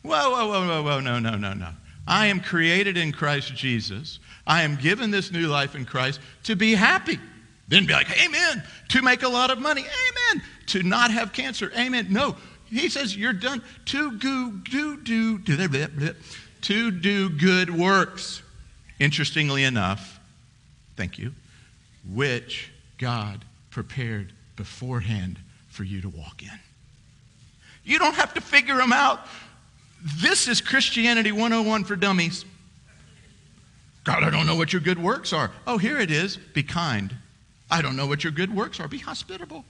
Whoa, 0.02 0.32
whoa, 0.32 0.48
whoa, 0.48 0.68
whoa, 0.68 0.84
whoa, 0.84 1.00
no, 1.00 1.20
no, 1.20 1.36
no, 1.36 1.54
no. 1.54 1.70
I 2.08 2.28
am 2.28 2.42
created 2.42 2.98
in 2.98 3.12
Christ 3.12 3.56
Jesus. 3.56 4.20
I 4.46 4.64
am 4.64 4.76
given 4.76 5.12
this 5.12 5.32
new 5.32 5.48
life 5.48 5.76
in 5.76 5.86
Christ 5.86 6.20
to 6.44 6.56
be 6.56 6.74
happy. 6.74 7.20
Then 7.72 7.86
be 7.86 7.94
like, 7.94 8.12
Amen. 8.22 8.64
To 8.90 9.02
make 9.02 9.24
a 9.24 9.30
lot 9.30 9.50
of 9.50 9.58
money. 9.58 9.82
Amen. 9.82 10.44
To 10.68 10.84
not 10.84 11.10
have 11.10 11.32
cancer. 11.34 11.72
Amen. 11.76 12.08
No. 12.10 12.36
He 12.70 12.90
says 12.90 13.16
you're 13.16 13.34
done 13.34 13.64
to 13.86 14.18
do, 14.18 14.52
do, 14.60 14.98
do, 14.98 15.38
do, 15.38 16.16
to 16.62 16.92
do 16.92 17.30
good 17.30 17.76
works. 17.76 18.44
Interestingly 19.00 19.64
enough, 19.64 20.20
thank 20.96 21.18
you, 21.18 21.34
which 22.14 22.72
God 22.98 23.44
prepared 23.72 24.34
beforehand 24.58 25.40
for 25.70 25.84
you 25.84 26.02
to 26.02 26.10
walk 26.10 26.44
in. 26.44 26.60
You 27.84 28.00
don't 28.00 28.16
have 28.16 28.34
to 28.36 28.42
figure 28.42 28.76
them 28.76 28.94
out. 28.94 29.26
This 30.18 30.48
is 30.48 30.62
Christianity 30.62 31.32
101 31.32 31.86
for 31.86 31.96
dummies. 31.96 32.46
God, 34.04 34.24
I 34.24 34.30
don't 34.30 34.46
know 34.46 34.56
what 34.56 34.74
your 34.74 34.82
good 34.82 35.02
works 35.02 35.32
are. 35.32 35.52
Oh, 35.66 35.78
here 35.78 36.00
it 36.00 36.12
is. 36.12 36.38
Be 36.38 36.64
kind 36.64 37.16
I 37.72 37.82
don't 37.82 37.96
know 37.96 38.06
what 38.06 38.24
your 38.24 38.32
good 38.32 38.54
works 38.54 38.80
are. 38.80 38.88
Be 38.88 39.00
hospitable. 39.00 39.66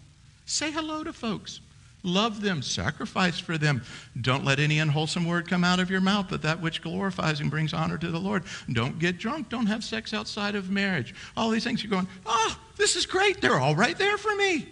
Say 0.45 0.71
hello 0.71 1.03
to 1.03 1.13
folks. 1.13 1.61
Love 2.03 2.41
them. 2.41 2.63
Sacrifice 2.63 3.39
for 3.39 3.59
them. 3.59 3.83
Don't 4.19 4.43
let 4.43 4.59
any 4.59 4.79
unwholesome 4.79 5.25
word 5.25 5.47
come 5.47 5.63
out 5.63 5.79
of 5.79 5.91
your 5.91 6.01
mouth, 6.01 6.25
but 6.29 6.41
that 6.41 6.59
which 6.59 6.81
glorifies 6.81 7.39
and 7.39 7.51
brings 7.51 7.73
honor 7.73 7.97
to 7.99 8.09
the 8.09 8.19
Lord. 8.19 8.43
Don't 8.73 8.97
get 8.97 9.19
drunk. 9.19 9.49
Don't 9.49 9.67
have 9.67 9.83
sex 9.83 10.13
outside 10.13 10.55
of 10.55 10.71
marriage. 10.71 11.13
All 11.37 11.51
these 11.51 11.63
things 11.63 11.83
you're 11.83 11.91
going, 11.91 12.07
oh, 12.25 12.59
this 12.75 12.95
is 12.95 13.05
great. 13.05 13.39
They're 13.39 13.59
all 13.59 13.75
right 13.75 13.97
there 13.97 14.17
for 14.17 14.35
me. 14.35 14.67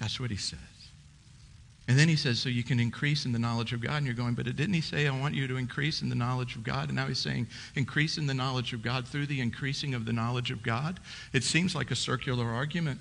That's 0.00 0.18
what 0.18 0.30
he 0.30 0.36
says. 0.36 0.58
And 1.90 1.98
then 1.98 2.08
he 2.08 2.14
says, 2.14 2.38
so 2.38 2.48
you 2.48 2.62
can 2.62 2.78
increase 2.78 3.26
in 3.26 3.32
the 3.32 3.38
knowledge 3.40 3.72
of 3.72 3.80
God. 3.80 3.96
And 3.96 4.06
you're 4.06 4.14
going, 4.14 4.34
but 4.34 4.44
didn't 4.44 4.72
he 4.72 4.80
say, 4.80 5.08
I 5.08 5.10
want 5.10 5.34
you 5.34 5.48
to 5.48 5.56
increase 5.56 6.02
in 6.02 6.08
the 6.08 6.14
knowledge 6.14 6.54
of 6.54 6.62
God? 6.62 6.86
And 6.86 6.94
now 6.94 7.08
he's 7.08 7.18
saying, 7.18 7.48
increase 7.74 8.16
in 8.16 8.28
the 8.28 8.32
knowledge 8.32 8.72
of 8.72 8.80
God 8.80 9.08
through 9.08 9.26
the 9.26 9.40
increasing 9.40 9.92
of 9.92 10.04
the 10.04 10.12
knowledge 10.12 10.52
of 10.52 10.62
God. 10.62 11.00
It 11.32 11.42
seems 11.42 11.74
like 11.74 11.90
a 11.90 11.96
circular 11.96 12.46
argument. 12.46 13.00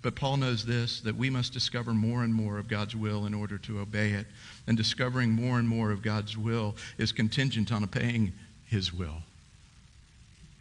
But 0.00 0.14
Paul 0.14 0.36
knows 0.36 0.64
this 0.64 1.00
that 1.00 1.16
we 1.16 1.28
must 1.28 1.52
discover 1.52 1.92
more 1.92 2.22
and 2.22 2.32
more 2.32 2.56
of 2.56 2.68
God's 2.68 2.94
will 2.94 3.26
in 3.26 3.34
order 3.34 3.58
to 3.58 3.80
obey 3.80 4.10
it. 4.10 4.28
And 4.68 4.76
discovering 4.76 5.30
more 5.30 5.58
and 5.58 5.68
more 5.68 5.90
of 5.90 6.00
God's 6.00 6.38
will 6.38 6.76
is 6.98 7.10
contingent 7.10 7.72
on 7.72 7.82
obeying 7.82 8.32
his 8.66 8.94
will. 8.94 9.22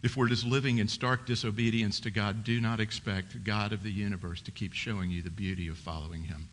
If 0.01 0.17
we're 0.17 0.27
just 0.27 0.43
living 0.43 0.79
in 0.79 0.87
stark 0.87 1.27
disobedience 1.27 1.99
to 1.99 2.09
God, 2.09 2.43
do 2.43 2.59
not 2.59 2.79
expect 2.79 3.43
God 3.43 3.73
of 3.73 3.83
the 3.83 3.91
universe 3.91 4.41
to 4.41 4.49
keep 4.49 4.73
showing 4.73 5.11
you 5.11 5.21
the 5.21 5.29
beauty 5.29 5.67
of 5.67 5.77
following 5.77 6.23
him 6.23 6.49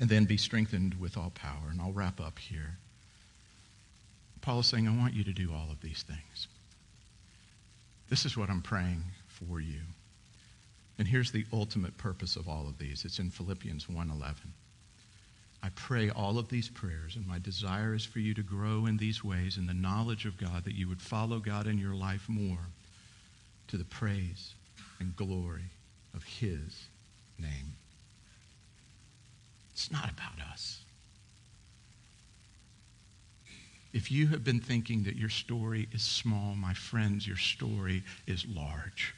and 0.00 0.08
then 0.08 0.24
be 0.24 0.36
strengthened 0.36 0.94
with 1.00 1.16
all 1.16 1.30
power. 1.30 1.70
And 1.70 1.80
I'll 1.80 1.92
wrap 1.92 2.20
up 2.20 2.38
here. 2.38 2.78
Paul 4.40 4.60
is 4.60 4.66
saying, 4.66 4.86
I 4.86 4.96
want 4.96 5.14
you 5.14 5.24
to 5.24 5.32
do 5.32 5.52
all 5.52 5.70
of 5.70 5.80
these 5.80 6.02
things. 6.02 6.48
This 8.08 8.24
is 8.24 8.36
what 8.36 8.50
I'm 8.50 8.62
praying 8.62 9.02
for 9.26 9.60
you. 9.60 9.80
And 10.98 11.08
here's 11.08 11.32
the 11.32 11.44
ultimate 11.52 11.98
purpose 11.98 12.36
of 12.36 12.48
all 12.48 12.66
of 12.68 12.78
these. 12.78 13.04
It's 13.04 13.18
in 13.18 13.30
Philippians 13.30 13.86
1:11. 13.86 14.52
I 15.62 15.68
pray 15.70 16.10
all 16.10 16.38
of 16.38 16.48
these 16.48 16.68
prayers, 16.68 17.16
and 17.16 17.26
my 17.26 17.38
desire 17.38 17.94
is 17.94 18.04
for 18.04 18.20
you 18.20 18.34
to 18.34 18.42
grow 18.42 18.86
in 18.86 18.96
these 18.96 19.24
ways 19.24 19.56
in 19.56 19.66
the 19.66 19.74
knowledge 19.74 20.24
of 20.24 20.38
God, 20.38 20.64
that 20.64 20.74
you 20.76 20.88
would 20.88 21.02
follow 21.02 21.40
God 21.40 21.66
in 21.66 21.78
your 21.78 21.94
life 21.94 22.28
more 22.28 22.68
to 23.68 23.76
the 23.76 23.84
praise 23.84 24.54
and 25.00 25.16
glory 25.16 25.70
of 26.14 26.22
his 26.22 26.86
name. 27.38 27.76
It's 29.76 29.92
not 29.92 30.10
about 30.10 30.40
us. 30.50 30.80
If 33.92 34.10
you 34.10 34.28
have 34.28 34.42
been 34.42 34.58
thinking 34.58 35.02
that 35.02 35.16
your 35.16 35.28
story 35.28 35.86
is 35.92 36.00
small, 36.02 36.54
my 36.54 36.72
friends, 36.72 37.26
your 37.26 37.36
story 37.36 38.02
is 38.26 38.46
large. 38.46 39.14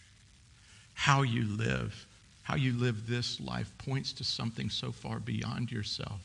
How 0.95 1.23
you 1.23 1.45
live, 1.45 2.07
how 2.43 2.57
you 2.57 2.73
live 2.73 3.07
this 3.07 3.41
life 3.41 3.71
points 3.79 4.13
to 4.15 4.25
something 4.25 4.69
so 4.69 4.91
far 4.91 5.21
beyond 5.21 5.71
yourself 5.71 6.21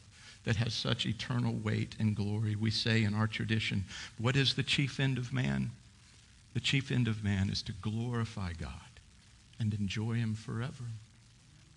that 0.45 0.55
has 0.55 0.73
such 0.73 1.05
eternal 1.05 1.53
weight 1.53 1.95
and 1.99 2.15
glory. 2.15 2.55
We 2.55 2.71
say 2.71 3.03
in 3.03 3.13
our 3.13 3.27
tradition, 3.27 3.85
what 4.17 4.35
is 4.35 4.55
the 4.55 4.63
chief 4.63 4.99
end 4.99 5.19
of 5.19 5.31
man? 5.31 5.69
The 6.55 6.59
chief 6.59 6.91
end 6.91 7.07
of 7.07 7.23
man 7.23 7.51
is 7.51 7.61
to 7.61 7.71
glorify 7.71 8.53
God 8.53 8.99
and 9.59 9.75
enjoy 9.75 10.13
Him 10.13 10.33
forever. 10.33 10.85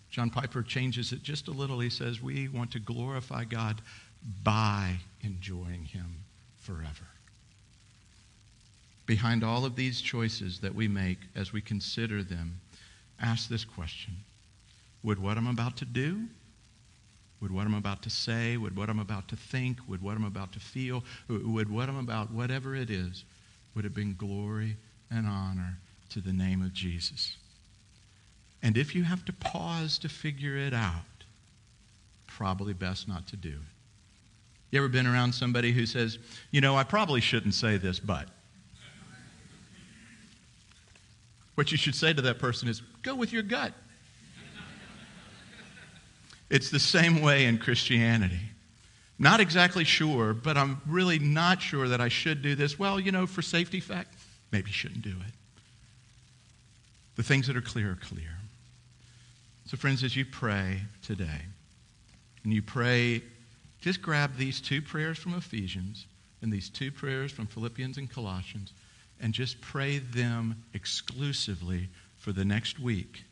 John 0.09 0.29
Piper 0.29 0.63
changes 0.63 1.11
it 1.11 1.23
just 1.23 1.47
a 1.47 1.51
little. 1.51 1.79
He 1.79 1.89
says, 1.89 2.21
We 2.21 2.47
want 2.47 2.71
to 2.71 2.79
glorify 2.79 3.43
God 3.43 3.81
by 4.43 4.97
enjoying 5.21 5.85
Him 5.85 6.23
forever. 6.59 7.07
Behind 9.05 9.43
all 9.43 9.63
of 9.63 9.75
these 9.75 10.01
choices 10.01 10.59
that 10.59 10.75
we 10.75 10.87
make 10.87 11.19
as 11.35 11.53
we 11.53 11.61
consider 11.61 12.23
them, 12.23 12.59
ask 13.21 13.47
this 13.47 13.63
question 13.63 14.13
Would 15.03 15.19
what 15.19 15.37
I'm 15.37 15.47
about 15.47 15.77
to 15.77 15.85
do, 15.85 16.23
would 17.41 17.51
what 17.51 17.65
I'm 17.65 17.75
about 17.75 18.01
to 18.03 18.09
say, 18.09 18.57
would 18.57 18.75
what 18.75 18.89
I'm 18.89 18.99
about 18.99 19.27
to 19.29 19.35
think, 19.35 19.77
would 19.87 20.01
what 20.01 20.17
I'm 20.17 20.25
about 20.25 20.51
to 20.53 20.59
feel, 20.59 21.03
would 21.29 21.69
what 21.69 21.89
I'm 21.89 21.99
about, 21.99 22.31
whatever 22.31 22.75
it 22.75 22.89
is, 22.89 23.23
would 23.75 23.85
it 23.85 23.93
bring 23.93 24.15
glory 24.17 24.75
and 25.11 25.27
honor 25.27 25.77
to 26.09 26.19
the 26.19 26.33
name 26.33 26.61
of 26.61 26.73
Jesus? 26.73 27.37
And 28.63 28.77
if 28.77 28.95
you 28.95 29.03
have 29.03 29.23
to 29.25 29.33
pause 29.33 29.97
to 29.99 30.09
figure 30.09 30.57
it 30.57 30.73
out, 30.73 30.93
probably 32.27 32.73
best 32.73 33.07
not 33.07 33.27
to 33.27 33.35
do 33.35 33.49
it. 33.49 33.55
You 34.71 34.79
ever 34.79 34.89
been 34.89 35.07
around 35.07 35.33
somebody 35.33 35.71
who 35.71 35.85
says, 35.85 36.17
you 36.51 36.59
know, 36.59 36.75
I 36.75 36.83
probably 36.83 37.21
shouldn't 37.21 37.53
say 37.53 37.77
this, 37.77 37.99
but. 37.99 38.27
What 41.55 41.71
you 41.71 41.77
should 41.77 41.95
say 41.95 42.13
to 42.13 42.21
that 42.21 42.37
person 42.37 42.67
is, 42.67 42.81
go 43.01 43.15
with 43.15 43.33
your 43.33 43.43
gut. 43.43 43.73
It's 46.49 46.69
the 46.69 46.79
same 46.79 47.21
way 47.21 47.45
in 47.45 47.57
Christianity. 47.57 48.39
Not 49.19 49.39
exactly 49.39 49.83
sure, 49.83 50.33
but 50.33 50.57
I'm 50.57 50.79
really 50.85 51.19
not 51.19 51.61
sure 51.61 51.87
that 51.87 51.99
I 51.99 52.09
should 52.09 52.41
do 52.41 52.53
this. 52.55 52.77
Well, 52.77 52.99
you 52.99 53.11
know, 53.11 53.25
for 53.25 53.41
safety 53.41 53.79
fact, 53.79 54.13
maybe 54.51 54.71
shouldn't 54.71 55.01
do 55.01 55.09
it. 55.09 55.33
The 57.15 57.23
things 57.23 57.47
that 57.47 57.57
are 57.57 57.61
clear 57.61 57.91
are 57.91 57.95
clear. 57.95 58.36
So, 59.67 59.75
friends, 59.75 60.01
as 60.05 60.15
you 60.15 60.23
pray 60.23 60.79
today, 61.03 61.41
and 62.45 62.53
you 62.53 62.61
pray, 62.61 63.21
just 63.81 64.01
grab 64.01 64.37
these 64.37 64.61
two 64.61 64.81
prayers 64.81 65.17
from 65.17 65.33
Ephesians 65.33 66.05
and 66.41 66.53
these 66.53 66.69
two 66.69 66.89
prayers 66.89 67.33
from 67.33 67.47
Philippians 67.47 67.97
and 67.97 68.09
Colossians, 68.09 68.71
and 69.19 69.33
just 69.33 69.59
pray 69.59 69.97
them 69.97 70.63
exclusively 70.73 71.89
for 72.17 72.31
the 72.31 72.45
next 72.45 72.79
week, 72.79 73.23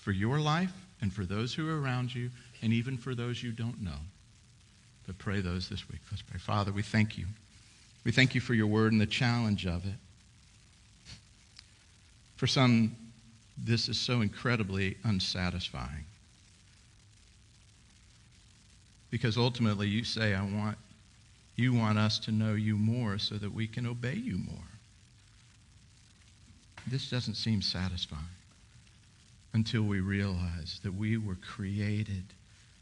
for 0.00 0.10
your 0.10 0.40
life 0.40 0.72
and 1.00 1.12
for 1.12 1.24
those 1.24 1.54
who 1.54 1.68
are 1.70 1.80
around 1.80 2.12
you, 2.12 2.30
and 2.62 2.72
even 2.72 2.96
for 2.96 3.14
those 3.14 3.40
you 3.40 3.52
don't 3.52 3.80
know. 3.80 4.00
But 5.06 5.18
pray 5.18 5.40
those 5.40 5.68
this 5.68 5.88
week. 5.88 6.00
Let's 6.10 6.22
pray. 6.22 6.40
Father, 6.40 6.72
we 6.72 6.82
thank 6.82 7.16
you. 7.16 7.26
We 8.04 8.10
thank 8.10 8.34
you 8.34 8.40
for 8.40 8.54
your 8.54 8.66
word 8.66 8.90
and 8.90 9.00
the 9.00 9.06
challenge 9.06 9.66
of 9.66 9.84
it. 9.84 9.94
For 12.34 12.48
some, 12.48 12.96
this 13.56 13.88
is 13.88 13.98
so 13.98 14.20
incredibly 14.20 14.96
unsatisfying. 15.04 16.04
Because 19.10 19.36
ultimately 19.36 19.88
you 19.88 20.04
say, 20.04 20.34
I 20.34 20.42
want, 20.42 20.76
you 21.54 21.72
want 21.72 21.98
us 21.98 22.18
to 22.20 22.32
know 22.32 22.54
you 22.54 22.76
more 22.76 23.18
so 23.18 23.36
that 23.36 23.54
we 23.54 23.66
can 23.66 23.86
obey 23.86 24.14
you 24.14 24.36
more. 24.36 24.58
This 26.86 27.10
doesn't 27.10 27.34
seem 27.34 27.62
satisfying 27.62 28.22
until 29.54 29.82
we 29.82 30.00
realize 30.00 30.80
that 30.82 30.94
we 30.94 31.16
were 31.16 31.36
created 31.36 32.24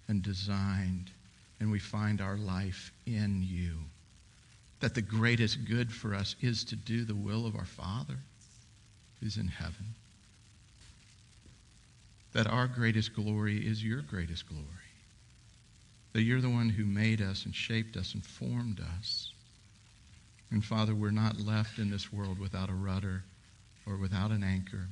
and 0.08 0.22
designed 0.22 1.10
and 1.60 1.70
we 1.70 1.78
find 1.78 2.20
our 2.20 2.36
life 2.36 2.92
in 3.06 3.42
you. 3.46 3.76
That 4.80 4.94
the 4.94 5.02
greatest 5.02 5.64
good 5.64 5.92
for 5.92 6.14
us 6.14 6.34
is 6.42 6.64
to 6.64 6.76
do 6.76 7.04
the 7.04 7.14
will 7.14 7.46
of 7.46 7.54
our 7.54 7.64
Father 7.64 8.18
who's 9.20 9.36
in 9.36 9.48
heaven. 9.48 9.94
That 12.34 12.46
our 12.46 12.66
greatest 12.66 13.14
glory 13.14 13.66
is 13.66 13.82
your 13.82 14.02
greatest 14.02 14.48
glory. 14.48 14.64
That 16.12 16.22
you're 16.22 16.40
the 16.40 16.50
one 16.50 16.68
who 16.68 16.84
made 16.84 17.22
us 17.22 17.44
and 17.44 17.54
shaped 17.54 17.96
us 17.96 18.12
and 18.14 18.24
formed 18.24 18.80
us. 18.98 19.32
And 20.50 20.64
Father, 20.64 20.94
we're 20.94 21.10
not 21.10 21.40
left 21.40 21.78
in 21.78 21.90
this 21.90 22.12
world 22.12 22.38
without 22.38 22.70
a 22.70 22.74
rudder 22.74 23.24
or 23.86 23.96
without 23.96 24.30
an 24.30 24.44
anchor. 24.44 24.88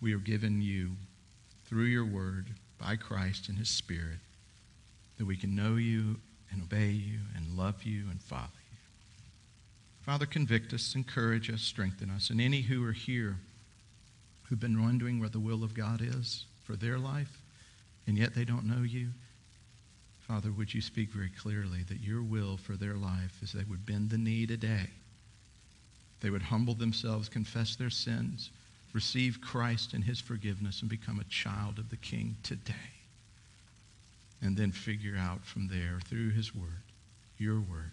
We 0.00 0.12
are 0.14 0.18
given 0.18 0.60
you 0.60 0.92
through 1.64 1.84
your 1.84 2.04
word 2.04 2.46
by 2.78 2.96
Christ 2.96 3.48
and 3.48 3.58
his 3.58 3.68
Spirit 3.68 4.18
that 5.18 5.24
we 5.24 5.36
can 5.36 5.54
know 5.56 5.76
you 5.76 6.16
and 6.52 6.62
obey 6.62 6.90
you 6.90 7.18
and 7.34 7.56
love 7.56 7.82
you 7.84 8.04
and 8.10 8.20
follow 8.20 8.42
you. 8.42 8.78
Father, 10.02 10.26
convict 10.26 10.72
us, 10.72 10.94
encourage 10.94 11.50
us, 11.50 11.62
strengthen 11.62 12.10
us. 12.10 12.30
And 12.30 12.40
any 12.40 12.62
who 12.62 12.86
are 12.86 12.92
here 12.92 13.38
who've 14.48 14.60
been 14.60 14.82
wondering 14.82 15.18
where 15.18 15.28
the 15.28 15.40
will 15.40 15.64
of 15.64 15.74
God 15.74 16.00
is 16.02 16.44
for 16.64 16.76
their 16.76 16.98
life, 16.98 17.42
and 18.06 18.16
yet 18.16 18.34
they 18.34 18.44
don't 18.44 18.64
know 18.64 18.82
you, 18.82 19.08
Father, 20.20 20.50
would 20.50 20.74
you 20.74 20.80
speak 20.80 21.10
very 21.10 21.30
clearly 21.30 21.84
that 21.88 22.00
your 22.00 22.22
will 22.22 22.56
for 22.56 22.76
their 22.76 22.94
life 22.94 23.40
is 23.42 23.52
they 23.52 23.62
would 23.64 23.86
bend 23.86 24.10
the 24.10 24.18
knee 24.18 24.44
today. 24.44 24.90
They 26.20 26.30
would 26.30 26.42
humble 26.42 26.74
themselves, 26.74 27.28
confess 27.28 27.76
their 27.76 27.90
sins, 27.90 28.50
receive 28.92 29.40
Christ 29.40 29.92
and 29.92 30.02
his 30.02 30.20
forgiveness, 30.20 30.80
and 30.80 30.90
become 30.90 31.20
a 31.20 31.24
child 31.24 31.78
of 31.78 31.90
the 31.90 31.96
King 31.96 32.36
today 32.42 32.74
and 34.42 34.56
then 34.56 34.70
figure 34.70 35.16
out 35.16 35.44
from 35.44 35.68
there 35.68 35.98
through 36.04 36.30
his 36.30 36.54
word, 36.54 36.82
your 37.38 37.56
word, 37.56 37.92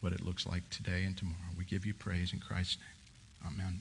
what 0.00 0.12
it 0.12 0.24
looks 0.24 0.46
like 0.46 0.68
today 0.70 1.04
and 1.04 1.16
tomorrow. 1.16 1.36
We 1.56 1.64
give 1.64 1.86
you 1.86 1.94
praise 1.94 2.32
in 2.32 2.40
Christ's 2.40 2.78
name. 2.78 3.52
Amen. 3.52 3.78